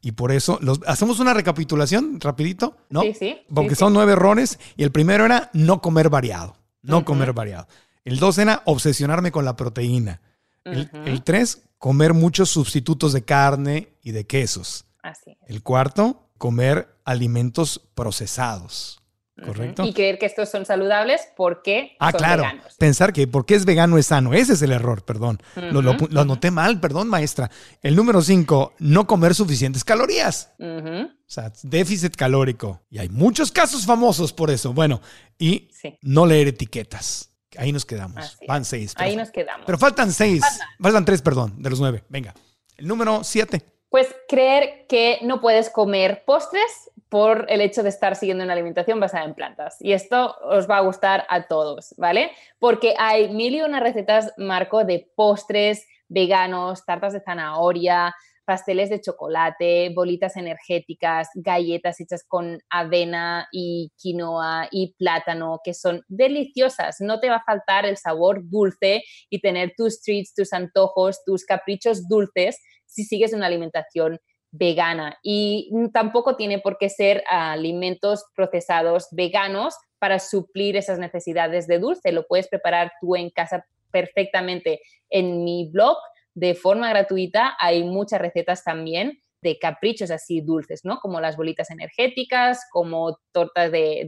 Y 0.00 0.12
por 0.12 0.30
eso, 0.30 0.56
los, 0.62 0.78
hacemos 0.86 1.18
una 1.18 1.34
recapitulación 1.34 2.20
rapidito, 2.20 2.76
¿no? 2.90 3.02
Sí, 3.02 3.14
sí. 3.18 3.38
Porque 3.52 3.74
son 3.74 3.92
nueve 3.92 4.12
errores 4.12 4.60
y 4.76 4.84
el 4.84 4.92
primero 4.92 5.24
era 5.26 5.50
no 5.52 5.80
comer 5.80 6.08
variado. 6.08 6.61
No 6.82 7.04
comer 7.04 7.32
variado. 7.32 7.66
El 8.04 8.18
dos 8.18 8.38
era 8.38 8.62
obsesionarme 8.66 9.32
con 9.32 9.44
la 9.44 9.56
proteína. 9.56 10.20
El, 10.64 10.90
el 11.06 11.22
tres, 11.22 11.62
comer 11.78 12.14
muchos 12.14 12.50
sustitutos 12.50 13.12
de 13.12 13.24
carne 13.24 13.96
y 14.02 14.12
de 14.12 14.26
quesos. 14.26 14.86
Así. 15.02 15.36
El 15.46 15.62
cuarto, 15.62 16.30
comer 16.38 16.96
alimentos 17.04 17.80
procesados. 17.94 19.01
¿Correcto? 19.42 19.84
Y 19.84 19.94
creer 19.94 20.18
que 20.18 20.26
estos 20.26 20.50
son 20.50 20.66
saludables 20.66 21.26
porque 21.36 21.96
ah, 21.98 22.10
son 22.10 22.18
claro. 22.18 22.42
veganos. 22.42 22.74
Pensar 22.76 23.12
que 23.12 23.26
porque 23.26 23.54
es 23.54 23.64
vegano 23.64 23.96
es 23.96 24.06
sano. 24.06 24.34
Ese 24.34 24.52
es 24.52 24.62
el 24.62 24.72
error, 24.72 25.04
perdón. 25.04 25.40
lo, 25.56 25.80
lo, 25.80 25.96
lo 26.10 26.20
anoté 26.20 26.50
mal, 26.50 26.80
perdón, 26.80 27.08
maestra. 27.08 27.50
El 27.80 27.96
número 27.96 28.20
cinco, 28.20 28.74
no 28.78 29.06
comer 29.06 29.34
suficientes 29.34 29.84
calorías. 29.84 30.52
O 30.60 31.08
sea, 31.26 31.50
déficit 31.62 32.14
calórico. 32.14 32.82
Y 32.90 32.98
hay 32.98 33.08
muchos 33.08 33.50
casos 33.50 33.86
famosos 33.86 34.32
por 34.34 34.50
eso. 34.50 34.72
Bueno, 34.74 35.00
y 35.38 35.68
Sí. 35.72 35.98
no 36.02 36.26
leer 36.26 36.48
etiquetas. 36.48 37.30
Ahí 37.56 37.72
nos 37.72 37.84
quedamos. 37.86 38.18
Así 38.18 38.46
Van 38.46 38.64
seis. 38.64 38.92
Ahí 38.96 39.16
nos 39.16 39.30
quedamos. 39.30 39.64
pero 39.66 39.78
faltan 39.78 40.12
seis. 40.12 40.42
Faltan 40.80 41.04
tres, 41.04 41.22
perdón, 41.22 41.54
de 41.62 41.70
los 41.70 41.80
nueve. 41.80 42.04
Venga. 42.08 42.34
El 42.76 42.86
número 42.86 43.24
siete. 43.24 43.62
Pues 43.88 44.08
creer 44.28 44.86
que 44.88 45.18
no 45.22 45.40
puedes 45.40 45.68
comer 45.70 46.22
postres 46.26 46.90
por 47.12 47.44
el 47.50 47.60
hecho 47.60 47.82
de 47.82 47.90
estar 47.90 48.16
siguiendo 48.16 48.42
una 48.42 48.54
alimentación 48.54 48.98
basada 48.98 49.26
en 49.26 49.34
plantas. 49.34 49.76
Y 49.80 49.92
esto 49.92 50.34
os 50.44 50.66
va 50.66 50.78
a 50.78 50.80
gustar 50.80 51.26
a 51.28 51.46
todos, 51.46 51.94
¿vale? 51.98 52.30
Porque 52.58 52.94
hay 52.98 53.28
mil 53.28 53.54
y 53.54 53.60
una 53.60 53.80
recetas, 53.80 54.32
Marco, 54.38 54.86
de 54.86 55.10
postres 55.14 55.86
veganos, 56.08 56.86
tartas 56.86 57.12
de 57.12 57.20
zanahoria, 57.20 58.14
pasteles 58.46 58.88
de 58.88 59.02
chocolate, 59.02 59.92
bolitas 59.94 60.38
energéticas, 60.38 61.28
galletas 61.34 62.00
hechas 62.00 62.24
con 62.26 62.60
avena 62.70 63.46
y 63.52 63.92
quinoa 63.98 64.68
y 64.70 64.94
plátano, 64.94 65.60
que 65.62 65.74
son 65.74 66.00
deliciosas. 66.08 66.96
No 67.00 67.20
te 67.20 67.28
va 67.28 67.36
a 67.36 67.44
faltar 67.44 67.84
el 67.84 67.98
sabor 67.98 68.40
dulce 68.48 69.02
y 69.28 69.42
tener 69.42 69.74
tus 69.76 70.00
treats, 70.00 70.32
tus 70.34 70.54
antojos, 70.54 71.22
tus 71.26 71.44
caprichos 71.44 72.08
dulces 72.08 72.58
si 72.92 73.04
sigues 73.04 73.32
una 73.32 73.46
alimentación 73.46 74.18
vegana. 74.52 75.18
Y 75.22 75.70
tampoco 75.92 76.36
tiene 76.36 76.60
por 76.60 76.78
qué 76.78 76.88
ser 76.88 77.24
alimentos 77.28 78.24
procesados 78.36 79.08
veganos 79.10 79.74
para 79.98 80.18
suplir 80.18 80.76
esas 80.76 80.98
necesidades 80.98 81.66
de 81.66 81.78
dulce. 81.78 82.12
Lo 82.12 82.26
puedes 82.26 82.48
preparar 82.48 82.92
tú 83.00 83.16
en 83.16 83.30
casa 83.30 83.66
perfectamente. 83.90 84.80
En 85.10 85.42
mi 85.42 85.70
blog, 85.70 85.96
de 86.34 86.54
forma 86.54 86.90
gratuita, 86.90 87.56
hay 87.58 87.82
muchas 87.82 88.20
recetas 88.20 88.62
también 88.62 89.18
de 89.40 89.58
caprichos 89.58 90.10
así 90.10 90.40
dulces, 90.40 90.84
¿no? 90.84 91.00
Como 91.00 91.20
las 91.20 91.36
bolitas 91.36 91.70
energéticas, 91.70 92.64
como 92.70 93.18
tortas 93.32 93.72
de, 93.72 94.06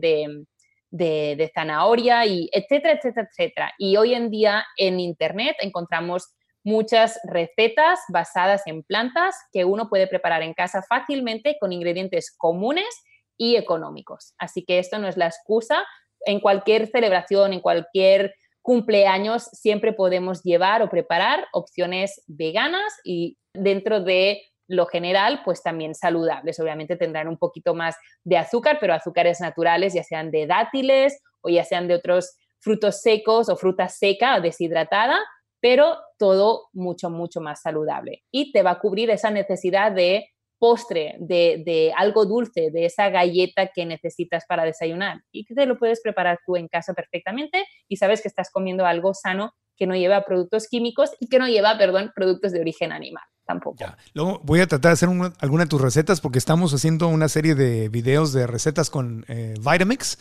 de, 0.90 1.52
zanahoria, 1.54 2.24
y 2.24 2.48
etcétera, 2.52 2.94
etcétera, 2.94 3.28
etcétera. 3.30 3.72
Y 3.78 3.96
hoy 3.96 4.14
en 4.14 4.30
día 4.30 4.64
en 4.76 5.00
Internet 5.00 5.56
encontramos 5.60 6.34
muchas 6.64 7.20
recetas 7.24 8.00
basadas 8.08 8.62
en 8.66 8.82
plantas 8.82 9.36
que 9.52 9.64
uno 9.64 9.88
puede 9.88 10.06
preparar 10.06 10.42
en 10.42 10.54
casa 10.54 10.82
fácilmente 10.82 11.56
con 11.60 11.72
ingredientes 11.72 12.34
comunes 12.36 12.88
y 13.36 13.56
económicos. 13.56 14.34
Así 14.38 14.64
que 14.64 14.78
esto 14.78 14.98
no 14.98 15.06
es 15.06 15.16
la 15.16 15.26
excusa. 15.26 15.84
En 16.26 16.40
cualquier 16.40 16.88
celebración, 16.88 17.52
en 17.52 17.60
cualquier 17.60 18.34
cumpleaños, 18.62 19.44
siempre 19.52 19.92
podemos 19.92 20.42
llevar 20.42 20.80
o 20.82 20.88
preparar 20.88 21.46
opciones 21.52 22.22
veganas 22.26 22.94
y 23.04 23.36
dentro 23.52 24.00
de 24.00 24.42
lo 24.66 24.86
general, 24.86 25.42
pues 25.44 25.62
también 25.62 25.94
saludables. 25.94 26.58
Obviamente 26.58 26.96
tendrán 26.96 27.28
un 27.28 27.36
poquito 27.36 27.74
más 27.74 27.96
de 28.24 28.38
azúcar, 28.38 28.78
pero 28.80 28.94
azúcares 28.94 29.40
naturales, 29.40 29.92
ya 29.92 30.02
sean 30.02 30.30
de 30.30 30.46
dátiles 30.46 31.20
o 31.42 31.50
ya 31.50 31.64
sean 31.64 31.88
de 31.88 31.94
otros 31.94 32.36
frutos 32.60 33.02
secos 33.02 33.50
o 33.50 33.56
fruta 33.56 33.90
seca 33.90 34.36
o 34.36 34.40
deshidratada, 34.40 35.20
pero 35.60 35.98
todo 36.24 36.70
mucho, 36.72 37.10
mucho 37.10 37.42
más 37.42 37.60
saludable. 37.60 38.22
Y 38.30 38.50
te 38.50 38.62
va 38.62 38.70
a 38.70 38.78
cubrir 38.78 39.10
esa 39.10 39.30
necesidad 39.30 39.92
de 39.92 40.30
postre, 40.58 41.16
de, 41.18 41.62
de, 41.66 41.92
algo 41.94 42.24
dulce, 42.24 42.70
de 42.70 42.86
esa 42.86 43.10
galleta 43.10 43.66
que 43.66 43.84
necesitas 43.84 44.46
para 44.48 44.64
desayunar. 44.64 45.20
Y 45.30 45.44
que 45.44 45.54
te 45.54 45.66
lo 45.66 45.78
puedes 45.78 46.00
preparar 46.00 46.38
tú 46.46 46.56
en 46.56 46.66
casa 46.68 46.94
perfectamente 46.94 47.66
y 47.88 47.96
sabes 47.96 48.22
que 48.22 48.28
estás 48.28 48.50
comiendo 48.50 48.86
algo 48.86 49.12
sano 49.12 49.52
que 49.76 49.86
no 49.86 49.94
lleva 49.94 50.24
productos 50.24 50.66
químicos 50.66 51.10
y 51.20 51.28
que 51.28 51.38
no 51.38 51.46
lleva, 51.46 51.76
perdón, 51.76 52.10
productos 52.14 52.52
de 52.52 52.60
origen 52.60 52.90
animal 52.90 53.24
tampoco. 53.44 53.84
Luego 54.14 54.40
voy 54.42 54.60
a 54.60 54.66
tratar 54.66 54.90
de 54.90 54.92
hacer 54.94 55.10
una, 55.10 55.34
alguna 55.40 55.64
de 55.64 55.68
tus 55.68 55.82
recetas 55.82 56.22
porque 56.22 56.38
estamos 56.38 56.72
haciendo 56.72 57.08
una 57.08 57.28
serie 57.28 57.54
de 57.54 57.90
videos 57.90 58.32
de 58.32 58.46
recetas 58.46 58.88
con 58.88 59.26
eh, 59.28 59.52
Vitamix. 59.58 60.16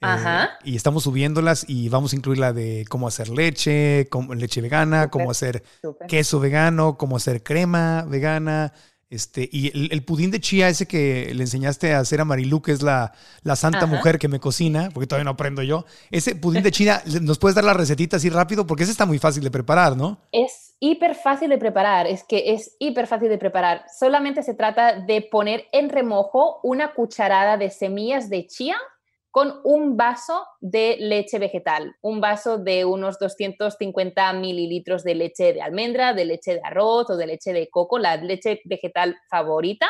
Ajá. 0.00 0.44
Eh, 0.44 0.70
y 0.70 0.76
estamos 0.76 1.04
subiéndolas 1.04 1.64
y 1.68 1.88
vamos 1.88 2.12
a 2.12 2.16
incluir 2.16 2.38
la 2.38 2.52
de 2.52 2.84
cómo 2.88 3.08
hacer 3.08 3.28
leche, 3.28 4.08
cómo, 4.10 4.34
leche 4.34 4.60
vegana, 4.60 5.04
super, 5.04 5.10
cómo 5.10 5.30
hacer 5.30 5.62
super. 5.80 6.06
queso 6.06 6.40
vegano, 6.40 6.96
cómo 6.96 7.16
hacer 7.16 7.42
crema 7.42 8.04
vegana. 8.04 8.72
Este, 9.08 9.48
y 9.52 9.68
el, 9.68 9.92
el, 9.92 10.04
pudín 10.04 10.32
de 10.32 10.40
chía, 10.40 10.68
ese 10.68 10.86
que 10.86 11.32
le 11.32 11.44
enseñaste 11.44 11.94
a 11.94 12.00
hacer 12.00 12.20
a 12.20 12.24
Marilu, 12.24 12.60
que 12.60 12.72
es 12.72 12.82
la, 12.82 13.12
la 13.42 13.54
santa 13.54 13.78
Ajá. 13.78 13.86
mujer 13.86 14.18
que 14.18 14.26
me 14.26 14.40
cocina, 14.40 14.88
porque 14.92 15.06
todavía 15.06 15.24
no 15.24 15.30
aprendo 15.30 15.62
yo. 15.62 15.84
Ese 16.10 16.34
pudín 16.34 16.64
de 16.64 16.72
chía, 16.72 17.02
¿nos 17.22 17.38
puedes 17.38 17.54
dar 17.54 17.62
la 17.62 17.72
recetita 17.72 18.16
así 18.16 18.30
rápido? 18.30 18.66
Porque 18.66 18.82
ese 18.82 18.90
está 18.90 19.06
muy 19.06 19.20
fácil 19.20 19.44
de 19.44 19.50
preparar, 19.52 19.96
¿no? 19.96 20.18
Es 20.32 20.74
hiper 20.80 21.14
fácil 21.14 21.50
de 21.50 21.58
preparar, 21.58 22.08
es 22.08 22.24
que 22.24 22.52
es 22.52 22.74
hiper 22.80 23.06
fácil 23.06 23.28
de 23.28 23.38
preparar. 23.38 23.84
Solamente 23.96 24.42
se 24.42 24.54
trata 24.54 24.98
de 24.98 25.22
poner 25.22 25.66
en 25.70 25.88
remojo 25.88 26.58
una 26.64 26.92
cucharada 26.92 27.56
de 27.56 27.70
semillas 27.70 28.28
de 28.28 28.48
chía 28.48 28.76
con 29.36 29.60
un 29.64 29.98
vaso 29.98 30.46
de 30.62 30.96
leche 30.98 31.38
vegetal, 31.38 31.94
un 32.00 32.22
vaso 32.22 32.56
de 32.56 32.86
unos 32.86 33.18
250 33.18 34.32
mililitros 34.32 35.04
de 35.04 35.14
leche 35.14 35.52
de 35.52 35.60
almendra, 35.60 36.14
de 36.14 36.24
leche 36.24 36.54
de 36.54 36.62
arroz 36.64 37.10
o 37.10 37.18
de 37.18 37.26
leche 37.26 37.52
de 37.52 37.68
coco, 37.68 37.98
la 37.98 38.16
leche 38.16 38.62
vegetal 38.64 39.14
favorita. 39.28 39.88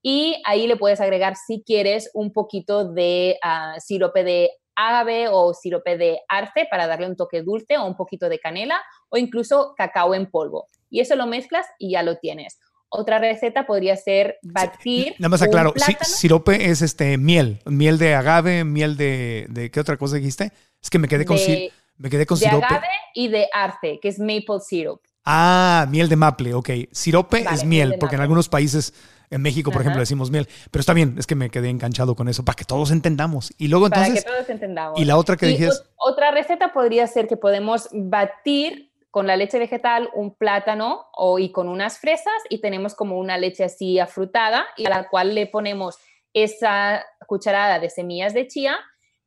Y 0.00 0.40
ahí 0.46 0.66
le 0.66 0.78
puedes 0.78 0.98
agregar, 1.02 1.36
si 1.36 1.62
quieres, 1.62 2.10
un 2.14 2.32
poquito 2.32 2.90
de 2.90 3.38
uh, 3.44 3.78
sirope 3.78 4.24
de 4.24 4.48
agave 4.74 5.28
o 5.28 5.52
sirope 5.52 5.98
de 5.98 6.20
arce 6.26 6.66
para 6.70 6.86
darle 6.86 7.06
un 7.06 7.16
toque 7.16 7.42
dulce 7.42 7.76
o 7.76 7.84
un 7.84 7.98
poquito 7.98 8.30
de 8.30 8.38
canela 8.38 8.80
o 9.10 9.18
incluso 9.18 9.74
cacao 9.76 10.14
en 10.14 10.30
polvo. 10.30 10.68
Y 10.88 11.00
eso 11.00 11.16
lo 11.16 11.26
mezclas 11.26 11.66
y 11.78 11.90
ya 11.90 12.02
lo 12.02 12.16
tienes. 12.16 12.58
Otra 12.92 13.20
receta 13.20 13.66
podría 13.66 13.96
ser 13.96 14.38
batir. 14.42 15.04
Sí, 15.04 15.14
nada 15.18 15.28
más 15.28 15.42
aclaro, 15.42 15.72
si, 15.76 15.96
sirope 16.02 16.70
es 16.70 16.82
este 16.82 17.16
miel, 17.18 17.60
miel 17.64 17.98
de 17.98 18.16
agave, 18.16 18.64
miel 18.64 18.96
de, 18.96 19.46
de 19.48 19.70
¿qué 19.70 19.78
otra 19.78 19.96
cosa 19.96 20.16
dijiste? 20.16 20.52
Es 20.82 20.90
que 20.90 20.98
me 20.98 21.06
quedé 21.06 21.24
con, 21.24 21.36
de, 21.36 21.72
me 21.96 22.10
quedé 22.10 22.26
con 22.26 22.38
de 22.38 22.46
sirope. 22.46 22.66
agave 22.66 22.88
y 23.14 23.28
de 23.28 23.48
arce, 23.52 24.00
que 24.02 24.08
es 24.08 24.18
maple 24.18 24.60
syrup. 24.60 25.00
Ah, 25.24 25.86
miel 25.88 26.08
de 26.08 26.16
maple, 26.16 26.54
ok. 26.54 26.70
Sirope 26.90 27.44
vale, 27.44 27.56
es 27.56 27.64
miel, 27.64 27.94
porque 28.00 28.16
en 28.16 28.22
algunos 28.22 28.48
países, 28.48 28.92
en 29.30 29.42
México, 29.42 29.70
por 29.70 29.80
Ajá. 29.80 29.90
ejemplo, 29.90 30.00
decimos 30.00 30.30
miel. 30.30 30.48
Pero 30.72 30.80
está 30.80 30.92
bien, 30.92 31.14
es 31.16 31.26
que 31.26 31.36
me 31.36 31.50
quedé 31.50 31.68
enganchado 31.68 32.16
con 32.16 32.28
eso, 32.28 32.44
para 32.44 32.56
que 32.56 32.64
todos 32.64 32.90
entendamos. 32.90 33.52
Y 33.56 33.68
luego 33.68 33.86
entonces... 33.86 34.24
Para 34.24 34.36
que 34.36 34.42
todos 34.42 34.50
entendamos. 34.50 34.98
Y 34.98 35.04
la 35.04 35.16
otra 35.16 35.36
que 35.36 35.46
dijiste... 35.46 35.76
Otra 35.94 36.32
receta 36.32 36.72
podría 36.72 37.06
ser 37.06 37.28
que 37.28 37.36
podemos 37.36 37.88
batir 37.92 38.89
con 39.10 39.26
la 39.26 39.36
leche 39.36 39.58
vegetal 39.58 40.10
un 40.14 40.34
plátano 40.34 41.06
o, 41.12 41.38
y 41.38 41.50
con 41.50 41.68
unas 41.68 41.98
fresas 41.98 42.34
y 42.48 42.60
tenemos 42.60 42.94
como 42.94 43.18
una 43.18 43.38
leche 43.38 43.64
así 43.64 43.98
afrutada 43.98 44.66
y 44.76 44.86
a 44.86 44.90
la 44.90 45.08
cual 45.08 45.34
le 45.34 45.46
ponemos 45.46 45.98
esa 46.32 47.04
cucharada 47.26 47.80
de 47.80 47.90
semillas 47.90 48.34
de 48.34 48.46
chía 48.46 48.78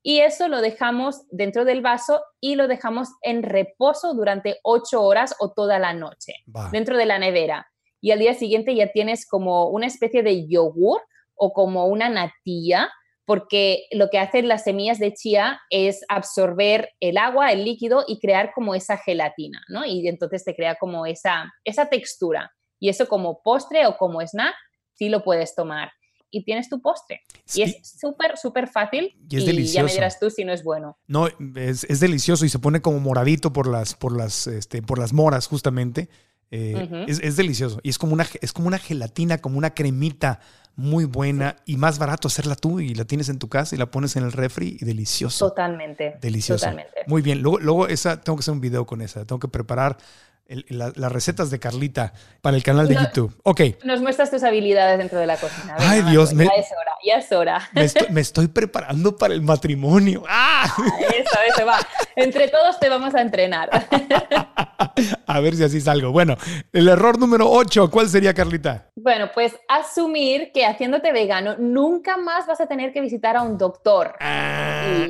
y 0.01 0.19
eso 0.19 0.49
lo 0.49 0.61
dejamos 0.61 1.25
dentro 1.31 1.63
del 1.63 1.81
vaso 1.81 2.21
y 2.41 2.55
lo 2.55 2.67
dejamos 2.67 3.09
en 3.21 3.41
reposo 3.41 4.13
durante 4.13 4.59
ocho 4.63 5.01
horas 5.01 5.35
o 5.39 5.53
toda 5.53 5.79
la 5.79 5.93
noche 5.93 6.33
dentro 6.71 6.97
de 6.97 7.05
la 7.05 7.19
nevera. 7.19 7.71
Y 8.01 8.11
al 8.11 8.19
día 8.19 8.33
siguiente 8.33 8.75
ya 8.75 8.91
tienes 8.91 9.25
como 9.25 9.69
una 9.69 9.87
especie 9.87 10.21
de 10.21 10.45
yogur 10.47 11.01
o 11.35 11.53
como 11.53 11.85
una 11.87 12.09
natilla 12.09 12.91
porque 13.25 13.85
lo 13.91 14.09
que 14.09 14.19
hacen 14.19 14.47
las 14.47 14.63
semillas 14.63 14.99
de 14.99 15.13
chía 15.13 15.59
es 15.69 16.03
absorber 16.09 16.89
el 16.99 17.17
agua, 17.17 17.51
el 17.51 17.63
líquido 17.63 18.03
y 18.07 18.19
crear 18.19 18.51
como 18.53 18.75
esa 18.75 18.97
gelatina, 18.97 19.61
¿no? 19.69 19.85
Y 19.85 20.07
entonces 20.07 20.43
te 20.43 20.55
crea 20.55 20.75
como 20.79 21.05
esa, 21.05 21.51
esa 21.63 21.87
textura. 21.87 22.51
Y 22.79 22.89
eso 22.89 23.07
como 23.07 23.41
postre 23.41 23.87
o 23.87 23.95
como 23.97 24.21
snack, 24.21 24.53
sí 24.93 25.07
lo 25.07 25.23
puedes 25.23 25.55
tomar. 25.55 25.91
Y 26.31 26.43
tienes 26.43 26.67
tu 26.67 26.81
postre. 26.81 27.21
Sí. 27.45 27.61
Y 27.61 27.63
es 27.63 27.97
súper, 27.99 28.37
súper 28.37 28.67
fácil. 28.67 29.15
Y 29.29 29.37
es 29.37 29.43
y 29.43 29.45
delicioso. 29.45 29.75
ya 29.75 29.83
me 29.83 29.91
dirás 29.91 30.19
tú 30.19 30.29
si 30.29 30.43
no 30.43 30.51
es 30.51 30.63
bueno. 30.63 30.97
No, 31.07 31.27
es, 31.55 31.83
es 31.85 31.99
delicioso 31.99 32.43
y 32.43 32.49
se 32.49 32.59
pone 32.59 32.81
como 32.81 32.99
moradito 32.99 33.53
por 33.53 33.67
las, 33.67 33.93
por 33.93 34.17
las, 34.17 34.47
este, 34.47 34.81
por 34.81 34.99
las 34.99 35.13
moras, 35.13 35.47
justamente. 35.47 36.09
Eh, 36.55 36.75
uh 36.75 36.93
-huh. 36.93 37.05
es, 37.07 37.19
es, 37.19 37.35
delicioso. 37.35 37.79
Y 37.81 37.89
es 37.89 37.97
como, 37.97 38.13
una, 38.13 38.27
es 38.39 38.53
como 38.53 38.67
una 38.67 38.77
gelatina, 38.77 39.39
como 39.39 39.57
una 39.57 39.73
cremita 39.73 40.39
muy 40.75 41.05
buena 41.05 41.55
y 41.65 41.77
más 41.77 41.97
barato 41.97 42.27
hacerla 42.27 42.55
tú 42.55 42.79
y 42.79 42.93
la 42.93 43.05
tienes 43.05 43.29
en 43.29 43.39
tu 43.39 43.49
casa 43.49 43.73
y 43.75 43.79
la 43.79 43.87
pones 43.87 44.15
en 44.17 44.23
el 44.23 44.31
refri 44.31 44.77
y 44.79 44.85
delicioso. 44.85 45.49
Totalmente. 45.49 46.17
Delicioso. 46.21 46.65
Totalmente. 46.65 47.01
Muy 47.07 47.23
bien. 47.23 47.41
Luego, 47.41 47.57
luego 47.59 47.87
esa, 47.87 48.21
tengo 48.21 48.37
que 48.37 48.41
hacer 48.41 48.53
un 48.53 48.61
video 48.61 48.85
con 48.85 49.01
esa. 49.01 49.25
Tengo 49.25 49.39
que 49.39 49.47
preparar 49.47 49.97
las 50.47 51.11
recetas 51.11 51.49
de 51.49 51.59
Carlita 51.59 52.13
para 52.41 52.57
el 52.57 52.63
canal 52.63 52.87
de 52.87 52.95
YouTube. 52.95 53.35
Ok. 53.43 53.61
Nos 53.83 54.01
muestras 54.01 54.29
tus 54.29 54.43
habilidades 54.43 54.97
dentro 54.97 55.19
de 55.19 55.25
la 55.25 55.37
cocina. 55.37 55.75
Ay, 55.77 56.01
Dios. 56.03 56.33
Me, 56.33 56.45
ya 56.45 56.51
es 56.51 56.67
hora, 56.71 56.91
ya 57.03 57.15
es 57.15 57.31
hora. 57.31 57.69
Me 58.09 58.21
estoy, 58.21 58.47
preparando 58.47 59.15
para 59.15 59.33
el 59.33 59.41
matrimonio. 59.41 60.23
¡Ah! 60.29 60.65
Eso, 61.09 61.39
eso 61.47 61.65
va. 61.65 61.79
Entre 62.15 62.47
todos 62.49 62.79
te 62.79 62.89
vamos 62.89 63.15
a 63.15 63.21
entrenar. 63.21 63.69
A 65.27 65.39
ver 65.39 65.55
si 65.55 65.63
así 65.63 65.81
salgo. 65.81 66.11
Bueno, 66.11 66.35
el 66.71 66.87
error 66.87 67.17
número 67.17 67.49
8, 67.49 67.89
¿cuál 67.89 68.09
sería, 68.09 68.33
Carlita? 68.33 68.89
Bueno, 68.95 69.31
pues 69.33 69.55
asumir 69.67 70.51
que 70.53 70.65
haciéndote 70.65 71.11
vegano 71.11 71.55
nunca 71.57 72.17
más 72.17 72.45
vas 72.45 72.61
a 72.61 72.67
tener 72.67 72.93
que 72.93 73.01
visitar 73.01 73.35
a 73.35 73.41
un 73.41 73.57
doctor. 73.57 74.15
Ah. 74.19 75.07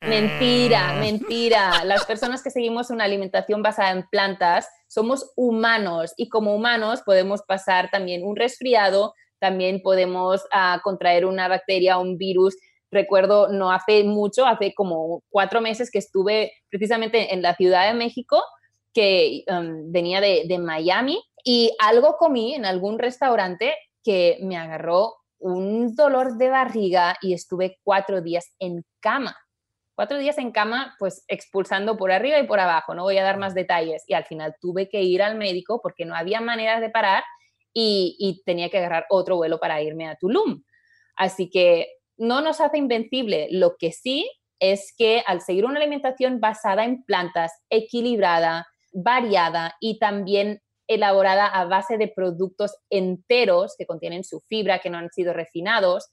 Mentira, 0.00 0.90
ah. 0.90 1.00
mentira. 1.00 1.84
Las 1.84 2.06
personas 2.06 2.42
que 2.42 2.50
seguimos 2.50 2.90
una 2.90 3.04
alimentación 3.04 3.62
basada 3.62 3.90
en 3.90 4.06
plantas 4.10 4.68
somos 4.86 5.32
humanos 5.36 6.14
y 6.16 6.28
como 6.28 6.54
humanos 6.54 7.02
podemos 7.04 7.42
pasar 7.42 7.90
también 7.90 8.24
un 8.24 8.36
resfriado, 8.36 9.14
también 9.38 9.82
podemos 9.82 10.44
ah, 10.52 10.80
contraer 10.82 11.26
una 11.26 11.48
bacteria, 11.48 11.98
un 11.98 12.16
virus. 12.16 12.56
Recuerdo, 12.90 13.48
no 13.48 13.70
hace 13.70 14.04
mucho, 14.04 14.46
hace 14.46 14.72
como 14.74 15.22
cuatro 15.28 15.60
meses 15.60 15.90
que 15.90 15.98
estuve 15.98 16.52
precisamente 16.70 17.34
en 17.34 17.42
la 17.42 17.54
Ciudad 17.54 17.88
de 17.88 17.94
México, 17.94 18.42
que 18.94 19.44
um, 19.48 19.92
venía 19.92 20.22
de, 20.22 20.44
de 20.48 20.58
Miami, 20.58 21.22
y 21.44 21.70
algo 21.80 22.16
comí 22.16 22.54
en 22.54 22.64
algún 22.64 22.98
restaurante 22.98 23.74
que 24.02 24.38
me 24.40 24.56
agarró 24.56 25.16
un 25.38 25.94
dolor 25.94 26.38
de 26.38 26.48
barriga 26.48 27.16
y 27.20 27.34
estuve 27.34 27.78
cuatro 27.84 28.22
días 28.22 28.54
en 28.58 28.84
cama 29.00 29.36
cuatro 29.98 30.18
días 30.18 30.38
en 30.38 30.52
cama, 30.52 30.94
pues 31.00 31.24
expulsando 31.26 31.96
por 31.96 32.12
arriba 32.12 32.38
y 32.38 32.46
por 32.46 32.60
abajo, 32.60 32.94
no 32.94 33.02
voy 33.02 33.18
a 33.18 33.24
dar 33.24 33.36
más 33.36 33.52
detalles. 33.52 34.04
Y 34.06 34.14
al 34.14 34.24
final 34.26 34.54
tuve 34.60 34.88
que 34.88 35.02
ir 35.02 35.24
al 35.24 35.36
médico 35.36 35.80
porque 35.82 36.04
no 36.04 36.14
había 36.14 36.40
manera 36.40 36.78
de 36.78 36.88
parar 36.88 37.24
y, 37.74 38.40
tenía 38.46 38.70
que 38.70 38.78
agarrar 38.78 39.06
otro 39.10 39.34
vuelo 39.34 39.58
para 39.58 39.82
irme 39.82 40.06
a 40.06 40.14
Tulum. 40.14 40.62
Así 41.16 41.50
que 41.50 41.88
no 42.16 42.42
nos 42.42 42.60
hace 42.60 42.78
invencible. 42.78 43.48
Lo 43.50 43.74
que 43.76 43.90
sí 43.90 44.30
es 44.60 44.94
que 44.96 45.24
al 45.26 45.40
seguir 45.40 45.64
una 45.64 45.80
alimentación 45.80 46.38
basada 46.38 46.84
en 46.84 47.02
plantas, 47.02 47.50
equilibrada, 47.68 48.68
variada 48.92 49.74
y 49.80 49.98
también 49.98 50.60
elaborada 50.86 51.48
a 51.48 51.64
base 51.64 51.98
de 51.98 52.06
productos 52.06 52.76
enteros 52.88 53.74
que 53.76 53.86
contienen 53.86 54.22
su 54.22 54.42
fibra, 54.42 54.78
que 54.78 54.90
no 54.90 54.98
han 54.98 55.10
sido 55.10 55.32
refinados, 55.32 56.08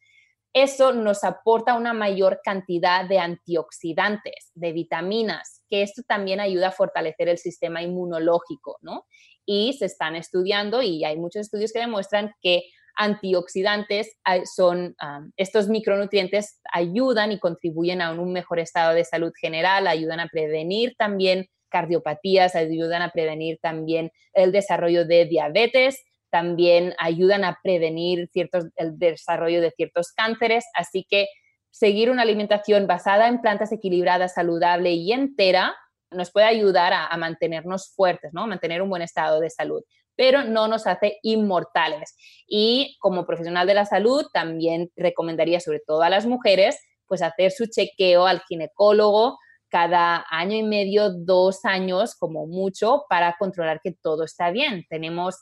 eso 0.56 0.94
nos 0.94 1.26
aporta 1.26 1.76
una 1.76 1.92
mayor 1.92 2.40
cantidad 2.42 3.04
de 3.04 3.20
antioxidantes, 3.20 4.52
de 4.54 4.72
vitaminas, 4.72 5.62
que 5.70 5.82
esto 5.82 6.02
también 6.08 6.40
ayuda 6.40 6.70
a 6.70 6.72
fortalecer 6.72 7.28
el 7.28 7.38
sistema 7.38 7.82
inmunológico, 7.82 8.78
¿no? 8.82 9.06
Y 9.46 9.74
se 9.74 9.86
están 9.86 10.16
estudiando 10.16 10.82
y 10.82 11.04
hay 11.04 11.18
muchos 11.18 11.42
estudios 11.42 11.74
que 11.74 11.80
demuestran 11.80 12.34
que 12.42 12.64
antioxidantes 12.96 14.18
son 14.56 14.96
estos 15.36 15.68
micronutrientes 15.68 16.62
ayudan 16.72 17.34
y 17.34 17.40
contribuyen 17.40 18.02
a 18.02 18.14
un 18.14 18.32
mejor 18.32 18.60
estado 18.60 18.96
de 18.96 19.04
salud 19.04 19.34
general, 19.38 19.88
ayudan 19.88 20.22
a 20.22 20.30
prevenir 20.30 20.96
también 20.98 21.50
cardiopatías, 21.68 22.56
ayudan 22.56 23.02
a 23.02 23.12
prevenir 23.12 23.60
también 23.62 24.10
el 24.32 24.54
desarrollo 24.54 25.06
de 25.06 25.26
diabetes, 25.26 26.02
también 26.36 26.94
ayudan 26.98 27.46
a 27.46 27.60
prevenir 27.64 28.28
ciertos, 28.34 28.66
el 28.76 29.00
desarrollo 29.00 29.62
de 29.62 29.72
ciertos 29.72 30.12
cánceres, 30.12 30.66
así 30.74 31.08
que 31.10 31.28
seguir 31.72 32.12
una 32.12 32.24
alimentación 32.24 32.88
basada 32.88 33.30
en 33.30 33.40
plantas 33.40 33.72
equilibradas, 33.72 34.34
saludable 34.34 34.92
y 34.92 35.14
entera 35.14 35.74
nos 36.12 36.34
puede 36.34 36.48
ayudar 36.48 36.92
a, 36.92 37.16
mantenernos 37.16 37.94
fuertes, 37.96 38.34
¿no? 38.34 38.48
mantener 38.48 38.82
un 38.82 38.90
buen 38.90 39.02
estado 39.02 39.40
de 39.40 39.50
salud, 39.50 39.82
pero 40.18 40.44
no 40.44 40.68
nos 40.68 40.88
hace 40.88 41.20
inmortales. 41.24 42.18
Y 42.50 42.98
como 43.00 43.26
profesional 43.26 43.66
de 43.66 43.76
la 43.76 43.86
salud, 43.86 44.26
también 44.34 44.92
recomendaría 44.98 45.62
sobre 45.62 45.80
todo 45.80 46.02
a 46.02 46.10
las 46.10 46.26
mujeres, 46.26 46.78
pues 47.08 47.22
hacer 47.22 47.52
su 47.52 47.68
chequeo 47.68 48.28
al 48.28 48.42
ginecólogo 48.42 49.38
cada 49.70 50.26
año 50.30 50.58
y 50.58 50.64
medio, 50.64 51.12
dos 51.12 51.64
años 51.64 52.14
como 52.16 52.46
mucho, 52.46 53.06
para 53.08 53.38
controlar 53.40 53.80
que 53.82 53.94
todo 53.94 54.26
está 54.26 54.52
bien. 54.52 54.84
Tenemos 54.90 55.38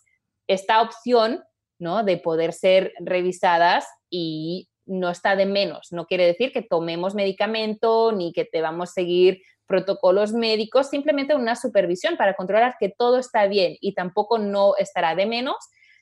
esta 0.47 0.81
opción 0.81 1.43
¿no? 1.79 2.03
de 2.03 2.17
poder 2.17 2.53
ser 2.53 2.93
revisadas 2.99 3.87
y 4.09 4.69
no 4.85 5.09
está 5.09 5.35
de 5.35 5.45
menos. 5.45 5.87
No 5.91 6.05
quiere 6.05 6.25
decir 6.25 6.51
que 6.51 6.61
tomemos 6.61 7.15
medicamento 7.15 8.11
ni 8.11 8.33
que 8.33 8.45
te 8.45 8.61
vamos 8.61 8.89
a 8.89 8.93
seguir 8.93 9.41
protocolos 9.65 10.33
médicos, 10.33 10.89
simplemente 10.89 11.35
una 11.35 11.55
supervisión 11.55 12.17
para 12.17 12.35
controlar 12.35 12.75
que 12.79 12.89
todo 12.89 13.17
está 13.17 13.47
bien 13.47 13.77
y 13.79 13.93
tampoco 13.93 14.37
no 14.37 14.75
estará 14.77 15.15
de 15.15 15.25
menos 15.25 15.55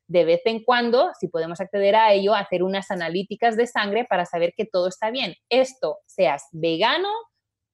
de 0.07 0.25
vez 0.25 0.41
en 0.45 0.63
cuando, 0.63 1.11
si 1.19 1.29
podemos 1.29 1.61
acceder 1.61 1.95
a 1.95 2.11
ello, 2.11 2.35
hacer 2.35 2.63
unas 2.63 2.91
analíticas 2.91 3.55
de 3.55 3.65
sangre 3.65 4.03
para 4.03 4.25
saber 4.25 4.53
que 4.57 4.65
todo 4.65 4.89
está 4.89 5.09
bien. 5.09 5.35
Esto, 5.49 5.99
seas 6.05 6.47
vegano 6.51 7.09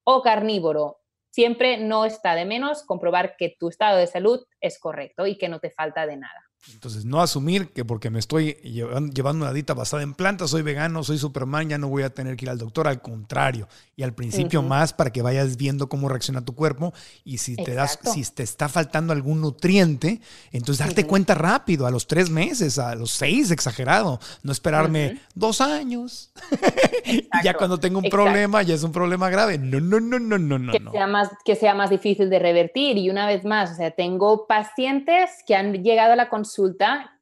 o 0.03 0.21
carnívoro, 0.21 0.99
siempre 1.31 1.77
no 1.77 2.05
está 2.05 2.35
de 2.35 2.45
menos 2.45 2.83
comprobar 2.83 3.35
que 3.37 3.55
tu 3.59 3.69
estado 3.69 3.97
de 3.97 4.05
salud 4.05 4.45
es 4.61 4.79
correcto 4.79 5.25
y 5.25 5.37
que 5.37 5.49
no 5.49 5.59
te 5.59 5.71
falta 5.71 6.05
de 6.05 6.17
nada. 6.17 6.46
Entonces, 6.73 7.05
no 7.05 7.21
asumir 7.21 7.69
que 7.69 7.85
porque 7.85 8.09
me 8.09 8.19
estoy 8.19 8.53
llevando 8.63 9.45
una 9.45 9.53
dieta 9.53 9.73
basada 9.73 10.03
en 10.03 10.13
plantas, 10.13 10.49
soy 10.49 10.61
vegano, 10.61 11.03
soy 11.03 11.17
Superman, 11.17 11.69
ya 11.69 11.77
no 11.77 11.87
voy 11.87 12.03
a 12.03 12.09
tener 12.09 12.35
que 12.35 12.45
ir 12.45 12.49
al 12.49 12.57
doctor. 12.57 12.87
Al 12.87 13.01
contrario, 13.01 13.67
y 13.95 14.03
al 14.03 14.13
principio 14.13 14.61
más 14.61 14.93
para 14.93 15.11
que 15.11 15.21
vayas 15.21 15.57
viendo 15.57 15.87
cómo 15.87 16.09
reacciona 16.09 16.43
tu 16.43 16.55
cuerpo 16.55 16.93
y 17.23 17.37
si 17.37 17.55
te, 17.55 17.73
das, 17.73 17.99
si 18.13 18.23
te 18.23 18.43
está 18.43 18.69
faltando 18.69 19.13
algún 19.13 19.41
nutriente, 19.41 20.21
entonces 20.51 20.85
darte 20.85 21.05
cuenta 21.05 21.35
rápido, 21.35 21.87
a 21.87 21.91
los 21.91 22.07
tres 22.07 22.29
meses, 22.29 22.79
a 22.79 22.95
los 22.95 23.11
seis, 23.11 23.51
exagerado. 23.51 24.19
No 24.43 24.51
esperarme 24.51 25.21
dos 25.35 25.61
años. 25.61 26.31
ya 27.43 27.53
cuando 27.53 27.79
tengo 27.79 27.99
un 27.99 28.09
problema, 28.09 28.61
ya 28.61 28.75
es 28.75 28.83
un 28.83 28.91
problema 28.91 29.29
grave. 29.29 29.57
No, 29.57 29.79
no, 29.79 29.99
no, 29.99 30.19
no, 30.19 30.37
no, 30.37 30.59
no. 30.59 30.71
Que, 30.71 30.83
Sea 30.91 31.07
más, 31.07 31.29
que 31.45 31.55
sea 31.55 31.73
más 31.73 31.89
difícil 31.89 32.29
de 32.29 32.39
revertir. 32.39 32.97
Y 32.97 33.09
una 33.09 33.25
vez 33.25 33.45
más, 33.45 33.71
o 33.71 33.75
sea, 33.75 33.91
tengo 33.91 34.47
pacientes 34.47 35.29
que 35.45 35.55
han 35.55 35.73
llegado 35.83 36.13
a 36.13 36.15
la 36.15 36.29
consulta 36.29 36.56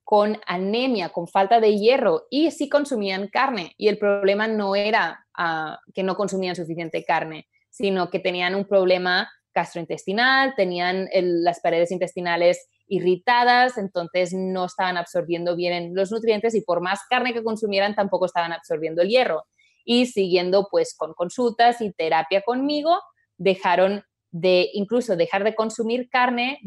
con 0.04 0.38
anemia, 0.46 1.10
con 1.10 1.28
falta 1.28 1.60
de 1.60 1.78
hierro 1.78 2.28
y 2.30 2.52
sí 2.52 2.70
consumían 2.70 3.28
carne. 3.28 3.74
Y 3.78 3.88
el 3.88 3.98
problema 3.98 4.48
no 4.48 4.76
era 4.76 5.26
ah, 5.36 5.80
que 5.94 6.04
no 6.04 6.16
consumían 6.16 6.56
suficiente 6.56 7.04
carne, 7.04 7.48
sino 7.70 8.10
que 8.10 8.20
tenían 8.20 8.56
un 8.56 8.66
problema 8.66 9.30
gastrointestinal, 9.54 10.54
tenían 10.56 11.10
las 11.12 11.60
paredes 11.62 11.92
intestinales 11.92 12.68
irritadas, 12.88 13.78
entonces 13.78 14.34
no 14.34 14.66
estaban 14.66 14.98
absorbiendo 14.98 15.56
bien 15.56 15.96
los 15.96 16.12
nutrientes 16.12 16.54
y 16.54 16.62
por 16.62 16.82
más 16.82 17.00
carne 17.10 17.34
que 17.34 17.44
consumieran 17.44 17.96
tampoco 17.96 18.26
estaban 18.26 18.54
absorbiendo 18.54 19.02
el 19.02 19.10
hierro. 19.10 19.46
Y 19.86 20.08
siguiendo 20.08 20.68
pues 20.70 20.96
con 20.96 21.14
consultas 21.14 21.82
y 21.82 21.92
terapia 21.94 22.42
conmigo, 22.42 23.00
dejaron 23.38 24.04
de 24.38 24.70
incluso 24.74 25.16
dejar 25.16 25.46
de 25.46 25.56
consumir 25.56 26.10
carne, 26.10 26.60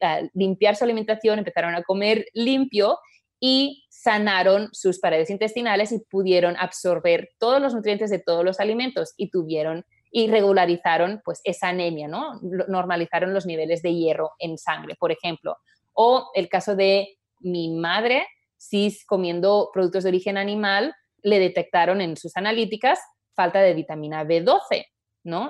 ah, 0.00 0.20
limpiar 0.34 0.74
su 0.74 0.82
alimentación, 0.82 1.38
empezaron 1.38 1.76
a 1.76 1.84
comer 1.84 2.26
limpio 2.34 2.98
y 3.38 3.84
sanaron 3.88 4.68
sus 4.72 4.98
paredes 4.98 5.30
intestinales 5.30 5.92
y 5.92 6.00
pudieron 6.00 6.56
absorber 6.56 7.28
todos 7.38 7.62
los 7.62 7.72
nutrientes 7.72 8.10
de 8.10 8.18
todos 8.18 8.44
los 8.44 8.58
alimentos 8.58 9.14
y 9.16 9.30
tuvieron 9.30 9.84
y 10.10 10.26
regularizaron 10.26 11.20
pues 11.24 11.40
esa 11.44 11.68
anemia, 11.68 12.08
¿no? 12.08 12.40
Normalizaron 12.66 13.32
los 13.32 13.46
niveles 13.46 13.80
de 13.82 13.94
hierro 13.94 14.32
en 14.40 14.58
sangre, 14.58 14.96
por 14.98 15.12
ejemplo. 15.12 15.58
O 15.92 16.32
el 16.34 16.48
caso 16.48 16.74
de 16.74 17.16
mi 17.38 17.70
madre, 17.70 18.26
si 18.56 18.92
comiendo 19.06 19.70
productos 19.72 20.02
de 20.02 20.08
origen 20.08 20.36
animal, 20.36 20.96
le 21.22 21.38
detectaron 21.38 22.00
en 22.00 22.16
sus 22.16 22.36
analíticas 22.36 22.98
falta 23.36 23.60
de 23.60 23.72
vitamina 23.74 24.24
B12 24.24 24.86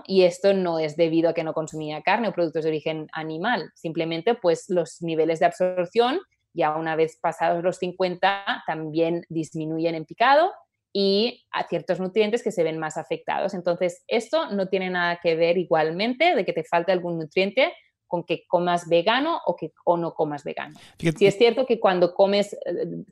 y 0.07 0.22
esto 0.22 0.55
no 0.55 0.79
es 0.79 0.97
debido 0.97 1.31
a 1.31 1.35
que 1.35 1.45
no 1.45 1.53
consumía 1.53 2.03
carne 2.03 2.29
o 2.29 2.33
productos 2.33 2.64
de 2.64 2.70
origen 2.70 3.09
animal, 3.12 3.70
simplemente 3.74 4.35
pues 4.35 4.66
los 4.68 5.03
niveles 5.03 5.41
de 5.41 5.47
absorción 5.47 6.20
ya 6.55 6.74
una 6.74 6.97
vez 6.97 7.18
pasados 7.20 7.62
los 7.62 7.77
50 7.77 8.64
también 8.66 9.24
disminuyen 9.29 9.95
en 9.95 10.07
picado 10.07 10.53
y 10.93 11.45
a 11.53 11.68
ciertos 11.68 12.01
nutrientes 12.01 12.43
que 12.43 12.51
se 12.51 12.62
ven 12.62 12.79
más 12.79 12.97
afectados. 12.97 13.53
Entonces, 13.53 14.03
esto 14.09 14.51
no 14.51 14.68
tiene 14.68 14.89
nada 14.89 15.20
que 15.22 15.37
ver 15.37 15.59
igualmente 15.59 16.35
de 16.35 16.45
que 16.47 16.55
te 16.55 16.64
falte 16.64 16.93
algún 16.93 17.18
nutriente 17.18 17.74
con 18.07 18.24
que 18.24 18.45
comas 18.49 18.89
vegano 18.89 19.41
o 19.45 19.57
que 19.57 19.72
o 19.85 19.99
no 19.99 20.14
comas 20.14 20.45
vegano. 20.45 20.79
Si 20.99 21.27
es 21.27 21.37
cierto 21.37 21.66
que 21.66 21.79
cuando 21.79 22.14
comes 22.14 22.57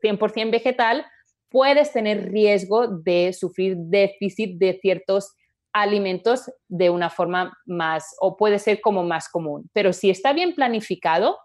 100% 0.00 0.46
eh, 0.46 0.50
vegetal, 0.50 1.04
puedes 1.50 1.92
tener 1.92 2.32
riesgo 2.32 2.86
de 2.88 3.34
sufrir 3.34 3.76
déficit 3.76 4.56
de 4.56 4.78
ciertos 4.80 5.34
alimentos 5.74 6.50
de 6.68 6.88
una 6.88 7.10
forma 7.10 7.58
más, 7.66 8.14
o 8.20 8.36
puede 8.36 8.58
ser 8.58 8.80
como 8.80 9.02
más 9.02 9.28
común. 9.28 9.68
Pero 9.74 9.92
si 9.92 10.08
está 10.08 10.32
bien 10.32 10.54
planificado, 10.54 11.36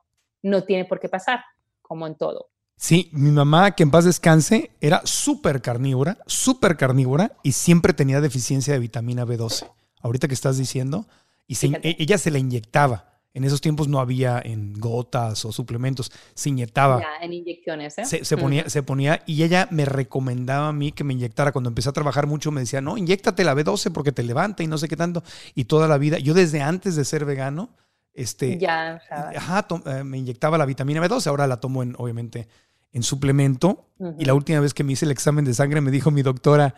no 0.42 0.64
tiene 0.64 0.86
por 0.86 1.00
qué 1.00 1.10
pasar, 1.10 1.44
como 1.82 2.08
en 2.08 2.16
todo. 2.16 2.48
Sí, 2.78 3.10
mi 3.12 3.32
mamá, 3.32 3.72
que 3.72 3.84
en 3.84 3.92
paz 3.92 4.06
descanse, 4.06 4.72
era 4.80 5.02
súper 5.04 5.62
carnívora, 5.62 6.18
súper 6.28 6.78
carnívora 6.78 7.34
y 7.44 7.52
siempre 7.52 7.94
tenía 7.94 8.22
deficiencia 8.22 8.74
de 8.74 8.80
vitamina 8.80 9.26
B12. 9.26 9.70
Ahorita 10.02 10.30
que 10.30 10.34
estás 10.34 10.58
diciendo, 10.58 11.06
y 11.46 11.56
e, 11.66 11.98
ella 12.00 12.18
se 12.18 12.32
la 12.32 12.38
inyectaba. 12.38 13.09
En 13.34 13.44
esos 13.44 13.62
tiempos 13.62 13.88
no 13.88 14.00
había 14.00 14.42
en 14.44 14.74
gotas 14.74 15.46
o 15.46 15.52
suplementos, 15.52 16.12
se 16.34 16.50
inyectaba. 16.50 17.00
Ya, 17.00 17.26
en 17.26 17.34
inyecciones, 17.34 17.98
¿eh? 18.00 18.06
Se, 18.06 18.38
ponía, 18.38 18.70
se 18.70 18.82
ponía 18.82 19.22
y 19.28 19.44
ella 19.44 19.68
me 19.70 19.86
recomendaba 19.86 20.70
a 20.70 20.74
mí 20.74 20.92
que 20.92 21.04
me 21.04 21.14
inyectara. 21.14 21.52
Cuando 21.52 21.70
empecé 21.70 21.90
a 21.90 21.94
trabajar 21.94 22.26
mucho 22.26 22.52
me 22.52 22.62
decía, 22.62 22.82
no, 22.82 22.98
inyectate 22.98 23.44
la 23.44 23.56
B12 23.56 23.92
porque 23.92 24.12
te 24.12 24.24
levanta 24.24 24.64
y 24.64 24.68
no 24.68 24.78
sé 24.80 24.88
qué 24.88 24.96
tanto. 24.96 25.24
Y 25.54 25.66
toda 25.66 25.88
la 25.88 26.00
vida, 26.00 26.18
yo 26.18 26.34
desde 26.34 26.62
antes 26.62 26.96
de 26.96 27.06
ser 27.06 27.26
vegano, 27.26 27.70
este, 28.14 28.58
ya, 28.58 29.00
ajá, 29.36 29.68
eh, 29.86 30.04
me 30.04 30.18
inyectaba 30.18 30.58
la 30.58 30.66
vitamina 30.66 31.02
B12, 31.02 31.28
ahora 31.28 31.48
la 31.48 31.60
tomo 31.60 31.84
en, 31.84 31.96
obviamente 31.98 32.48
en 32.92 33.04
suplemento. 33.04 33.86
Y 34.18 34.26
la 34.26 34.34
última 34.34 34.60
vez 34.60 34.74
que 34.74 34.84
me 34.84 34.94
hice 34.94 35.06
el 35.06 35.12
examen 35.12 35.46
de 35.46 35.54
sangre 35.54 35.82
me 35.82 35.92
dijo 35.92 36.10
mi 36.10 36.22
doctora 36.22 36.76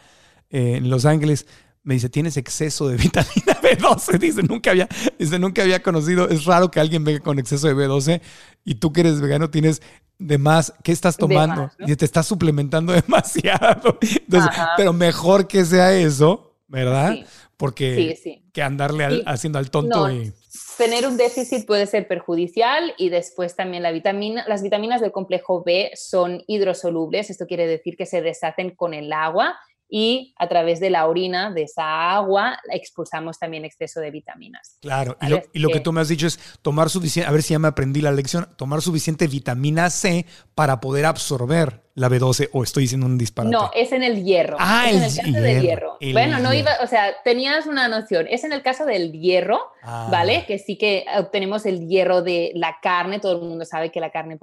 eh, 0.50 0.76
en 0.78 0.90
Los 0.90 1.06
Ángeles, 1.06 1.48
me 1.84 1.96
dice, 1.96 2.10
tienes 2.10 2.38
exceso 2.38 2.88
de 2.88 2.98
vitamina 2.98 3.60
B12. 3.62 4.18
Dice, 4.20 4.44
nunca 4.44 4.72
había, 4.72 4.88
dice, 5.18 5.40
nunca 5.40 5.64
había 5.64 5.82
conocido, 5.82 6.30
es 6.30 6.46
raro 6.46 6.70
que 6.70 6.80
alguien 6.80 7.04
venga 7.04 7.20
con 7.20 7.40
exceso 7.40 7.68
de 7.68 7.76
B12 7.76 8.22
y 8.64 8.76
tú 8.76 8.94
que 8.94 9.02
eres 9.02 9.22
vegano 9.22 9.50
tienes 9.50 9.82
de 10.20 10.38
más, 10.38 10.74
¿qué 10.84 10.92
estás 10.92 11.18
tomando? 11.18 11.72
Y 11.80 11.96
te 11.96 12.06
estás 12.06 12.28
suplementando 12.28 12.94
demasiado. 13.02 13.98
Entonces, 14.02 14.52
pero 14.78 14.94
mejor 14.94 15.48
que 15.48 15.66
sea 15.66 15.94
eso, 15.94 16.56
¿verdad? 16.68 17.16
Porque 17.58 18.40
que 18.54 18.62
andarle 18.62 19.24
haciendo 19.26 19.58
al 19.58 19.72
tonto 19.72 20.12
y 20.12 20.32
tener 20.78 21.08
un 21.08 21.16
déficit 21.16 21.66
puede 21.66 21.86
ser 21.86 22.08
perjudicial 22.08 22.94
y 22.98 23.10
después 23.10 23.56
también 23.56 23.84
la 23.84 23.92
vitamina, 23.92 24.44
las 24.48 24.64
vitaminas 24.64 25.00
del 25.00 25.12
complejo 25.12 25.64
B 25.64 25.92
son 25.96 26.44
hidrosolubles, 26.48 27.30
esto 27.30 27.46
quiere 27.46 27.68
decir 27.68 27.96
que 27.96 28.06
se 28.06 28.22
deshacen 28.22 28.72
con 28.72 28.94
el 28.94 29.14
agua 29.14 29.56
y 29.94 30.34
a 30.38 30.48
través 30.48 30.80
de 30.80 30.90
la 30.90 31.06
orina 31.06 31.52
de 31.52 31.64
esa 31.64 32.12
agua 32.12 32.58
expulsamos 32.72 33.38
también 33.38 33.66
exceso 33.66 34.00
de 34.00 34.10
vitaminas. 34.10 34.78
Claro, 34.82 35.18
y 35.54 35.60
lo, 35.60 35.70
que 35.70 35.82
tú 35.82 35.92
me 35.92 36.00
has 36.00 36.08
dicho 36.08 36.28
es 36.28 36.40
tomar 36.62 36.90
suficiente, 36.90 37.28
a 37.28 37.32
ver 37.34 37.44
si 37.44 37.54
ya 37.54 37.60
me 37.60 37.68
aprendí 37.68 38.00
la 38.00 38.14
lección, 38.14 38.48
tomar 38.56 38.82
suficiente 38.82 39.28
vitamina 39.28 39.90
C 39.90 40.26
para 40.56 40.80
poder 40.80 41.06
absorber 41.06 41.91
la 41.96 42.10
B12 42.10 42.50
o 42.54 42.64
estoy 42.64 42.84
diciendo 42.84 43.06
un 43.06 43.18
disparate. 43.18 43.52
No, 43.52 43.72
es 43.74 43.92
en 43.92 44.04
el 44.04 44.24
hierro. 44.24 44.58
Ah, 44.60 44.90
es 44.90 45.18
en 45.18 45.26
el, 45.28 45.34
caso 45.34 45.42
del 45.42 45.62
hierro. 45.62 45.98
bueno, 46.14 46.40
no 46.40 46.54
iba, 46.54 46.72
o 46.82 46.88
sea, 46.88 47.16
tenías 47.24 47.66
una 47.66 47.88
noción. 47.88 48.28
Es 48.30 48.44
en 48.44 48.54
el 48.54 48.62
caso 48.62 48.86
del 48.86 49.12
hierro, 49.12 49.60
ah. 49.84 50.08
¿vale? 50.12 50.46
Que 50.48 50.58
sí 50.58 50.78
que 50.78 51.06
obtenemos 51.18 51.66
el 51.66 51.88
hierro 51.88 52.22
de 52.22 52.52
la 52.56 52.78
carne. 52.82 53.20
Todo 53.20 53.42
el 53.42 53.48
mundo 53.48 53.66
sabe 53.66 53.92
que 53.92 54.00
la 54.00 54.12
carne 54.12 54.38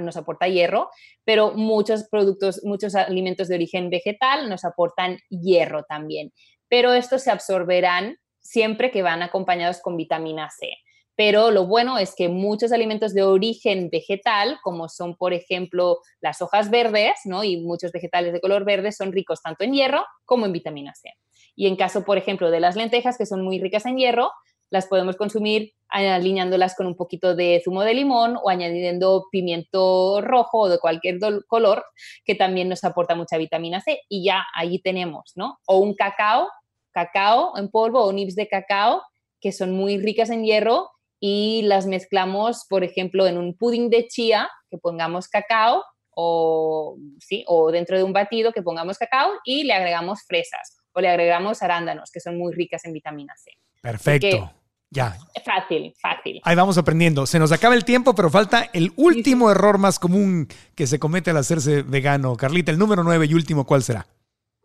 nos 0.00 0.16
aporta 0.16 0.48
hierro, 0.48 0.90
pero 1.24 1.52
muchos 1.52 2.04
productos, 2.08 2.62
muchos 2.64 2.94
alimentos 2.94 3.48
de 3.48 3.56
origen 3.56 3.90
vegetal 3.90 4.48
nos 4.48 4.64
aportan 4.64 5.18
hierro 5.28 5.84
también. 5.84 6.32
Pero 6.68 6.94
estos 6.94 7.22
se 7.22 7.30
absorberán 7.30 8.16
siempre 8.40 8.90
que 8.90 9.02
van 9.02 9.22
acompañados 9.22 9.80
con 9.80 9.96
vitamina 9.96 10.48
C 10.50 10.68
pero 11.16 11.50
lo 11.50 11.66
bueno 11.66 11.98
es 11.98 12.14
que 12.14 12.28
muchos 12.28 12.72
alimentos 12.72 13.14
de 13.14 13.22
origen 13.22 13.88
vegetal, 13.90 14.58
como 14.62 14.88
son 14.88 15.16
por 15.16 15.32
ejemplo 15.32 15.98
las 16.20 16.42
hojas 16.42 16.70
verdes, 16.70 17.14
¿no? 17.24 17.42
y 17.42 17.56
muchos 17.56 17.90
vegetales 17.90 18.34
de 18.34 18.40
color 18.40 18.64
verde, 18.64 18.92
son 18.92 19.12
ricos 19.12 19.42
tanto 19.42 19.64
en 19.64 19.72
hierro 19.72 20.04
como 20.26 20.44
en 20.46 20.52
vitamina 20.52 20.94
C. 20.94 21.10
Y 21.56 21.66
en 21.66 21.76
caso, 21.76 22.04
por 22.04 22.18
ejemplo, 22.18 22.50
de 22.50 22.60
las 22.60 22.76
lentejas, 22.76 23.16
que 23.16 23.24
son 23.24 23.42
muy 23.42 23.58
ricas 23.58 23.86
en 23.86 23.96
hierro, 23.96 24.30
las 24.68 24.86
podemos 24.86 25.16
consumir 25.16 25.72
alineándolas 25.88 26.74
con 26.74 26.86
un 26.86 26.96
poquito 26.96 27.34
de 27.34 27.62
zumo 27.64 27.82
de 27.82 27.94
limón 27.94 28.36
o 28.42 28.50
añadiendo 28.50 29.26
pimiento 29.30 30.20
rojo 30.20 30.62
o 30.62 30.68
de 30.68 30.78
cualquier 30.78 31.18
color, 31.46 31.84
que 32.24 32.34
también 32.34 32.68
nos 32.68 32.84
aporta 32.84 33.14
mucha 33.14 33.38
vitamina 33.38 33.80
C. 33.80 34.02
Y 34.08 34.24
ya 34.24 34.44
ahí 34.54 34.80
tenemos, 34.80 35.32
¿no? 35.36 35.58
O 35.66 35.78
un 35.78 35.94
cacao, 35.94 36.48
cacao 36.90 37.56
en 37.56 37.70
polvo 37.70 38.04
o 38.04 38.12
nips 38.12 38.34
de 38.34 38.48
cacao, 38.48 39.02
que 39.40 39.52
son 39.52 39.72
muy 39.72 39.98
ricas 39.98 40.28
en 40.30 40.44
hierro 40.44 40.90
y 41.20 41.62
las 41.62 41.86
mezclamos, 41.86 42.66
por 42.68 42.84
ejemplo, 42.84 43.26
en 43.26 43.38
un 43.38 43.56
pudding 43.56 43.90
de 43.90 44.06
chía, 44.08 44.48
que 44.70 44.78
pongamos 44.78 45.28
cacao 45.28 45.82
o, 46.10 46.96
¿sí? 47.20 47.44
o 47.46 47.70
dentro 47.70 47.96
de 47.96 48.02
un 48.02 48.12
batido 48.12 48.52
que 48.52 48.62
pongamos 48.62 48.98
cacao 48.98 49.30
y 49.44 49.64
le 49.64 49.74
agregamos 49.74 50.22
fresas 50.26 50.78
o 50.92 51.00
le 51.00 51.08
agregamos 51.08 51.62
arándanos, 51.62 52.10
que 52.10 52.20
son 52.20 52.38
muy 52.38 52.54
ricas 52.54 52.84
en 52.84 52.92
vitamina 52.92 53.34
C. 53.36 53.50
Perfecto. 53.82 54.50
ya. 54.90 55.16
Fácil, 55.44 55.94
fácil. 56.00 56.40
Ahí 56.42 56.56
vamos 56.56 56.78
aprendiendo. 56.78 57.26
Se 57.26 57.38
nos 57.38 57.52
acaba 57.52 57.74
el 57.74 57.84
tiempo, 57.84 58.14
pero 58.14 58.30
falta 58.30 58.70
el 58.72 58.92
último 58.96 59.50
error 59.50 59.78
más 59.78 59.98
común 59.98 60.48
que 60.74 60.86
se 60.86 60.98
comete 60.98 61.30
al 61.30 61.36
hacerse 61.36 61.82
vegano. 61.82 62.34
Carlita, 62.36 62.72
el 62.72 62.78
número 62.78 63.04
nueve 63.04 63.26
y 63.26 63.34
último, 63.34 63.66
¿cuál 63.66 63.82
será? 63.82 64.06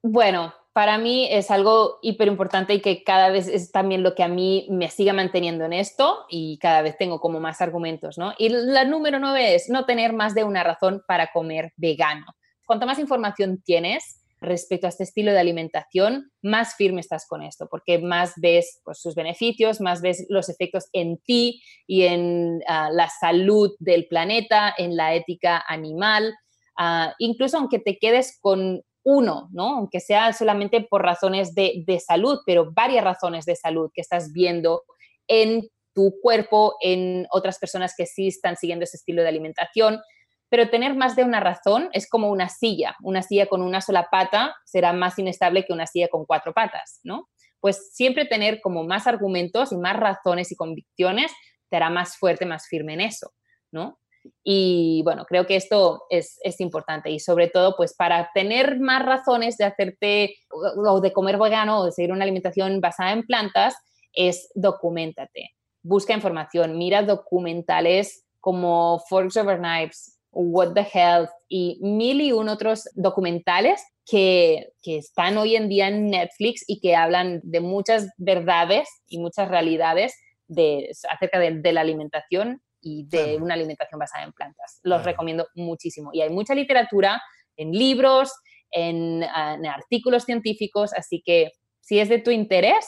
Bueno, 0.01 0.53
para 0.73 0.97
mí 0.97 1.27
es 1.29 1.51
algo 1.51 1.99
hiper 2.01 2.27
importante 2.27 2.73
y 2.73 2.81
que 2.81 3.03
cada 3.03 3.29
vez 3.29 3.47
es 3.47 3.71
también 3.71 4.03
lo 4.03 4.15
que 4.15 4.23
a 4.23 4.29
mí 4.29 4.67
me 4.69 4.89
sigue 4.89 5.11
manteniendo 5.11 5.65
en 5.65 5.73
esto 5.73 6.25
y 6.29 6.57
cada 6.59 6.81
vez 6.81 6.97
tengo 6.97 7.19
como 7.19 7.39
más 7.39 7.61
argumentos, 7.61 8.17
¿no? 8.17 8.33
Y 8.37 8.49
la 8.49 8.85
número 8.85 9.19
nueve 9.19 9.55
es 9.55 9.69
no 9.69 9.85
tener 9.85 10.13
más 10.13 10.33
de 10.33 10.45
una 10.45 10.63
razón 10.63 11.03
para 11.07 11.31
comer 11.31 11.73
vegano. 11.75 12.25
Cuanto 12.65 12.85
más 12.85 12.99
información 12.99 13.61
tienes 13.63 14.21
respecto 14.39 14.87
a 14.87 14.89
este 14.89 15.03
estilo 15.03 15.31
de 15.33 15.39
alimentación, 15.39 16.31
más 16.41 16.75
firme 16.75 17.01
estás 17.01 17.27
con 17.27 17.43
esto, 17.43 17.67
porque 17.69 17.99
más 17.99 18.33
ves 18.37 18.81
pues, 18.83 18.99
sus 18.99 19.13
beneficios, 19.13 19.81
más 19.81 20.01
ves 20.01 20.25
los 20.29 20.49
efectos 20.49 20.85
en 20.93 21.17
ti 21.19 21.61
y 21.85 22.03
en 22.03 22.61
ah, 22.67 22.89
la 22.91 23.09
salud 23.09 23.71
del 23.79 24.07
planeta, 24.07 24.73
en 24.77 24.95
la 24.95 25.13
ética 25.13 25.63
animal. 25.67 26.33
Ah, 26.77 27.13
incluso 27.19 27.57
aunque 27.57 27.77
te 27.77 27.99
quedes 27.99 28.39
con 28.41 28.81
uno, 29.03 29.49
¿no? 29.51 29.75
Aunque 29.77 29.99
sea 29.99 30.33
solamente 30.33 30.81
por 30.81 31.03
razones 31.03 31.55
de, 31.55 32.03
salud, 32.05 32.39
pero 32.45 32.71
varias 32.71 33.03
razones 33.03 33.45
de 33.45 33.55
salud 33.55 33.91
que 33.93 34.01
estás 34.01 34.31
viendo 34.31 34.83
en 35.27 35.67
tu 35.93 36.15
cuerpo, 36.21 36.75
en 36.81 37.27
otras 37.31 37.59
personas 37.59 37.93
que 37.97 38.05
sí 38.05 38.27
están 38.27 38.55
siguiendo 38.55 38.83
ese 38.83 38.97
estilo 38.97 39.21
de 39.21 39.29
alimentación. 39.29 40.01
Pero 40.49 40.69
tener 40.69 40.95
más 40.95 41.15
de 41.15 41.23
una 41.23 41.39
razón 41.39 41.89
es 41.93 42.09
como 42.09 42.29
una 42.29 42.49
silla. 42.49 42.95
Una 43.01 43.21
silla 43.21 43.47
con 43.47 43.61
una 43.61 43.81
sola 43.81 44.07
pata 44.11 44.55
será 44.65 44.93
más 44.93 45.17
inestable 45.17 45.65
que 45.65 45.73
una 45.73 45.87
silla 45.87 46.09
con 46.09 46.25
cuatro 46.25 46.53
patas, 46.53 46.99
¿no? 47.03 47.29
Pues 47.59 47.93
siempre 47.93 48.25
tener 48.25 48.59
como 48.61 48.83
más 48.83 49.07
argumentos 49.07 49.71
y 49.71 49.77
más 49.77 49.97
razones 49.97 50.51
y 50.51 50.55
convicciones 50.55 51.31
te 51.69 51.77
hará 51.77 51.89
más 51.89 52.17
fuerte, 52.17 52.45
más 52.45 52.67
firme 52.67 52.93
en 52.93 53.01
eso, 53.01 53.31
¿no? 53.71 53.97
Y 54.43 55.01
bueno, 55.03 55.25
creo 55.25 55.45
que 55.45 55.55
esto 55.55 56.03
es, 56.09 56.39
importante 56.59 57.09
y 57.09 57.19
sobre 57.19 57.47
todo 57.47 57.75
pues 57.75 57.93
para 57.93 58.29
tener 58.33 58.79
más 58.79 59.05
razones 59.05 59.57
de 59.57 59.65
hacerte 59.65 60.35
o 60.49 60.99
de 61.01 61.13
comer 61.13 61.37
vegano 61.37 61.79
o 61.79 61.85
de 61.85 61.91
seguir 61.91 62.11
una 62.11 62.23
alimentación 62.23 62.81
basada 62.81 63.13
en 63.13 63.25
plantas 63.25 63.75
es 64.13 64.49
documentate. 64.55 65.51
Busca 65.83 66.13
información, 66.13 66.77
mira 66.77 67.03
documentales 67.03 68.25
como 68.39 68.99
Forks 69.09 69.37
Over 69.37 69.57
Knives, 69.57 70.19
What 70.31 70.73
the 70.73 70.87
Health 70.93 71.29
y 71.47 71.79
mil 71.81 72.21
y 72.21 72.31
un 72.31 72.49
otros 72.49 72.89
documentales 72.93 73.83
que, 74.05 74.69
están 74.83 75.37
hoy 75.37 75.55
en 75.55 75.69
día 75.69 75.87
en 75.87 76.09
Netflix 76.09 76.63
y 76.67 76.79
que 76.79 76.95
hablan 76.95 77.41
de 77.43 77.61
muchas 77.61 78.09
verdades 78.17 78.89
y 79.07 79.19
muchas 79.19 79.49
realidades 79.49 80.15
de, 80.47 80.91
acerca 81.09 81.39
de 81.39 81.71
la 81.71 81.81
alimentación 81.81 82.61
y 82.81 83.05
de 83.07 83.37
una 83.37 83.53
alimentación 83.53 83.99
basada 83.99 84.25
en 84.25 84.33
plantas. 84.33 84.79
Los 84.83 85.03
recomiendo 85.03 85.47
muchísimo. 85.55 86.09
Y 86.13 86.21
hay 86.21 86.29
mucha 86.29 86.55
literatura 86.55 87.21
en 87.57 87.71
libros, 87.71 88.33
en, 88.71 89.23
ah, 89.23 89.55
en, 89.55 89.65
artículos 89.65 90.23
científicos, 90.23 90.93
así 90.93 91.21
que 91.25 91.51
si 91.81 91.99
es 91.99 92.09
de 92.09 92.19
tu 92.19 92.31
interés 92.31 92.87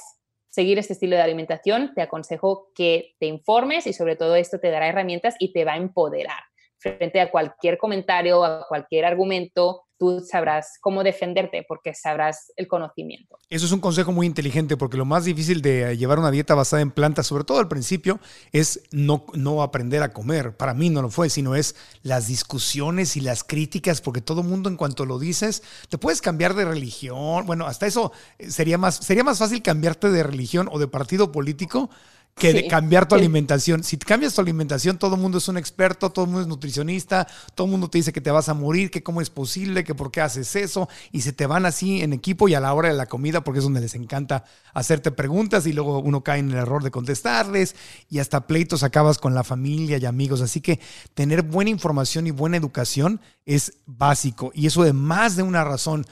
seguir 0.50 0.78
este 0.78 0.94
estilo 0.94 1.16
de 1.16 1.22
alimentación, 1.22 1.94
te 1.96 2.02
aconsejo 2.02 2.72
que 2.76 3.16
te 3.20 3.26
informes 3.26 3.88
y 3.88 3.94
sobre 3.94 4.16
todo 4.16 4.36
esto 4.36 4.60
te 4.60 4.70
dará 4.70 4.88
herramientas 4.88 5.36
y 5.40 5.52
te 5.52 5.66
va 5.66 5.74
a 5.74 5.78
empoderar 5.78 6.40
frente 6.78 7.22
a 7.22 7.32
cualquier 7.32 7.78
comentario, 7.78 8.44
a 8.44 8.68
cualquier 8.68 9.06
argumento, 9.06 9.84
tú 10.04 10.20
sabrás 10.20 10.74
cómo 10.82 11.02
defenderte 11.02 11.64
porque 11.66 11.94
sabrás 11.94 12.52
el 12.58 12.68
conocimiento. 12.68 13.38
Eso 13.50 13.66
es 13.66 13.72
un 13.72 13.80
consejo 13.80 14.12
muy 14.12 14.28
inteligente 14.28 14.76
porque 14.76 14.98
lo 14.98 15.06
más 15.06 15.24
difícil 15.24 15.62
de 15.62 15.96
llevar 15.96 16.20
una 16.20 16.30
dieta 16.30 16.56
basada 16.56 16.82
en 16.82 16.92
plantas, 16.92 17.28
sobre 17.28 17.46
todo 17.46 17.60
al 17.60 17.70
principio, 17.70 18.20
es 18.52 18.82
no, 18.92 19.26
no 19.34 19.64
aprender 19.64 20.04
a 20.04 20.12
comer. 20.12 20.58
Para 20.58 20.74
mí 20.74 20.90
no 20.90 21.02
lo 21.02 21.10
fue, 21.10 21.30
sino 21.30 21.56
es 21.56 21.78
las 22.02 22.28
discusiones 22.28 23.16
y 23.16 23.22
las 23.22 23.46
críticas 23.46 24.02
porque 24.02 24.20
todo 24.20 24.44
mundo 24.44 24.68
en 24.70 24.76
cuanto 24.76 25.06
lo 25.06 25.20
dices, 25.20 25.64
te 25.88 25.98
puedes 25.98 26.20
cambiar 26.20 26.54
de 26.54 26.66
religión. 26.66 27.46
Bueno, 27.46 27.66
hasta 27.66 27.88
eso 27.88 28.12
sería 28.46 28.78
más, 28.78 28.96
sería 28.96 29.24
más 29.24 29.40
fácil 29.40 29.62
cambiarte 29.62 30.12
de 30.12 30.24
religión 30.24 30.68
o 30.70 30.80
de 30.80 30.90
partido 30.90 31.32
político 31.32 31.90
que 32.36 32.52
de 32.52 32.68
cambiar 32.68 33.08
tu 33.08 33.16
alimentación. 33.16 33.84
Si 33.84 33.98
cambias 33.98 34.34
tu 34.34 34.42
alimentación, 34.42 34.98
todo 34.98 35.16
el 35.16 35.22
mundo 35.22 35.38
es 35.38 35.48
un 35.48 35.58
experto, 35.58 36.12
todo 36.12 36.26
el 36.26 36.32
mundo 36.32 36.42
es 36.42 36.48
nutricionista, 36.48 37.28
todo 37.54 37.66
el 37.66 37.72
mundo 37.72 37.90
te 37.90 38.00
dice 38.00 38.12
que 38.12 38.22
te 38.22 38.32
vas 38.32 38.50
a 38.50 38.54
morir, 38.54 38.90
que 38.90 39.04
cómo 39.04 39.22
es 39.22 39.30
posible, 39.30 39.84
que 39.84 39.96
por 39.96 40.12
qué 40.12 40.22
haces 40.22 40.56
eso, 40.56 40.90
y 41.12 41.22
se 41.22 41.32
te 41.32 41.46
van 41.46 41.66
así 41.66 42.02
en 42.02 42.12
equipo 42.12 42.50
y 42.50 42.56
a 42.56 42.60
la 42.60 42.74
hora 42.74 42.90
de 42.90 42.96
la 42.96 43.06
comida, 43.06 43.44
porque 43.44 43.60
es 43.60 43.64
donde 43.64 43.82
les 43.82 43.96
encanta 43.96 44.46
hacerte 44.74 45.12
preguntas 45.12 45.68
y 45.68 45.74
luego 45.74 46.00
uno 46.00 46.24
cae 46.24 46.40
en 46.40 46.52
el 46.52 46.58
error 46.58 46.84
de 46.84 46.92
contestarles 46.92 47.76
y 48.10 48.20
hasta 48.20 48.48
pleitos 48.48 48.84
acabas 48.84 49.20
con 49.20 49.36
la 49.36 49.44
familia 49.44 49.98
y 49.98 50.06
amigos. 50.06 50.42
Así 50.42 50.60
que 50.60 50.80
tener 51.14 51.44
buena 51.44 51.70
información 51.70 52.26
y 52.28 52.32
buena 52.32 52.58
educación 52.58 53.22
es 53.46 53.74
básico 53.86 54.52
y 54.54 54.68
eso 54.68 54.84
de 54.84 54.94
más 54.94 55.36
de 55.36 55.44
una 55.44 55.64
razón 55.64 56.06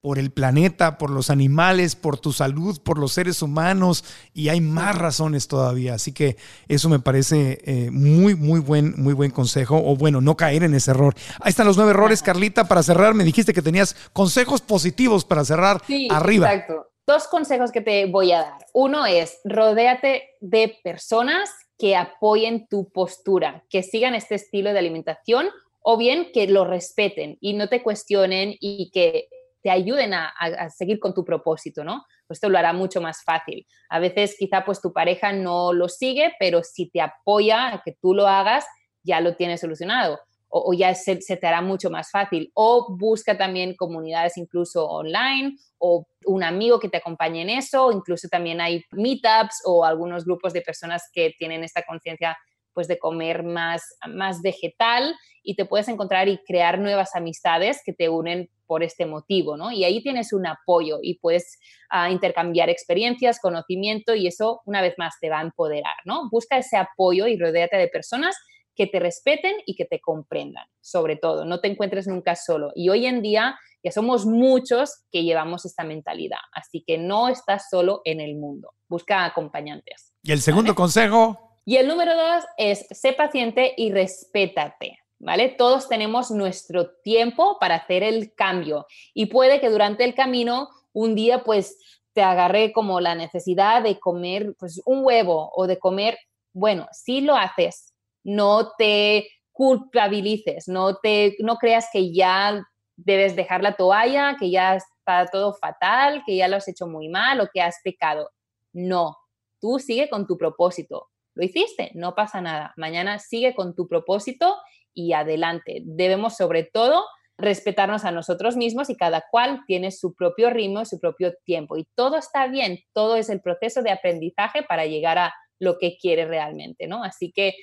por 0.00 0.18
el 0.18 0.30
planeta, 0.30 0.96
por 0.96 1.10
los 1.10 1.28
animales, 1.28 1.96
por 1.96 2.18
tu 2.18 2.32
salud, 2.32 2.80
por 2.82 2.98
los 2.98 3.12
seres 3.12 3.42
humanos 3.42 4.04
y 4.32 4.48
hay 4.48 4.60
más 4.60 4.96
razones 4.96 5.48
todavía. 5.48 5.94
Así 5.94 6.12
que 6.12 6.36
eso 6.68 6.88
me 6.88 7.00
parece 7.00 7.58
eh, 7.64 7.90
muy, 7.90 8.36
muy 8.36 8.60
buen, 8.60 8.94
muy 8.96 9.12
buen 9.12 9.32
consejo 9.32 9.76
o 9.84 9.96
bueno, 9.96 10.20
no 10.20 10.36
caer 10.36 10.62
en 10.62 10.74
ese 10.74 10.92
error. 10.92 11.14
Ahí 11.40 11.50
están 11.50 11.66
los 11.66 11.76
nueve 11.76 11.90
errores, 11.90 12.22
Carlita, 12.22 12.68
para 12.68 12.82
cerrar. 12.82 13.14
Me 13.14 13.24
dijiste 13.24 13.52
que 13.52 13.62
tenías 13.62 13.96
consejos 14.12 14.60
positivos 14.60 15.24
para 15.24 15.44
cerrar 15.44 15.82
sí, 15.86 16.08
arriba. 16.10 16.52
Exacto. 16.52 16.90
Dos 17.04 17.26
consejos 17.26 17.72
que 17.72 17.80
te 17.80 18.06
voy 18.06 18.32
a 18.32 18.42
dar. 18.42 18.66
Uno 18.74 19.06
es, 19.06 19.38
rodéate 19.44 20.24
de 20.40 20.78
personas 20.84 21.50
que 21.76 21.96
apoyen 21.96 22.68
tu 22.68 22.90
postura, 22.90 23.64
que 23.70 23.82
sigan 23.82 24.14
este 24.14 24.34
estilo 24.34 24.72
de 24.72 24.78
alimentación 24.78 25.46
o 25.80 25.96
bien 25.96 26.28
que 26.32 26.46
lo 26.48 26.64
respeten 26.64 27.38
y 27.40 27.54
no 27.54 27.68
te 27.68 27.82
cuestionen 27.82 28.54
y 28.60 28.90
que 28.92 29.28
te 29.68 29.72
ayuden 29.72 30.14
a, 30.14 30.32
seguir 30.70 30.98
con 30.98 31.12
tu 31.12 31.26
propósito, 31.26 31.84
¿no? 31.84 32.06
Pues 32.26 32.38
esto 32.38 32.48
lo 32.48 32.56
hará 32.56 32.72
mucho 32.72 33.02
más 33.02 33.22
fácil. 33.22 33.66
A 33.90 33.98
veces 33.98 34.34
quizá 34.38 34.64
pues 34.64 34.80
tu 34.80 34.94
pareja 34.94 35.30
no 35.30 35.74
lo 35.74 35.90
sigue, 35.90 36.32
pero 36.40 36.62
si 36.62 36.88
te 36.88 37.02
apoya 37.02 37.74
a 37.74 37.82
que 37.82 37.92
tú 38.00 38.14
lo 38.14 38.26
hagas, 38.26 38.64
ya 39.02 39.20
lo 39.20 39.36
tienes 39.36 39.60
solucionado 39.60 40.18
o, 40.48 40.72
ya 40.72 40.94
se, 40.94 41.16
te 41.16 41.46
hará 41.46 41.60
mucho 41.60 41.90
más 41.90 42.10
fácil. 42.10 42.50
O 42.54 42.96
busca 42.96 43.36
también 43.36 43.76
comunidades 43.76 44.38
incluso 44.38 44.88
online 44.88 45.58
o 45.76 46.06
un 46.24 46.42
amigo 46.42 46.80
que 46.80 46.88
te 46.88 46.96
acompañe 46.96 47.42
en 47.42 47.50
eso, 47.50 47.92
incluso 47.92 48.26
también 48.28 48.62
hay 48.62 48.82
meetups 48.92 49.64
o 49.66 49.84
algunos 49.84 50.24
grupos 50.24 50.54
de 50.54 50.62
personas 50.62 51.10
que 51.12 51.34
tienen 51.38 51.62
esta 51.62 51.82
conciencia 51.82 52.38
pues 52.78 52.86
de 52.86 53.00
comer 53.00 53.42
más, 53.42 53.82
más 54.06 54.40
vegetal 54.40 55.16
y 55.42 55.56
te 55.56 55.64
puedes 55.64 55.88
encontrar 55.88 56.28
y 56.28 56.38
crear 56.44 56.78
nuevas 56.78 57.16
amistades 57.16 57.82
que 57.84 57.92
te 57.92 58.08
unen 58.08 58.50
por 58.68 58.84
este 58.84 59.04
motivo, 59.04 59.56
¿no? 59.56 59.72
Y 59.72 59.82
ahí 59.82 60.00
tienes 60.00 60.32
un 60.32 60.46
apoyo 60.46 61.00
y 61.02 61.18
puedes 61.18 61.58
ah, 61.90 62.08
intercambiar 62.08 62.70
experiencias, 62.70 63.40
conocimiento 63.40 64.14
y 64.14 64.28
eso 64.28 64.60
una 64.64 64.80
vez 64.80 64.94
más 64.96 65.14
te 65.20 65.28
va 65.28 65.40
a 65.40 65.42
empoderar, 65.42 65.96
¿no? 66.04 66.30
Busca 66.30 66.56
ese 66.56 66.76
apoyo 66.76 67.26
y 67.26 67.36
rodéate 67.36 67.76
de 67.78 67.88
personas 67.88 68.36
que 68.76 68.86
te 68.86 69.00
respeten 69.00 69.56
y 69.66 69.74
que 69.74 69.84
te 69.84 69.98
comprendan, 69.98 70.68
sobre 70.80 71.16
todo, 71.16 71.44
no 71.44 71.58
te 71.58 71.66
encuentres 71.66 72.06
nunca 72.06 72.36
solo. 72.36 72.70
Y 72.76 72.90
hoy 72.90 73.06
en 73.06 73.22
día 73.22 73.58
ya 73.82 73.90
somos 73.90 74.24
muchos 74.24 75.02
que 75.10 75.24
llevamos 75.24 75.66
esta 75.66 75.82
mentalidad, 75.82 76.38
así 76.52 76.84
que 76.86 76.96
no 76.96 77.26
estás 77.26 77.70
solo 77.70 78.02
en 78.04 78.20
el 78.20 78.36
mundo, 78.36 78.70
busca 78.88 79.24
acompañantes. 79.24 80.14
¿Y 80.22 80.30
el 80.30 80.40
segundo 80.40 80.76
consejo? 80.76 81.47
Y 81.68 81.76
el 81.76 81.86
número 81.86 82.16
dos 82.16 82.46
es, 82.56 82.86
sé 82.90 83.12
paciente 83.12 83.74
y 83.76 83.92
respétate. 83.92 85.00
¿Vale? 85.18 85.50
Todos 85.50 85.86
tenemos 85.86 86.30
nuestro 86.30 86.92
tiempo 87.02 87.58
para 87.60 87.74
hacer 87.74 88.02
el 88.02 88.34
cambio 88.34 88.86
y 89.12 89.26
puede 89.26 89.60
que 89.60 89.68
durante 89.68 90.04
el 90.04 90.14
camino 90.14 90.70
un 90.94 91.14
día 91.14 91.44
pues 91.44 91.76
te 92.14 92.22
agarre 92.22 92.72
como 92.72 93.00
la 93.00 93.14
necesidad 93.14 93.82
de 93.82 94.00
comer 94.00 94.54
pues 94.58 94.80
un 94.86 95.04
huevo 95.04 95.50
o 95.54 95.66
de 95.66 95.78
comer, 95.78 96.16
bueno, 96.54 96.86
si 96.90 97.20
lo 97.20 97.36
haces, 97.36 97.92
no 98.24 98.70
te 98.78 99.28
culpabilices, 99.52 100.68
no, 100.68 100.96
te, 100.96 101.36
no 101.40 101.56
creas 101.56 101.88
que 101.92 102.14
ya 102.14 102.66
debes 102.96 103.36
dejar 103.36 103.62
la 103.62 103.76
toalla, 103.76 104.36
que 104.40 104.50
ya 104.50 104.76
está 104.76 105.26
todo 105.26 105.52
fatal, 105.52 106.22
que 106.24 106.34
ya 106.34 106.48
lo 106.48 106.56
has 106.56 106.68
hecho 106.68 106.86
muy 106.86 107.10
mal 107.10 107.42
o 107.42 107.48
que 107.52 107.60
has 107.60 107.76
pecado. 107.84 108.30
No, 108.72 109.18
tú 109.60 109.78
sigue 109.78 110.08
con 110.08 110.26
tu 110.26 110.38
propósito. 110.38 111.08
Lo 111.38 111.44
hiciste, 111.44 111.92
no 111.94 112.16
pasa 112.16 112.40
nada. 112.40 112.74
Mañana 112.76 113.20
sigue 113.20 113.54
con 113.54 113.76
tu 113.76 113.86
propósito 113.86 114.56
y 114.92 115.12
adelante. 115.12 115.82
Debemos 115.84 116.36
sobre 116.36 116.64
todo 116.64 117.04
respetarnos 117.38 118.04
a 118.04 118.10
nosotros 118.10 118.56
mismos 118.56 118.90
y 118.90 118.96
cada 118.96 119.22
cual 119.30 119.62
tiene 119.64 119.92
su 119.92 120.16
propio 120.16 120.50
ritmo, 120.50 120.84
su 120.84 120.98
propio 120.98 121.34
tiempo. 121.44 121.76
Y 121.76 121.86
todo 121.94 122.16
está 122.16 122.48
bien, 122.48 122.80
todo 122.92 123.14
es 123.14 123.30
el 123.30 123.40
proceso 123.40 123.82
de 123.82 123.92
aprendizaje 123.92 124.64
para 124.64 124.86
llegar 124.86 125.16
a 125.16 125.32
lo 125.60 125.78
que 125.78 125.96
quiere 125.96 126.24
realmente, 126.24 126.88
¿no? 126.88 127.04
Así 127.04 127.30
que 127.30 127.54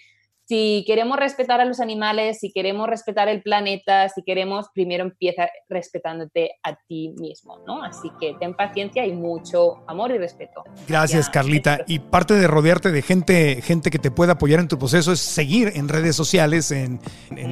si 0.48 0.84
queremos 0.86 1.18
respetar 1.18 1.60
a 1.60 1.66
los 1.66 1.80
animales, 1.80 2.40
si 2.40 2.52
queremos 2.52 2.88
respetar 2.88 3.28
el 3.28 3.42
planeta, 3.42 4.10
si 4.10 4.22
queremos, 4.22 4.68
primero 4.74 5.04
empieza 5.04 5.50
respetándote 5.70 6.52
a 6.62 6.76
ti 6.88 7.16
mismo, 7.18 7.58
¿no? 7.66 7.84
Así 7.84 8.12
que 8.20 8.36
ten 8.40 8.54
paciencia 8.54 9.06
y 9.08 9.12
mucho 9.12 9.84
amor 9.88 10.12
y 10.12 10.20
respeto. 10.20 10.64
Gracias, 10.88 11.30
Carlita. 11.30 11.80
Y 11.88 11.98
parte 11.98 12.36
de 12.36 12.48
rodearte 12.48 12.92
de 12.92 13.02
gente, 13.02 13.62
gente 13.64 13.90
que 13.90 13.98
te 13.98 14.12
pueda 14.12 14.34
apoyar 14.34 14.60
en 14.60 14.68
tu 14.68 14.78
proceso 14.78 15.12
es 15.12 15.20
seguir 15.20 15.72
en 15.76 15.90
redes 15.90 16.16
sociales, 16.16 16.72
en, 16.72 17.00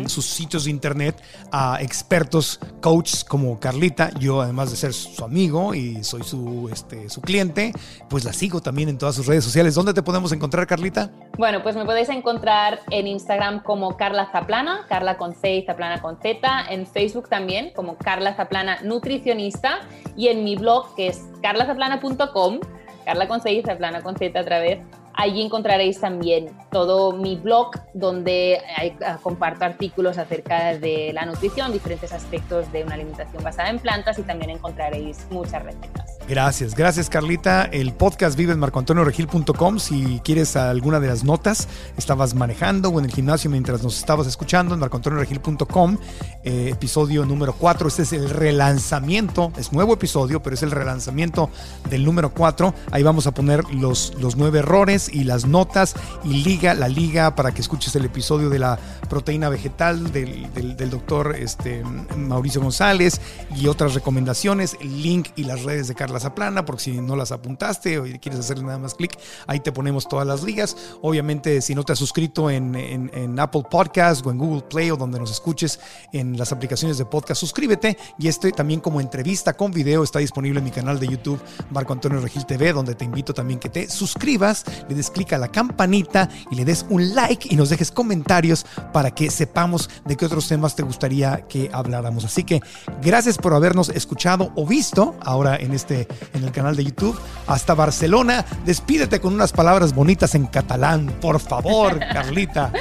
sus 0.08 0.26
sitios 0.26 0.66
de 0.66 0.72
internet, 0.72 1.22
a 1.52 1.82
expertos, 1.82 2.60
coaches 2.82 3.24
como 3.24 3.60
Carlita. 3.60 4.12
Yo, 4.20 4.42
además 4.42 4.70
de 4.70 4.78
ser 4.78 4.94
su 4.94 5.24
amigo 5.24 5.74
y 5.74 6.04
soy 6.04 6.24
su, 6.24 6.70
este, 6.72 7.10
su 7.10 7.22
cliente, 7.22 7.74
pues 8.10 8.24
la 8.24 8.34
sigo 8.34 8.62
también 8.62 8.90
en 8.90 8.98
todas 8.98 9.16
sus 9.16 9.26
redes 9.26 9.44
sociales. 9.44 9.74
¿Dónde 9.74 9.94
te 9.94 10.04
podemos 10.04 10.32
encontrar, 10.32 10.68
Carlita? 10.68 11.10
Bueno, 11.38 11.64
pues 11.64 11.76
me 11.76 11.86
podéis 11.86 12.10
encontrar 12.10 12.83
en 12.92 13.08
Instagram 13.08 13.64
como 13.64 13.98
Carla 13.98 14.30
Zaplana, 14.32 14.86
Carla 14.88 15.18
con 15.18 15.34
C 15.34 15.64
Zaplana 15.66 16.02
con 16.02 16.20
Z, 16.20 16.40
en 16.70 16.86
Facebook 16.86 17.30
también 17.30 17.72
como 17.74 17.98
Carla 17.98 18.36
Zaplana 18.36 18.82
Nutricionista 18.84 19.80
y 20.16 20.28
en 20.28 20.44
mi 20.44 20.56
blog 20.56 20.96
que 20.96 21.08
es 21.08 21.30
carlazaplana.com, 21.42 22.60
Carla 23.06 23.28
con 23.28 23.42
C 23.42 23.62
Zaplana 23.66 24.02
con 24.02 24.16
Z 24.16 24.40
a 24.40 24.44
través 24.44 24.80
Allí 25.16 25.44
encontraréis 25.44 26.00
también 26.00 26.50
todo 26.72 27.12
mi 27.12 27.36
blog 27.36 27.72
donde 27.94 28.60
ah, 29.06 29.18
comparto 29.22 29.64
artículos 29.64 30.18
acerca 30.18 30.76
de 30.76 31.12
la 31.14 31.26
nutrición, 31.26 31.72
diferentes 31.72 32.12
aspectos 32.12 32.72
de 32.72 32.84
una 32.84 32.96
alimentación 32.96 33.44
basada 33.44 33.70
en 33.70 33.78
plantas 33.78 34.18
y 34.18 34.24
también 34.24 34.50
encontraréis 34.50 35.28
muchas 35.30 35.64
recetas. 35.64 36.18
Gracias, 36.28 36.74
gracias 36.74 37.10
Carlita. 37.10 37.64
El 37.66 37.92
podcast 37.92 38.38
vive 38.38 38.54
en 38.54 38.60
marcoantonioregil.com. 38.60 39.78
Si 39.78 40.22
quieres 40.24 40.56
alguna 40.56 41.02
de 41.02 41.08
las 41.08 41.26
notas, 41.26 41.68
estabas 41.98 42.34
manejando 42.34 42.90
o 42.90 43.00
en 43.00 43.06
el 43.06 43.12
gimnasio 43.12 43.50
mientras 43.50 43.84
nos 43.84 43.98
estabas 43.98 44.26
escuchando 44.26 44.74
en 44.74 44.80
marcoantonioregil.com, 44.80 45.98
eh, 46.46 46.70
episodio 46.72 47.26
número 47.26 47.54
4. 47.54 47.90
Este 47.90 48.04
es 48.04 48.14
el 48.14 48.30
relanzamiento, 48.30 49.52
es 49.58 49.74
nuevo 49.74 49.94
episodio, 49.96 50.42
pero 50.42 50.54
es 50.54 50.64
el 50.64 50.72
relanzamiento 50.72 51.50
del 51.90 52.06
número 52.06 52.34
4. 52.34 52.74
Ahí 52.92 53.04
vamos 53.04 53.28
a 53.28 53.34
poner 53.34 53.66
los, 53.74 54.14
los 54.18 54.38
nueve 54.38 54.60
errores 54.60 55.10
y 55.14 55.26
las 55.26 55.46
notas 55.46 55.94
y 56.24 56.44
liga, 56.44 56.74
la 56.74 56.88
liga 56.88 57.36
para 57.36 57.54
que 57.54 57.60
escuches 57.60 57.96
el 57.98 58.06
episodio 58.06 58.50
de 58.50 58.60
la 58.60 58.80
proteína 59.10 59.50
vegetal 59.50 60.14
del, 60.14 60.48
del, 60.54 60.90
doctor 60.90 61.36
este, 61.36 61.84
Mauricio 62.16 62.62
González 62.62 63.20
y 63.56 63.68
otras 63.68 63.94
recomendaciones, 63.94 64.78
el 64.80 65.02
link 65.02 65.30
y 65.36 65.44
las 65.44 65.64
redes 65.64 65.90
de 65.90 65.96
Carla 65.96 66.13
Zaplana, 66.20 66.66
porque 66.66 66.84
si 66.84 67.02
no 67.02 67.16
las 67.16 67.32
apuntaste 67.32 68.00
o 68.00 68.04
quieres 68.04 68.40
hacerle 68.40 68.64
nada 68.64 68.80
más 68.80 68.96
clic, 68.96 69.18
ahí 69.48 69.60
te 69.60 69.72
ponemos 69.72 70.08
todas 70.08 70.28
las 70.28 70.44
ligas. 70.44 70.76
Obviamente, 71.02 71.62
si 71.62 71.76
no 71.76 71.84
te 71.84 71.94
has 71.94 72.00
suscrito 72.00 72.50
en, 72.50 72.76
en, 72.76 73.40
Apple 73.40 73.64
Podcast 73.70 74.26
o 74.26 74.32
en 74.32 74.38
Google 74.38 74.62
Play 74.62 74.92
o 74.92 74.96
donde 74.96 75.20
nos 75.20 75.32
escuches 75.32 75.80
en 76.12 76.38
las 76.38 76.52
aplicaciones 76.52 76.98
de 76.98 77.06
podcast, 77.06 77.40
suscríbete. 77.40 77.98
Y 78.20 78.28
este 78.28 78.52
también 78.52 78.80
como 78.80 79.02
entrevista 79.02 79.54
con 79.54 79.72
video 79.72 80.04
está 80.04 80.20
disponible 80.20 80.60
en 80.60 80.66
mi 80.66 80.72
canal 80.72 81.00
de 81.00 81.08
YouTube, 81.08 81.42
Marco 81.72 81.94
Antonio 81.94 82.20
Regil 82.20 82.46
TV, 82.46 82.74
donde 82.74 82.96
te 82.96 83.06
invito 83.06 83.34
también 83.34 83.60
que 83.60 83.70
te 83.70 83.90
suscribas, 83.90 84.66
le 84.88 84.96
des 84.96 85.10
clic 85.10 85.34
a 85.34 85.38
la 85.38 85.48
campanita 85.48 86.30
y 86.52 86.56
le 86.56 86.66
des 86.66 86.86
un 86.90 87.16
like 87.16 87.48
y 87.50 87.56
nos 87.56 87.70
dejes 87.70 87.92
comentarios 87.92 88.66
para 88.92 89.12
que 89.12 89.32
sepamos 89.32 89.90
de 90.06 90.16
qué 90.16 90.26
otros 90.26 90.48
temas 90.48 90.76
te 90.76 90.84
gustaría 90.84 91.48
que 91.48 91.70
habláramos. 91.74 92.26
Así 92.26 92.44
que 92.44 92.62
gracias 93.02 93.38
por 93.38 93.54
habernos 93.54 93.90
escuchado 93.90 94.52
o 94.56 94.66
visto 94.66 95.16
ahora 95.22 95.56
en 95.56 95.74
este 95.74 96.03
en 96.34 96.44
el 96.44 96.52
canal 96.52 96.76
de 96.76 96.86
YouTube. 96.86 97.20
Hasta 97.48 97.74
Barcelona. 97.74 98.46
Despídete 98.66 99.20
con 99.20 99.34
unas 99.34 99.52
palabras 99.52 99.94
bonitas 99.94 100.36
en 100.36 100.48
catalán, 100.48 101.08
por 101.22 101.40
favor, 101.40 102.00
Carlita. 102.14 102.72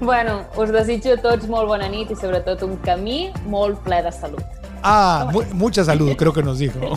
Bueno, 0.00 0.44
us 0.56 0.70
desitjo 0.72 1.14
a 1.14 1.22
tots 1.22 1.48
molt 1.48 1.68
bona 1.70 1.88
nit 1.88 2.10
i 2.12 2.16
sobretot 2.20 2.62
un 2.66 2.76
camí 2.84 3.30
molt 3.48 3.80
ple 3.84 4.02
de 4.04 4.12
salut. 4.12 4.44
Ah, 4.82 5.32
mucha 5.52 5.84
salud, 5.84 6.12
creo 6.16 6.32
que 6.32 6.42
nos 6.42 6.58
dijo. 6.58 6.78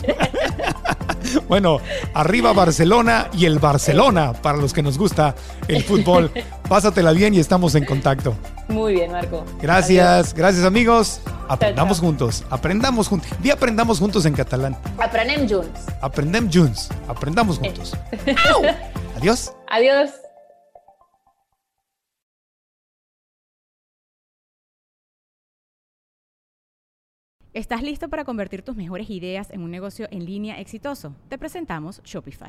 Bueno, 1.48 1.80
arriba 2.14 2.52
Barcelona 2.52 3.28
y 3.32 3.44
el 3.44 3.58
Barcelona 3.58 4.32
para 4.32 4.58
los 4.58 4.72
que 4.72 4.82
nos 4.82 4.98
gusta 4.98 5.34
el 5.68 5.82
fútbol. 5.82 6.30
Pásatela 6.68 7.12
bien 7.12 7.34
y 7.34 7.38
estamos 7.38 7.74
en 7.74 7.84
contacto. 7.84 8.34
Muy 8.70 8.94
bien, 8.94 9.12
Marco. 9.12 9.44
Gracias, 9.60 10.32
gracias 10.32 10.64
amigos. 10.64 11.20
Aprendamos 11.48 11.98
juntos, 11.98 12.44
aprendamos 12.50 13.08
juntos. 13.08 13.28
Di 13.40 13.50
aprendamos 13.50 13.98
juntos 13.98 14.24
en 14.24 14.34
catalán. 14.34 14.76
Aprenem 14.98 15.48
junts. 15.48 15.86
Aprendem 16.00 16.48
junts, 16.52 16.88
aprendamos 17.08 17.58
juntos. 17.58 17.96
Adiós. 19.16 19.52
Adiós. 19.68 20.10
¿Estás 27.52 27.82
listo 27.82 28.08
para 28.08 28.24
convertir 28.24 28.62
tus 28.62 28.76
mejores 28.76 29.10
ideas 29.10 29.50
en 29.50 29.62
un 29.62 29.72
negocio 29.72 30.06
en 30.12 30.24
línea 30.24 30.60
exitoso? 30.60 31.16
Te 31.28 31.36
presentamos 31.36 32.00
Shopify. 32.04 32.48